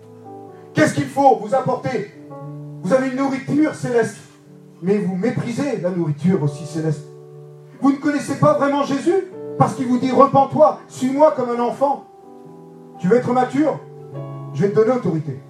Qu'est-ce 0.74 0.94
qu'il 0.94 1.06
faut 1.06 1.36
vous 1.36 1.54
apporter? 1.54 2.12
Vous 2.82 2.92
avez 2.92 3.08
une 3.08 3.16
nourriture 3.16 3.74
céleste, 3.74 4.16
mais 4.82 4.98
vous 4.98 5.14
méprisez 5.14 5.80
la 5.80 5.90
nourriture 5.90 6.42
aussi 6.42 6.66
céleste. 6.66 7.02
Vous 7.80 7.92
ne 7.92 7.96
connaissez 7.96 8.36
pas 8.36 8.54
vraiment 8.54 8.84
Jésus? 8.84 9.28
Parce 9.58 9.74
qu'il 9.74 9.86
vous 9.86 9.98
dit 9.98 10.10
repens-toi, 10.10 10.80
suis-moi 10.88 11.32
comme 11.36 11.50
un 11.50 11.60
enfant. 11.60 12.04
Tu 12.98 13.06
veux 13.08 13.16
être 13.16 13.32
mature? 13.32 13.78
Je 14.54 14.62
vais 14.62 14.70
te 14.70 14.74
donner 14.74 14.92
autorité. 14.92 15.40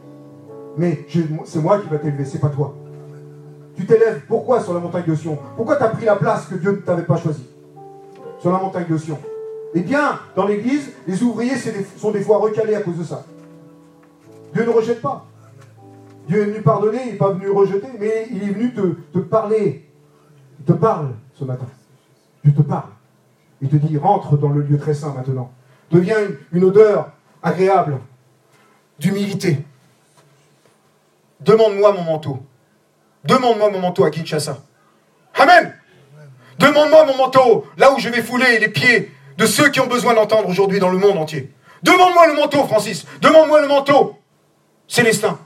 Mais 0.76 1.06
c'est 1.44 1.60
moi 1.60 1.78
qui 1.78 1.88
va 1.88 1.98
t'élever, 1.98 2.24
c'est 2.24 2.40
pas 2.40 2.48
toi. 2.48 2.74
Tu 3.76 3.86
t'élèves 3.86 4.22
pourquoi 4.26 4.60
sur 4.60 4.74
la 4.74 4.80
montagne 4.80 5.04
de 5.06 5.14
Sion 5.14 5.38
Pourquoi 5.56 5.76
tu 5.76 5.82
as 5.82 5.88
pris 5.88 6.04
la 6.04 6.16
place 6.16 6.46
que 6.46 6.56
Dieu 6.56 6.72
ne 6.72 6.76
t'avait 6.76 7.04
pas 7.04 7.16
choisie? 7.16 7.46
Sur 8.38 8.52
la 8.52 8.58
montagne 8.58 8.86
de 8.88 8.96
Sion. 8.96 9.18
Eh 9.74 9.80
bien, 9.80 10.20
dans 10.36 10.46
l'église, 10.46 10.92
les 11.06 11.22
ouvriers 11.22 11.54
sont 11.96 12.10
des 12.10 12.20
fois 12.20 12.38
recalés 12.38 12.74
à 12.74 12.82
cause 12.82 12.98
de 12.98 13.04
ça. 13.04 13.24
Dieu 14.52 14.64
ne 14.64 14.70
rejette 14.70 15.00
pas. 15.00 15.26
Dieu 16.28 16.42
est 16.42 16.44
venu 16.46 16.60
pardonner, 16.60 17.00
il 17.06 17.12
n'est 17.12 17.18
pas 17.18 17.32
venu 17.32 17.48
rejeter, 17.48 17.88
mais 17.98 18.28
il 18.30 18.42
est 18.42 18.52
venu 18.52 18.72
te, 18.74 19.18
parler. 19.18 19.88
Il 20.60 20.64
te 20.64 20.72
parle 20.72 21.14
ce 21.34 21.44
matin. 21.44 21.66
Dieu 22.44 22.52
te 22.52 22.62
parle. 22.62 22.90
Il 23.60 23.68
te 23.68 23.76
dit, 23.76 23.96
rentre 23.96 24.36
dans 24.36 24.50
le 24.50 24.60
lieu 24.60 24.78
très 24.78 24.94
saint 24.94 25.14
maintenant. 25.14 25.50
Deviens 25.90 26.18
une 26.52 26.64
odeur 26.64 27.10
agréable, 27.42 27.98
d'humilité. 28.98 29.64
Demande-moi 31.40 31.92
mon 31.92 32.04
manteau. 32.04 32.38
Demande-moi 33.24 33.70
mon 33.70 33.80
manteau 33.80 34.04
à 34.04 34.10
Kinshasa. 34.10 34.58
Amen. 35.34 35.74
Demande-moi 36.58 37.06
mon 37.06 37.16
manteau, 37.16 37.64
là 37.78 37.92
où 37.94 37.98
je 37.98 38.08
vais 38.08 38.22
fouler 38.22 38.58
les 38.58 38.68
pieds 38.68 39.10
de 39.42 39.46
ceux 39.46 39.70
qui 39.70 39.80
ont 39.80 39.88
besoin 39.88 40.14
d'entendre 40.14 40.48
aujourd'hui 40.48 40.78
dans 40.78 40.88
le 40.88 40.98
monde 40.98 41.18
entier. 41.18 41.52
Demande-moi 41.82 42.28
le 42.28 42.34
manteau, 42.34 42.64
Francis. 42.64 43.04
Demande-moi 43.20 43.60
le 43.60 43.66
manteau, 43.66 44.16
Célestin. 44.86 45.36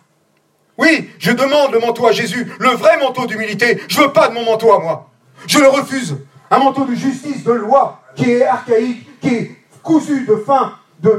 Oui, 0.76 1.08
je 1.18 1.32
demande 1.32 1.72
le 1.72 1.78
manteau 1.78 2.06
à 2.06 2.12
Jésus, 2.12 2.52
le 2.60 2.68
vrai 2.68 2.98
manteau 2.98 3.26
d'humilité. 3.26 3.80
Je 3.88 4.02
veux 4.02 4.12
pas 4.12 4.28
de 4.28 4.34
mon 4.34 4.44
manteau 4.44 4.70
à 4.74 4.80
moi. 4.80 5.08
Je 5.46 5.58
le 5.58 5.68
refuse. 5.68 6.18
Un 6.50 6.58
manteau 6.58 6.84
de 6.84 6.94
justice, 6.94 7.42
de 7.42 7.52
loi, 7.52 8.02
qui 8.14 8.30
est 8.30 8.44
archaïque, 8.44 9.18
qui 9.18 9.28
est 9.28 9.56
cousu 9.82 10.26
de 10.26 10.36
fin 10.36 10.74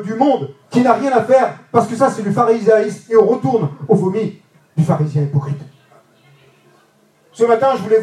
du 0.06 0.14
monde, 0.14 0.54
qui 0.70 0.82
n'a 0.82 0.94
rien 0.94 1.12
à 1.14 1.24
faire, 1.24 1.58
parce 1.72 1.88
que 1.88 1.96
ça 1.96 2.12
c'est 2.12 2.22
du 2.22 2.32
pharisaïsme, 2.32 3.12
et 3.12 3.16
on 3.16 3.26
retourne 3.26 3.70
au 3.88 3.96
vomi 3.96 4.40
du 4.76 4.84
pharisien 4.84 5.24
hypocrite. 5.24 5.62
Ce 7.32 7.44
matin, 7.44 7.70
je 7.76 7.82
voulais 7.82 8.00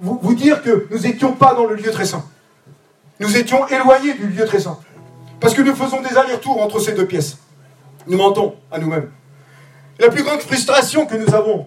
vous, 0.00 0.18
vous, 0.22 0.34
dire 0.34 0.62
que 0.62 0.88
nous 0.90 0.98
n'étions 0.98 1.32
pas 1.32 1.54
dans 1.54 1.66
le 1.66 1.76
lieu 1.76 1.90
très 1.90 2.06
saint. 2.06 2.24
Nous 3.20 3.36
étions 3.36 3.66
éloignés 3.68 4.14
du 4.14 4.28
lieu 4.28 4.46
très 4.46 4.58
saint. 4.58 4.78
Parce 5.38 5.52
que 5.52 5.60
nous 5.60 5.74
faisons 5.74 6.00
des 6.00 6.16
allers-retours 6.16 6.60
entre 6.60 6.80
ces 6.80 6.92
deux 6.92 7.06
pièces. 7.06 7.36
Nous 8.06 8.16
mentons 8.16 8.54
à 8.72 8.78
nous-mêmes. 8.78 9.10
La 9.98 10.08
plus 10.08 10.22
grande 10.22 10.40
frustration 10.40 11.04
que 11.04 11.16
nous 11.16 11.34
avons, 11.34 11.66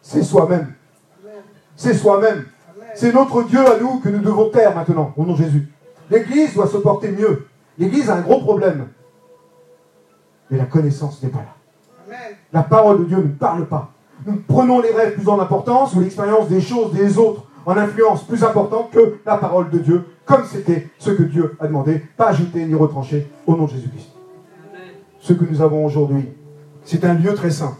c'est 0.00 0.22
soi-même. 0.22 0.72
C'est 1.76 1.94
soi-même. 1.94 2.46
C'est 2.94 3.12
notre 3.12 3.42
Dieu 3.42 3.60
à 3.60 3.78
nous 3.78 4.00
que 4.00 4.08
nous 4.08 4.20
devons 4.20 4.48
taire 4.48 4.74
maintenant, 4.74 5.12
au 5.16 5.24
nom 5.24 5.34
de 5.34 5.42
Jésus. 5.44 5.68
L'Église 6.10 6.54
doit 6.54 6.66
se 6.66 6.78
porter 6.78 7.10
mieux. 7.10 7.46
L'Église 7.78 8.08
a 8.08 8.14
un 8.14 8.20
gros 8.22 8.40
problème. 8.40 8.88
Mais 10.50 10.56
la 10.56 10.64
connaissance 10.64 11.22
n'est 11.22 11.28
pas 11.28 11.38
là. 11.38 12.16
La 12.52 12.62
parole 12.62 13.00
de 13.00 13.04
Dieu 13.04 13.18
ne 13.18 13.28
parle 13.28 13.66
pas. 13.66 13.92
Nous 14.26 14.42
prenons 14.48 14.80
les 14.80 14.90
rêves 14.90 15.14
plus 15.14 15.28
en 15.28 15.38
importance 15.38 15.94
ou 15.94 16.00
l'expérience 16.00 16.48
des 16.48 16.60
choses 16.60 16.92
des 16.92 17.18
autres 17.18 17.44
en 17.66 17.76
influence 17.76 18.24
plus 18.24 18.42
importante 18.42 18.90
que 18.90 19.18
la 19.24 19.36
parole 19.36 19.70
de 19.70 19.78
Dieu, 19.78 20.04
comme 20.30 20.46
c'était 20.50 20.86
ce 20.98 21.10
que 21.10 21.24
Dieu 21.24 21.56
a 21.58 21.66
demandé, 21.66 22.00
pas 22.16 22.28
ajouté 22.28 22.64
ni 22.64 22.74
retranché, 22.74 23.26
au 23.48 23.56
nom 23.56 23.64
de 23.64 23.70
Jésus-Christ. 23.70 24.10
Ce 25.18 25.32
que 25.32 25.44
nous 25.44 25.60
avons 25.60 25.84
aujourd'hui, 25.84 26.28
c'est 26.84 27.04
un 27.04 27.14
lieu 27.14 27.34
très 27.34 27.50
saint. 27.50 27.76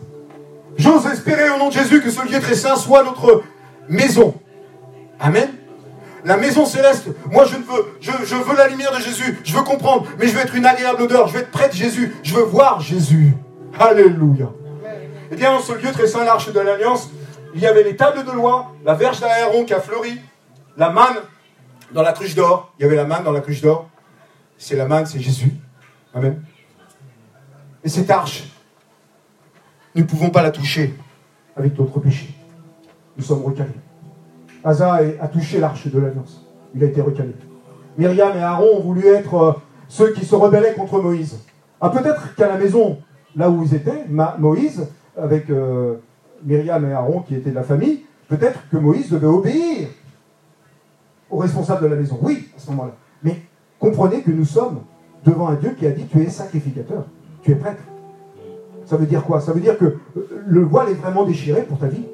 J'ose 0.77 1.07
espérer 1.07 1.49
au 1.51 1.59
nom 1.59 1.69
de 1.69 1.75
Jésus 1.75 2.01
que 2.01 2.11
ce 2.11 2.21
lieu 2.27 2.41
très 2.41 2.57
saint 2.57 2.75
soit 2.75 3.05
notre 3.05 3.45
maison. 3.89 4.35
Amen. 5.21 5.49
La 6.25 6.37
maison 6.37 6.67
céleste, 6.67 7.07
moi 7.31 7.45
je 7.45 7.55
veux, 7.55 7.87
je, 8.01 8.35
veux 8.35 8.57
la 8.57 8.69
lumière 8.69 8.93
de 8.93 9.01
Jésus, 9.01 9.39
je 9.45 9.57
veux 9.57 9.63
comprendre, 9.63 10.07
mais 10.19 10.27
je 10.27 10.35
veux 10.35 10.41
être 10.41 10.55
une 10.55 10.67
agréable 10.67 11.03
odeur, 11.03 11.29
je 11.29 11.35
veux 11.35 11.41
être 11.41 11.51
près 11.51 11.69
de 11.69 11.75
Jésus, 11.75 12.15
je 12.25 12.35
veux 12.35 12.43
voir 12.43 12.81
Jésus. 12.81 13.33
Alléluia. 13.79 14.51
Eh 15.31 15.37
bien, 15.37 15.53
dans 15.53 15.61
ce 15.61 15.73
lieu 15.73 15.93
très 15.93 16.09
saint, 16.09 16.25
l'arche 16.25 16.53
de 16.53 16.61
l'Alliance, 16.61 17.11
il 17.55 17.61
y 17.61 17.67
avait 17.67 17.85
les 17.85 17.95
tables 17.95 18.25
de 18.25 18.33
loi, 18.33 18.73
la 18.85 18.95
verge 18.95 19.21
d'Aaron 19.21 19.65
qui 19.65 19.73
a 19.73 19.81
fleuri, 19.81 20.21
la 20.77 20.91
manne 20.91 21.17
dans 21.93 22.03
la 22.03 22.13
cruche 22.13 22.35
d'or. 22.35 22.73
Il 22.79 22.83
y 22.83 22.85
avait 22.85 22.97
la 22.97 23.05
manne 23.05 23.25
dans 23.25 23.33
la 23.33 23.41
cruche 23.41 23.61
d'or. 23.61 23.89
C'est 24.59 24.77
la 24.77 24.87
manne, 24.87 25.07
c'est 25.07 25.21
Jésus. 25.21 25.53
Amen. 26.15 26.43
Et 27.83 27.89
cette 27.89 28.11
arche, 28.11 28.45
nous 29.95 30.03
ne 30.03 30.07
pouvons 30.07 30.31
pas 30.31 30.43
la 30.43 30.51
toucher 30.51 30.95
avec 31.57 31.75
d'autres 31.75 31.99
péchés. 31.99 32.35
Nous 33.17 33.25
sommes 33.25 33.43
recalés. 33.43 33.71
Asa 34.63 35.01
a 35.21 35.29
touché 35.29 35.59
l'arche 35.59 35.87
de 35.87 35.99
l'Alliance. 35.99 36.45
Il 36.75 36.85
a 36.85 36.87
été 36.87 37.01
recalé. 37.01 37.35
Myriam 37.97 38.37
et 38.37 38.41
Aaron 38.41 38.77
ont 38.77 38.81
voulu 38.81 39.07
être 39.07 39.35
euh, 39.35 39.53
ceux 39.89 40.13
qui 40.13 40.25
se 40.25 40.35
rebellaient 40.35 40.75
contre 40.75 41.01
Moïse. 41.01 41.39
Ah, 41.81 41.91
peut-être 41.91 42.35
qu'à 42.35 42.49
la 42.49 42.57
maison, 42.57 42.99
là 43.35 43.51
où 43.51 43.63
ils 43.63 43.75
étaient, 43.75 44.05
Moïse, 44.39 44.87
avec 45.17 45.51
euh, 45.51 45.97
Myriam 46.45 46.89
et 46.89 46.93
Aaron 46.93 47.21
qui 47.21 47.35
étaient 47.35 47.51
de 47.51 47.55
la 47.55 47.63
famille, 47.63 48.05
peut-être 48.29 48.61
que 48.71 48.77
Moïse 48.77 49.11
devait 49.11 49.27
obéir 49.27 49.89
aux 51.31 51.39
responsables 51.39 51.83
de 51.83 51.87
la 51.87 51.97
maison. 51.97 52.19
Oui, 52.23 52.49
à 52.57 52.61
ce 52.61 52.71
moment-là. 52.71 52.95
Mais 53.23 53.37
comprenez 53.79 54.23
que 54.23 54.31
nous 54.31 54.45
sommes 54.45 54.81
devant 55.25 55.49
un 55.49 55.55
Dieu 55.55 55.75
qui 55.79 55.87
a 55.87 55.91
dit 55.91 56.07
tu 56.07 56.21
es 56.23 56.29
sacrificateur, 56.29 57.05
tu 57.43 57.53
es 57.53 57.55
prêtre. 57.55 57.83
Ça 58.87 58.97
veut 58.97 59.07
dire 59.07 59.25
quoi? 59.25 59.41
Ça 59.41 59.53
veut 59.53 59.61
dire 59.61 59.79
que 59.79 59.85
euh, 59.85 60.43
le 60.47 60.63
voile 60.63 60.91
est 60.91 60.95
vraiment 60.95 61.25
déchiré 61.25 61.63
pour 61.63 61.79
ta 61.79 61.87
vie. 61.87 62.05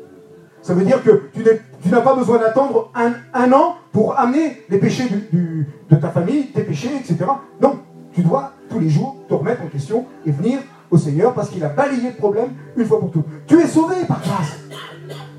Ça 0.61 0.75
veut 0.75 0.85
dire 0.85 1.03
que 1.03 1.31
tu 1.33 1.91
n'as 1.91 2.01
pas 2.01 2.14
besoin 2.14 2.39
d'attendre 2.39 2.91
un, 2.95 3.53
an 3.53 3.77
pour 3.93 4.19
amener 4.19 4.62
les 4.69 4.79
péchés 4.79 5.05
de 5.33 5.97
ta 5.97 6.09
famille, 6.11 6.47
tes 6.49 6.62
péchés, 6.62 6.91
etc. 6.99 7.19
Non, 7.62 7.79
tu 8.12 8.23
dois 8.23 8.53
tous 8.69 8.81
les 8.81 8.91
jours 8.91 9.17
te 9.29 9.35
remettre 9.35 9.62
en 9.62 9.69
question 9.69 10.07
et 10.27 10.33
venir 10.33 10.59
au 10.91 10.99
Seigneur 10.99 11.35
parce 11.35 11.51
qu'il 11.51 11.64
a 11.64 11.69
balayé 11.69 12.11
le 12.11 12.17
problème 12.17 12.49
une 12.77 12.85
fois 12.85 12.99
pour 12.99 13.12
toutes. 13.12 13.27
Tu 13.47 13.61
es 13.61 13.67
sauvé 13.67 13.95
par 14.09 14.21
grâce. 14.21 14.59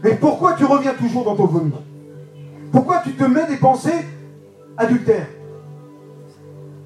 Mais 0.02 0.16
pourquoi 0.16 0.54
tu 0.54 0.64
reviens 0.64 0.94
toujours 0.94 1.26
dans 1.26 1.36
ton 1.36 1.46
vomi 1.46 1.74
Pourquoi 2.72 3.02
tu 3.04 3.14
te 3.14 3.24
mets 3.24 3.48
des 3.48 3.58
pensées 3.58 4.06
adultères 4.78 5.28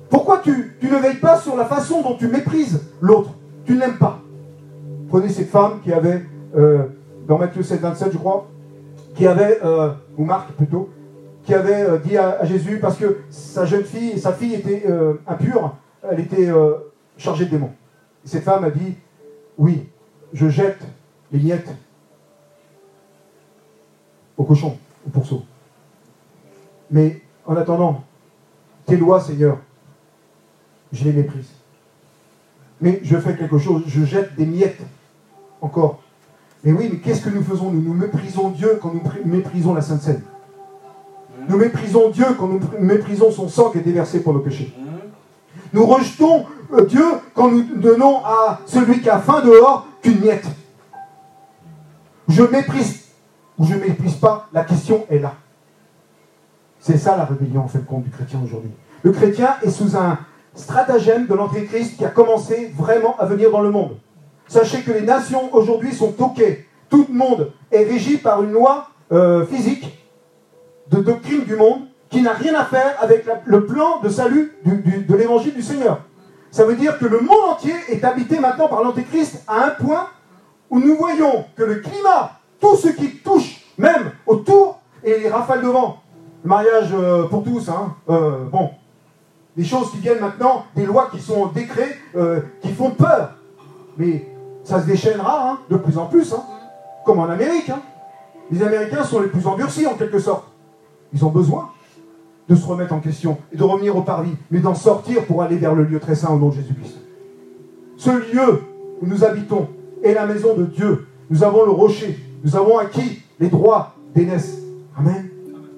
Pourquoi 0.09 0.39
tu, 0.39 0.75
ne 0.81 0.97
veilles 0.97 1.19
pas 1.19 1.39
sur 1.39 1.55
la 1.55 1.65
façon 1.65 2.01
dont 2.01 2.15
tu 2.15 2.27
méprises 2.27 2.81
l'autre 2.99 3.31
Tu 3.65 3.73
ne 3.73 3.79
l'aimes 3.79 3.97
pas. 3.97 4.19
Prenez 5.09 5.29
cette 5.29 5.49
femme 5.49 5.81
qui 5.83 5.91
avait... 5.93 6.23
Euh, 6.55 6.83
dans 7.27 7.37
Matthieu 7.37 7.63
7, 7.63 7.79
27, 7.79 8.11
je 8.13 8.17
crois, 8.17 8.47
qui 9.15 9.25
avait, 9.25 9.59
euh, 9.63 9.91
ou 10.17 10.25
Marc 10.25 10.51
plutôt, 10.53 10.89
qui 11.43 11.53
avait 11.53 11.83
euh, 11.83 11.97
dit 11.97 12.17
à, 12.17 12.43
Jésus, 12.43 12.79
parce 12.79 12.97
que 12.97 13.19
sa 13.29 13.63
jeune 13.65 13.83
fille, 13.83 14.19
sa 14.19 14.33
fille 14.33 14.55
était 14.55 14.85
impure, 15.27 15.75
elle 16.09 16.19
était 16.19 16.49
chargée 17.17 17.45
de 17.45 17.51
démons. 17.51 17.71
cette 18.25 18.43
femme 18.43 18.63
a 18.63 18.69
dit, 18.69 18.95
oui, 19.57 19.87
je 20.33 20.49
jette 20.49 20.81
les 21.31 21.39
miettes 21.39 21.73
au 24.37 24.43
cochon, 24.43 24.77
au 25.05 25.09
pourceau. 25.09 25.43
Mais 26.91 27.21
en 27.45 27.55
attendant, 27.55 28.03
tes 28.85 28.97
lois, 28.97 29.21
Seigneur, 29.21 29.57
je 30.91 31.05
les 31.05 31.13
méprise. 31.13 31.49
Mais 32.81 32.99
je 33.03 33.17
fais 33.17 33.35
quelque 33.35 33.57
chose, 33.57 33.83
je 33.87 34.03
jette 34.05 34.35
des 34.35 34.45
miettes 34.45 34.81
encore. 35.61 36.01
Mais 36.63 36.73
oui, 36.73 36.89
mais 36.91 36.97
qu'est-ce 36.99 37.21
que 37.21 37.29
nous 37.29 37.43
faisons? 37.43 37.71
Nous 37.71 37.93
méprisons 37.93 38.49
Dieu 38.49 38.77
quand 38.81 38.93
nous 38.93 39.01
méprisons 39.25 39.73
la 39.73 39.81
Sainte 39.81 40.01
Seine. 40.01 40.21
Nous 41.47 41.57
méprisons 41.57 42.09
Dieu 42.09 42.25
quand 42.37 42.47
nous 42.47 42.59
méprisons 42.79 43.31
son 43.31 43.47
sang 43.47 43.71
qui 43.71 43.77
a 43.77 43.81
été 43.81 43.91
versé 43.91 44.21
pour 44.21 44.33
nos 44.33 44.39
péchés. 44.39 44.73
Nous 45.73 45.85
rejetons 45.85 46.45
euh, 46.73 46.85
Dieu 46.85 47.05
quand 47.33 47.49
nous 47.49 47.63
donnons 47.75 48.23
à 48.25 48.59
celui 48.65 49.01
qui 49.01 49.09
a 49.09 49.19
faim 49.19 49.41
dehors 49.41 49.87
qu'une 50.01 50.19
miette. 50.19 50.45
Je 52.27 52.43
méprise 52.43 53.05
ou 53.57 53.65
je 53.65 53.75
ne 53.75 53.79
méprise 53.79 54.15
pas, 54.15 54.47
la 54.53 54.63
question 54.63 55.05
est 55.09 55.19
là. 55.19 55.35
C'est 56.81 56.97
ça 56.97 57.15
la 57.15 57.25
rébellion 57.25 57.61
en 57.61 57.67
fait 57.67 57.85
compte 57.85 58.03
du 58.03 58.09
chrétien 58.09 58.41
aujourd'hui. 58.43 58.71
Le 59.03 59.11
chrétien 59.11 59.55
est 59.61 59.69
sous 59.69 59.95
un 59.95 60.17
stratagème 60.55 61.27
de 61.27 61.33
l'Antéchrist 61.35 61.95
qui 61.95 62.03
a 62.03 62.09
commencé 62.09 62.73
vraiment 62.75 63.15
à 63.19 63.25
venir 63.25 63.51
dans 63.51 63.61
le 63.61 63.69
monde. 63.69 63.97
Sachez 64.47 64.81
que 64.81 64.91
les 64.91 65.01
nations 65.01 65.53
aujourd'hui 65.53 65.93
sont 65.93 66.11
toquées. 66.11 66.65
Tout 66.89 67.05
le 67.07 67.13
monde 67.13 67.51
est 67.71 67.83
régi 67.83 68.17
par 68.17 68.43
une 68.43 68.51
loi 68.51 68.87
euh, 69.11 69.45
physique 69.45 69.97
de 70.89 70.97
doctrine 70.97 71.43
du 71.45 71.55
monde 71.55 71.81
qui 72.09 72.21
n'a 72.21 72.33
rien 72.33 72.55
à 72.55 72.65
faire 72.65 72.95
avec 72.99 73.25
le 73.45 73.65
plan 73.65 74.01
de 74.01 74.09
salut 74.09 74.51
de 74.65 75.15
l'évangile 75.15 75.53
du 75.53 75.61
Seigneur. 75.61 76.01
Ça 76.49 76.65
veut 76.65 76.75
dire 76.75 76.97
que 76.97 77.05
le 77.05 77.19
monde 77.19 77.51
entier 77.51 77.75
est 77.89 78.03
habité 78.03 78.39
maintenant 78.39 78.67
par 78.67 78.83
l'Antéchrist 78.83 79.43
à 79.47 79.67
un 79.67 79.69
point 79.69 80.07
où 80.69 80.79
nous 80.79 80.95
voyons 80.95 81.45
que 81.55 81.63
le 81.63 81.75
climat, 81.75 82.39
tout 82.59 82.75
ce 82.75 82.89
qui 82.89 83.17
touche 83.17 83.61
même 83.77 84.11
autour, 84.25 84.81
et 85.03 85.19
les 85.19 85.29
rafales 85.29 85.61
de 85.61 85.67
vent, 85.67 86.00
le 86.43 86.49
mariage 86.49 86.89
euh, 86.93 87.23
pour 87.23 87.43
tous, 87.43 87.69
hein, 87.69 87.95
euh, 88.09 88.45
bon, 88.51 88.71
des 89.55 89.63
choses 89.63 89.91
qui 89.91 89.97
viennent 89.97 90.19
maintenant, 90.19 90.65
des 90.75 90.85
lois 90.85 91.09
qui 91.11 91.19
sont 91.19 91.47
décrets, 91.47 91.97
euh, 92.15 92.41
qui 92.61 92.71
font 92.73 92.91
peur. 92.91 93.35
Mais 93.97 94.27
ça 94.63 94.81
se 94.81 94.87
déchaînera 94.87 95.51
hein, 95.51 95.59
de 95.69 95.77
plus 95.77 95.97
en 95.97 96.05
plus, 96.05 96.33
hein, 96.33 96.43
comme 97.05 97.19
en 97.19 97.29
Amérique. 97.29 97.69
Hein. 97.69 97.81
Les 98.49 98.63
Américains 98.63 99.03
sont 99.03 99.21
les 99.21 99.27
plus 99.27 99.45
endurcis 99.45 99.85
en 99.85 99.95
quelque 99.95 100.19
sorte. 100.19 100.45
Ils 101.13 101.23
ont 101.25 101.29
besoin 101.29 101.69
de 102.49 102.55
se 102.55 102.65
remettre 102.65 102.93
en 102.93 102.99
question 102.99 103.37
et 103.51 103.57
de 103.57 103.63
revenir 103.63 103.95
au 103.95 104.01
parvis, 104.01 104.35
mais 104.49 104.59
d'en 104.59 104.75
sortir 104.75 105.25
pour 105.25 105.41
aller 105.41 105.57
vers 105.57 105.75
le 105.75 105.83
lieu 105.83 105.99
très 105.99 106.15
saint 106.15 106.33
au 106.33 106.37
nom 106.37 106.49
de 106.49 106.55
Jésus-Christ. 106.55 106.97
Ce 107.97 108.09
lieu 108.09 108.63
où 109.01 109.05
nous 109.05 109.23
habitons 109.23 109.69
est 110.03 110.13
la 110.13 110.25
maison 110.25 110.55
de 110.55 110.65
Dieu. 110.65 111.07
Nous 111.29 111.43
avons 111.43 111.65
le 111.65 111.71
rocher. 111.71 112.19
Nous 112.43 112.55
avons 112.55 112.77
acquis 112.77 113.21
les 113.39 113.47
droits 113.47 113.93
d'aînesse. 114.13 114.57
Amen. 114.97 115.30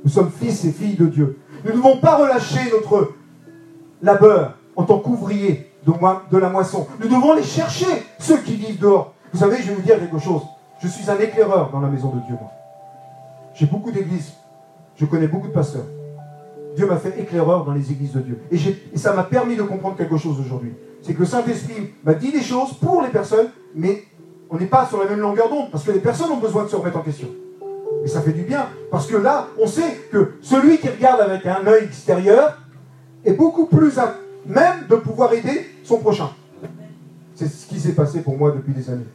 Nous 0.04 0.10
sommes 0.10 0.32
fils 0.32 0.66
et 0.66 0.72
filles 0.72 0.95
de 0.95 1.06
Dieu. 1.06 1.39
Nous 1.64 1.72
ne 1.72 1.78
devons 1.78 1.97
pas 1.97 2.18
relâcher 2.18 2.72
notre 2.72 3.14
labeur 4.01 4.58
en 4.76 4.84
tant 4.84 4.99
qu'ouvrier 4.99 5.72
de, 5.86 6.38
la 6.38 6.49
moisson. 6.49 6.88
Nous 6.99 7.08
devons 7.08 7.34
aller 7.34 7.43
chercher 7.43 7.88
ceux 8.20 8.38
qui 8.38 8.56
vivent 8.56 8.80
dehors. 8.80 9.14
Vous 9.32 9.39
savez, 9.39 9.58
je 9.58 9.70
vais 9.70 9.76
vous 9.76 9.82
dire 9.82 9.99
quelque 9.99 10.20
chose. 10.20 10.41
Je 10.82 10.88
suis 10.88 11.10
un 11.10 11.18
éclaireur 11.18 11.72
dans 11.72 11.80
la 11.80 11.88
maison 11.88 12.10
de 12.10 12.20
Dieu, 12.26 12.36
moi. 12.39 12.51
J'ai 13.54 13.66
beaucoup 13.66 13.91
d'églises 13.91 14.34
je 14.95 15.06
connais 15.06 15.28
beaucoup 15.28 15.47
de 15.47 15.54
pasteurs. 15.54 15.86
Dieu 16.76 16.88
m'a 16.88 16.97
fait 16.97 17.20
éclaireur 17.20 17.66
dans 17.66 17.74
les 17.74 17.91
églises 17.91 18.14
de 18.14 18.20
Dieu. 18.20 18.41
Et, 18.51 18.97
ça 18.97 19.14
m'a 19.14 19.24
permis 19.24 19.56
de 19.56 19.64
comprendre 19.64 19.95
quelque 19.95 20.18
chose 20.18 20.39
aujourd'hui. 20.39 20.74
C'est 21.01 21.14
que 21.14 21.20
le 21.20 21.26
Saint-Esprit 21.26 21.93
m'a 22.04 22.14
dit 22.14 22.32
des 22.32 22.41
choses 22.41 22.74
pour 22.76 23.01
les 23.01 23.10
personnes, 23.10 23.47
mais 23.76 24.04
on 24.49 24.58
n'est 24.58 24.66
pas 24.66 24.86
sur 24.88 24.99
la 24.99 25.10
même 25.10 25.20
longueur 25.20 25.49
d'onde, 25.49 25.70
parce 25.72 25.84
que 25.84 25.91
les 25.91 25.99
personnes 25.99 26.32
ont 26.32 26.38
besoin 26.38 26.64
de 26.64 26.70
se 26.70 26.76
remettre 26.76 26.97
en 26.97 27.01
question. 27.01 27.28
Et 28.04 28.08
ça 28.08 28.22
fait 28.22 28.34
du 28.34 28.44
bien, 28.44 28.68
parce 28.91 29.08
que 29.08 29.16
là, 29.16 29.48
on 29.60 29.68
sait 29.68 30.08
que 30.12 30.34
celui 30.41 30.78
qui 30.78 30.89
regarde 30.89 31.22
avec 31.22 31.46
un 31.46 31.66
œil 31.68 31.86
extérieur 31.86 32.58
est 33.24 33.34
beaucoup 33.34 33.66
plus 33.66 33.98
à 33.98 34.16
même 34.46 34.88
de 34.89 34.96
pouvoir 34.98 35.34
aider 35.34 35.70
son 35.84 35.98
prochain. 35.98 36.30
C'est 37.36 37.48
ce 37.48 37.66
qui 37.66 37.80
s'est 37.80 37.94
passé 37.94 38.22
pour 38.22 38.38
moi 38.38 38.52
depuis 38.52 38.74
des 38.74 38.89
années. 38.89 39.08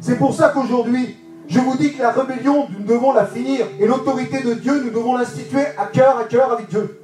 C'est 0.00 0.16
pour 0.16 0.34
ça 0.34 0.50
qu'aujourd'hui, 0.54 1.16
je 1.48 1.58
vous 1.58 1.76
dis 1.76 1.92
que 1.92 2.02
la 2.02 2.12
rébellion, 2.12 2.68
nous 2.78 2.84
devons 2.84 3.12
la 3.12 3.26
finir. 3.26 3.66
Et 3.78 3.86
l'autorité 3.86 4.42
de 4.42 4.54
Dieu, 4.54 4.82
nous 4.84 4.90
devons 4.90 5.16
l'instituer 5.16 5.62
à 5.76 5.86
cœur 5.86 6.16
à 6.18 6.24
cœur 6.24 6.52
avec 6.52 6.68
Dieu. 6.68 7.00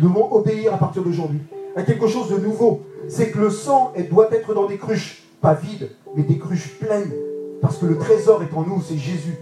Nous 0.00 0.08
devons 0.08 0.32
obéir 0.32 0.74
à 0.74 0.78
partir 0.78 1.02
d'aujourd'hui 1.02 1.40
à 1.76 1.82
quelque 1.82 2.06
chose 2.06 2.30
de 2.30 2.38
nouveau. 2.38 2.82
C'est 3.08 3.30
que 3.30 3.38
le 3.38 3.50
sang 3.50 3.92
doit 4.10 4.32
être 4.32 4.54
dans 4.54 4.66
des 4.66 4.78
cruches, 4.78 5.22
pas 5.40 5.54
vides, 5.54 5.90
mais 6.16 6.22
des 6.22 6.38
cruches 6.38 6.78
pleines. 6.78 7.12
Parce 7.60 7.78
que 7.78 7.86
le 7.86 7.98
trésor 7.98 8.42
est 8.42 8.54
en 8.56 8.62
nous, 8.62 8.82
c'est 8.82 8.96
Jésus. 8.96 9.36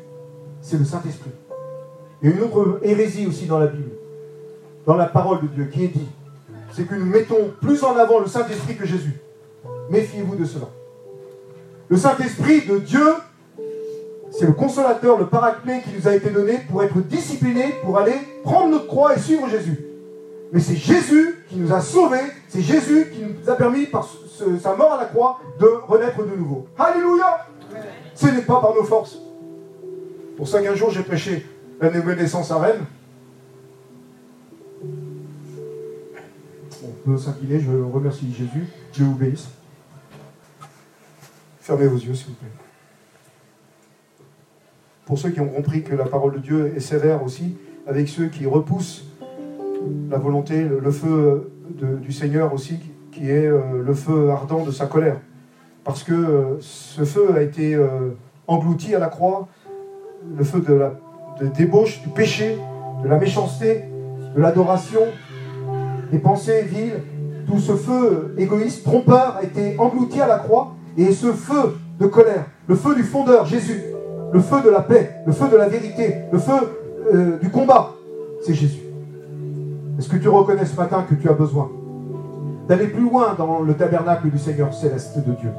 C'est 0.62 0.78
le 0.78 0.84
Saint-Esprit. 0.84 1.30
Il 2.22 2.30
y 2.30 2.32
a 2.32 2.36
une 2.36 2.42
autre 2.42 2.80
hérésie 2.82 3.26
aussi 3.26 3.44
dans 3.46 3.58
la 3.58 3.66
Bible, 3.66 3.90
dans 4.86 4.96
la 4.96 5.06
parole 5.06 5.42
de 5.42 5.48
Dieu, 5.48 5.64
qui 5.66 5.84
est 5.84 5.88
dit, 5.88 6.08
c'est 6.72 6.84
que 6.84 6.94
nous 6.94 7.04
mettons 7.04 7.52
plus 7.60 7.84
en 7.84 7.96
avant 7.96 8.20
le 8.20 8.26
Saint-Esprit 8.26 8.76
que 8.76 8.86
Jésus. 8.86 9.20
Méfiez-vous 9.90 10.36
de 10.36 10.46
cela. 10.46 10.68
Le 11.88 11.98
Saint-Esprit 11.98 12.64
de 12.66 12.78
Dieu 12.78 13.04
c'est 14.32 14.46
le 14.46 14.52
consolateur, 14.52 15.18
le 15.18 15.26
paraclet 15.26 15.82
qui 15.82 15.90
nous 15.94 16.08
a 16.08 16.14
été 16.14 16.30
donné 16.30 16.58
pour 16.70 16.82
être 16.82 16.98
discipliné, 17.00 17.74
pour 17.82 17.98
aller 17.98 18.14
prendre 18.42 18.70
notre 18.70 18.86
croix 18.86 19.14
et 19.14 19.18
suivre 19.18 19.46
Jésus. 19.48 19.84
Mais 20.52 20.60
c'est 20.60 20.74
Jésus 20.74 21.44
qui 21.48 21.56
nous 21.56 21.72
a 21.72 21.80
sauvés, 21.80 22.32
c'est 22.48 22.62
Jésus 22.62 23.10
qui 23.12 23.22
nous 23.22 23.50
a 23.50 23.54
permis, 23.54 23.86
par 23.86 24.08
sa 24.60 24.74
mort 24.74 24.94
à 24.94 24.96
la 24.96 25.04
croix, 25.04 25.38
de 25.60 25.66
renaître 25.86 26.24
de 26.24 26.34
nouveau. 26.34 26.66
Alléluia 26.78 27.46
Ce 28.14 28.26
n'est 28.26 28.42
pas 28.42 28.60
par 28.60 28.74
nos 28.74 28.84
forces. 28.84 29.18
Pour 30.36 30.48
ça 30.48 30.62
qu'un 30.62 30.74
jour 30.74 30.90
j'ai 30.90 31.02
prêché 31.02 31.46
la 31.80 31.90
nouvelle 31.90 32.18
naissance 32.18 32.50
à 32.50 32.58
Rennes. 32.58 32.84
On 36.84 37.10
peut 37.10 37.18
s'incliner, 37.18 37.60
je 37.60 37.70
remercie 37.70 38.32
Jésus, 38.32 38.66
Dieu 38.92 39.06
obéisse. 39.06 39.48
Fermez 41.60 41.86
vos 41.86 41.98
yeux 41.98 42.14
s'il 42.14 42.28
vous 42.28 42.34
plaît 42.34 42.48
pour 45.12 45.18
ceux 45.18 45.28
qui 45.28 45.40
ont 45.40 45.48
compris 45.48 45.82
que 45.82 45.94
la 45.94 46.06
parole 46.06 46.32
de 46.32 46.38
Dieu 46.38 46.72
est 46.74 46.80
sévère 46.80 47.22
aussi, 47.22 47.56
avec 47.86 48.08
ceux 48.08 48.28
qui 48.28 48.46
repoussent 48.46 49.04
la 50.10 50.16
volonté, 50.16 50.64
le, 50.64 50.90
feu 50.90 51.52
du 51.70 52.12
Seigneur 52.12 52.54
aussi, 52.54 52.78
qui 53.10 53.28
est 53.28 53.46
euh, 53.46 53.82
le 53.84 53.92
feu 53.92 54.30
ardent 54.30 54.64
de 54.64 54.70
sa 54.70 54.86
colère. 54.86 55.18
Parce 55.84 56.02
que 56.02 56.14
euh, 56.14 56.56
ce 56.60 57.04
feu 57.04 57.34
a 57.34 57.42
été 57.42 57.74
euh, 57.74 58.16
englouti 58.46 58.94
à 58.94 58.98
la 58.98 59.08
croix, 59.08 59.48
le 60.36 60.44
feu 60.44 60.60
de 60.60 60.74
la 60.74 60.92
débauche, 61.56 62.02
du 62.02 62.08
péché, 62.08 62.58
de 63.02 63.08
la 63.08 63.18
méchanceté, 63.18 63.84
de 64.34 64.40
l'adoration, 64.40 65.00
des 66.10 66.18
pensées 66.18 66.62
viles. 66.62 67.00
Tout 67.46 67.58
ce 67.58 67.72
feu 67.72 68.34
égoïste, 68.38 68.84
trompeur, 68.84 69.36
a 69.40 69.42
été 69.42 69.78
englouti 69.78 70.20
à 70.20 70.26
la 70.26 70.38
croix. 70.38 70.74
Et 70.96 71.12
ce 71.12 71.32
feu 71.32 71.76
de 71.98 72.06
colère, 72.06 72.46
le 72.68 72.74
feu 72.74 72.94
du 72.94 73.02
fondeur, 73.02 73.46
Jésus, 73.46 73.82
le 74.32 74.40
feu 74.40 74.62
de 74.62 74.70
la 74.70 74.80
paix, 74.80 75.10
le 75.26 75.32
feu 75.32 75.48
de 75.48 75.56
la 75.56 75.68
vérité, 75.68 76.16
le 76.30 76.38
feu 76.38 76.52
euh, 77.12 77.38
du 77.38 77.50
combat, 77.50 77.92
c'est 78.44 78.54
Jésus. 78.54 78.82
Est-ce 79.98 80.08
que 80.08 80.16
tu 80.16 80.28
reconnais 80.28 80.64
ce 80.64 80.76
matin 80.76 81.04
que 81.08 81.14
tu 81.14 81.28
as 81.28 81.34
besoin 81.34 81.70
d'aller 82.68 82.86
plus 82.86 83.02
loin 83.02 83.34
dans 83.36 83.60
le 83.60 83.74
tabernacle 83.74 84.30
du 84.30 84.38
Seigneur 84.38 84.72
céleste 84.72 85.18
de 85.18 85.32
Dieu 85.32 85.50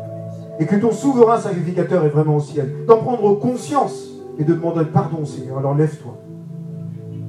et 0.60 0.66
que 0.66 0.76
ton 0.76 0.92
souverain 0.92 1.38
sacrificateur 1.38 2.06
est 2.06 2.10
vraiment 2.10 2.38
au 2.38 2.40
ciel, 2.40 2.86
d'en 2.88 2.98
prendre 2.98 3.34
conscience 3.36 4.13
et 4.40 4.44
de 4.44 4.54
demander 4.54 4.86
pardon 4.86 5.26
Seigneur. 5.26 5.58
Alors 5.58 5.76
lève-toi. 5.76 6.14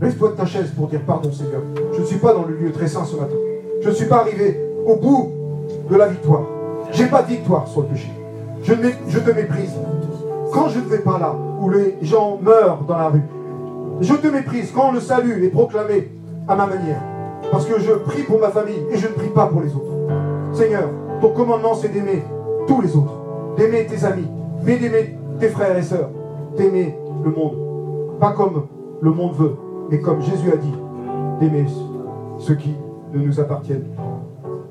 Lève-toi 0.00 0.30
de 0.30 0.34
ta 0.36 0.46
chaise 0.46 0.70
pour 0.76 0.88
dire 0.88 1.00
pardon 1.06 1.30
Seigneur. 1.32 1.62
Je 1.92 2.00
ne 2.00 2.06
suis 2.06 2.18
pas 2.18 2.32
dans 2.34 2.44
le 2.44 2.56
lieu 2.56 2.72
très 2.72 2.86
saint 2.86 3.04
ce 3.04 3.16
matin. 3.16 3.36
Je 3.82 3.88
ne 3.88 3.94
suis 3.94 4.06
pas 4.06 4.18
arrivé 4.20 4.60
au 4.86 4.96
bout 4.96 5.30
de 5.90 5.96
la 5.96 6.08
victoire. 6.08 6.42
J'ai 6.92 7.06
pas 7.06 7.22
de 7.22 7.28
victoire 7.28 7.66
sur 7.68 7.82
le 7.82 7.88
péché. 7.88 8.10
Je, 8.62 8.72
je 9.08 9.18
te 9.18 9.30
méprise 9.30 9.74
quand 10.54 10.68
je 10.68 10.78
ne 10.78 10.84
vais 10.84 10.98
pas 10.98 11.18
là, 11.18 11.34
où 11.60 11.68
les 11.68 11.96
gens 12.02 12.38
meurent 12.40 12.84
dans 12.86 12.96
la 12.96 13.08
rue, 13.08 13.22
je 14.00 14.14
te 14.14 14.28
méprise 14.28 14.70
quand 14.70 14.92
le 14.92 15.00
salut 15.00 15.44
est 15.44 15.48
proclamé 15.48 16.10
à 16.46 16.54
ma 16.54 16.66
manière. 16.66 17.02
Parce 17.50 17.66
que 17.66 17.80
je 17.80 17.92
prie 17.92 18.22
pour 18.22 18.40
ma 18.40 18.50
famille 18.50 18.82
et 18.90 18.96
je 18.96 19.08
ne 19.08 19.12
prie 19.12 19.28
pas 19.28 19.46
pour 19.46 19.60
les 19.60 19.74
autres. 19.74 19.92
Seigneur, 20.52 20.88
ton 21.20 21.30
commandement 21.30 21.74
c'est 21.74 21.88
d'aimer 21.88 22.22
tous 22.66 22.80
les 22.80 22.96
autres, 22.96 23.14
d'aimer 23.56 23.86
tes 23.86 24.04
amis, 24.04 24.28
mais 24.64 24.76
d'aimer 24.76 25.18
tes 25.40 25.48
frères 25.48 25.76
et 25.76 25.82
sœurs, 25.82 26.10
d'aimer 26.56 26.96
le 27.24 27.30
monde. 27.30 27.56
Pas 28.20 28.32
comme 28.32 28.66
le 29.00 29.10
monde 29.10 29.32
veut, 29.34 29.56
mais 29.90 30.00
comme 30.00 30.20
Jésus 30.20 30.52
a 30.52 30.56
dit, 30.56 30.74
d'aimer 31.40 31.66
ceux 32.38 32.54
qui 32.54 32.74
ne 33.12 33.18
nous 33.20 33.40
appartiennent. 33.40 33.86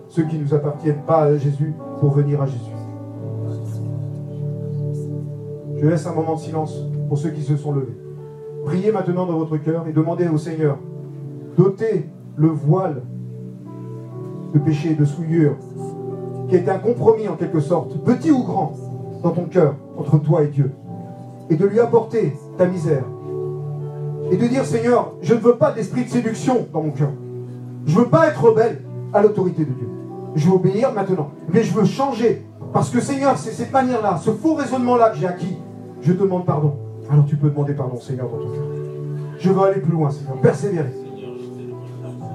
Ceux 0.07 0.23
qui 0.23 0.37
ne 0.37 0.43
nous 0.43 0.53
appartiennent 0.53 1.01
pas 1.05 1.23
à 1.23 1.37
Jésus 1.37 1.73
pour 1.99 2.11
venir 2.11 2.41
à 2.41 2.45
Jésus. 2.45 2.71
Je 5.77 5.87
laisse 5.87 6.05
un 6.07 6.13
moment 6.13 6.35
de 6.35 6.39
silence 6.39 6.77
pour 7.09 7.17
ceux 7.17 7.29
qui 7.29 7.41
se 7.41 7.57
sont 7.57 7.73
levés. 7.73 7.97
priez 8.65 8.91
maintenant 8.91 9.25
dans 9.25 9.37
votre 9.37 9.57
cœur 9.57 9.85
et 9.87 9.91
demandez 9.91 10.27
au 10.29 10.37
Seigneur 10.37 10.77
d'ôter 11.57 12.09
le 12.37 12.47
voile 12.47 13.01
de 14.53 14.59
péché, 14.59 14.95
de 14.95 15.03
souillure, 15.03 15.55
qui 16.47 16.55
est 16.55 16.69
un 16.69 16.77
compromis 16.77 17.27
en 17.27 17.35
quelque 17.35 17.59
sorte, 17.59 17.97
petit 18.03 18.31
ou 18.31 18.43
grand, 18.43 18.73
dans 19.23 19.31
ton 19.31 19.45
cœur, 19.45 19.75
entre 19.97 20.17
toi 20.19 20.43
et 20.43 20.47
Dieu, 20.47 20.71
et 21.49 21.55
de 21.55 21.65
lui 21.65 21.79
apporter 21.79 22.35
ta 22.57 22.65
misère. 22.65 23.03
Et 24.31 24.37
de 24.37 24.47
dire, 24.47 24.65
Seigneur, 24.65 25.13
je 25.21 25.33
ne 25.33 25.39
veux 25.39 25.55
pas 25.55 25.71
d'esprit 25.71 26.05
de 26.05 26.09
séduction 26.09 26.67
dans 26.71 26.81
mon 26.81 26.91
cœur. 26.91 27.11
Je 27.85 27.95
ne 27.97 28.03
veux 28.03 28.09
pas 28.09 28.27
être 28.27 28.43
rebelle 28.43 28.81
à 29.13 29.21
l'autorité 29.21 29.65
de 29.65 29.71
Dieu. 29.71 29.89
Je 30.35 30.47
veux 30.47 30.55
obéir 30.55 30.93
maintenant. 30.93 31.31
Mais 31.53 31.63
je 31.63 31.73
veux 31.73 31.85
changer. 31.85 32.45
Parce 32.71 32.89
que 32.89 32.99
Seigneur, 32.99 33.37
c'est 33.37 33.51
cette 33.51 33.71
manière-là, 33.71 34.19
ce 34.23 34.31
faux 34.31 34.55
raisonnement-là 34.55 35.11
que 35.11 35.17
j'ai 35.17 35.27
acquis. 35.27 35.57
Je 36.01 36.13
demande 36.13 36.45
pardon. 36.45 36.73
Alors 37.11 37.25
tu 37.25 37.35
peux 37.35 37.49
demander 37.49 37.73
pardon, 37.73 37.99
Seigneur, 37.99 38.27
dans 38.29 38.37
ton 38.37 38.49
cœur. 38.49 38.63
Je 39.37 39.51
veux 39.51 39.61
aller 39.61 39.81
plus 39.81 39.91
loin, 39.91 40.09
Seigneur. 40.09 40.35
Persévérer. 40.41 40.93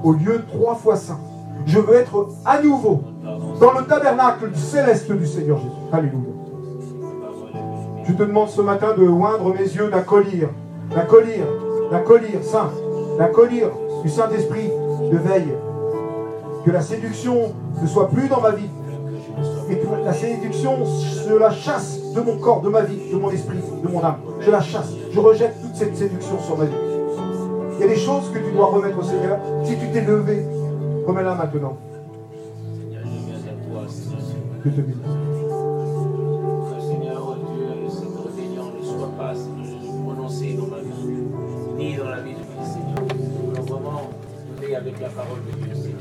Au 0.03 0.13
lieu 0.13 0.43
trois 0.47 0.75
fois 0.75 0.95
saint. 0.95 1.19
Je 1.65 1.79
veux 1.79 1.95
être 1.95 2.29
à 2.45 2.61
nouveau 2.61 3.01
dans 3.59 3.77
le 3.77 3.85
tabernacle 3.85 4.51
céleste 4.55 5.11
du 5.11 5.25
Seigneur 5.25 5.57
Jésus. 5.57 5.71
Alléluia. 5.91 6.28
Je 8.09 8.15
te 8.15 8.23
demande 8.23 8.49
ce 8.49 8.61
matin 8.61 8.95
de 8.97 9.07
oindre 9.07 9.53
mes 9.53 9.59
yeux 9.59 9.87
d'un 9.91 10.01
collier, 10.01 10.47
d'un 10.95 11.05
collier, 11.05 11.43
d'un 11.91 11.99
collier 11.99 12.41
saint, 12.41 12.71
d'un 13.19 13.27
collier 13.27 13.65
du 14.03 14.09
Saint-Esprit 14.09 14.71
de 15.11 15.17
veille. 15.17 15.53
Que 16.65 16.71
la 16.71 16.81
séduction 16.81 17.53
ne 17.79 17.87
soit 17.87 18.09
plus 18.09 18.27
dans 18.27 18.41
ma 18.41 18.51
vie. 18.51 18.69
Et 19.69 19.77
que 19.77 19.85
la 20.03 20.13
séduction, 20.13 20.77
je 21.29 21.35
la 21.35 21.51
chasse 21.51 21.99
de 22.15 22.21
mon 22.21 22.39
corps, 22.39 22.61
de 22.61 22.69
ma 22.69 22.81
vie, 22.81 23.11
de 23.13 23.15
mon 23.15 23.29
esprit, 23.29 23.59
de 23.83 23.87
mon 23.87 24.03
âme. 24.03 24.17
Je 24.39 24.49
la 24.49 24.61
chasse. 24.61 24.91
Je 25.11 25.19
rejette 25.19 25.61
toute 25.61 25.75
cette 25.75 25.95
séduction 25.95 26.39
sur 26.39 26.57
ma 26.57 26.65
vie. 26.65 26.71
Il 27.75 27.81
y 27.81 27.83
a 27.83 27.87
des 27.87 27.99
choses 27.99 28.31
que 28.33 28.39
tu 28.39 28.51
dois 28.55 28.65
remettre 28.65 28.97
au 28.97 29.03
Seigneur. 29.03 29.37
Si 29.63 29.77
tu 29.77 29.87
t'es 29.93 30.01
levé, 30.01 30.47
remets-la 31.05 31.35
maintenant. 31.35 31.77
Que 34.63 34.69
te 34.69 34.81
bénisse. 34.81 35.18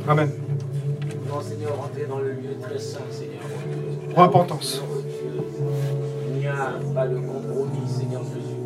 Amen. 0.09 0.31
Voulons, 1.27 1.43
Seigneur, 1.43 1.77
rentrer 1.77 2.07
dans 2.09 2.21
le 2.21 2.33
lieu 2.33 2.57
très 2.63 2.79
saint, 2.79 3.01
Seigneur, 3.11 3.43
oh 3.45 3.59
Dieu, 3.69 4.09
Il 6.31 6.39
n'y 6.39 6.47
a 6.47 6.73
pas 6.95 7.07
de 7.07 7.17
compromis, 7.19 7.87
Seigneur 7.87 8.23
Jésus. 8.23 8.57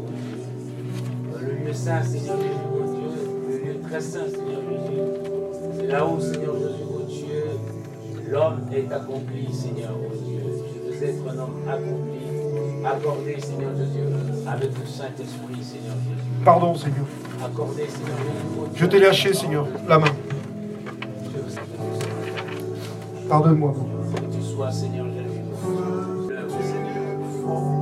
Le 1.40 1.66
lieu 1.66 1.72
saint, 1.72 2.00
Seigneur 2.04 2.36
Jésus, 2.36 2.52
oh 2.72 2.84
Dieu, 2.94 3.10
le 3.48 3.58
lieu 3.58 3.80
très 3.80 4.00
saint, 4.00 4.28
Seigneur 4.30 4.60
Jésus. 4.70 5.00
C'est 5.80 5.86
là 5.88 6.06
où, 6.06 6.20
Seigneur 6.20 6.54
Jésus, 6.54 6.84
oh 6.88 7.02
Dieu, 7.08 7.44
l'homme 8.30 8.60
est 8.72 8.92
accompli, 8.92 9.52
Seigneur, 9.52 9.96
oh 9.98 10.14
Dieu. 10.24 10.42
Je 10.92 10.96
veux 10.96 11.08
être 11.08 11.28
un 11.28 11.38
homme 11.40 11.62
accompli, 11.68 12.86
accordé, 12.86 13.40
Seigneur 13.40 13.74
Jésus, 13.76 14.06
avec 14.46 14.70
le 14.78 14.86
Saint-Esprit, 14.86 15.64
Seigneur 15.64 15.96
Jésus. 16.06 16.44
Pardon, 16.44 16.76
Seigneur. 16.76 17.06
Accordé, 17.44 17.88
Seigneur 17.88 18.16
Jésus. 18.16 18.76
Je 18.76 18.86
t'ai 18.86 19.00
lâché, 19.00 19.34
Seigneur, 19.34 19.66
la 19.88 19.98
main. 19.98 20.06
Pardonne-moi. 23.32 23.72
Que 24.14 24.36
tu 24.36 24.42
sois, 24.42 24.70
Seigneur 24.70 25.06
Jésus. 25.06 25.40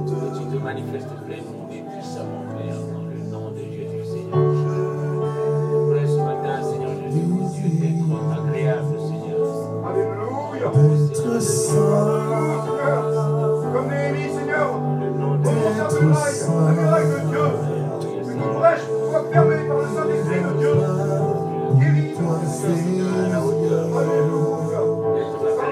Que 0.07 0.39
tu 0.39 0.45
te 0.47 0.63
manifestes 0.63 1.09
pleinement 1.27 1.60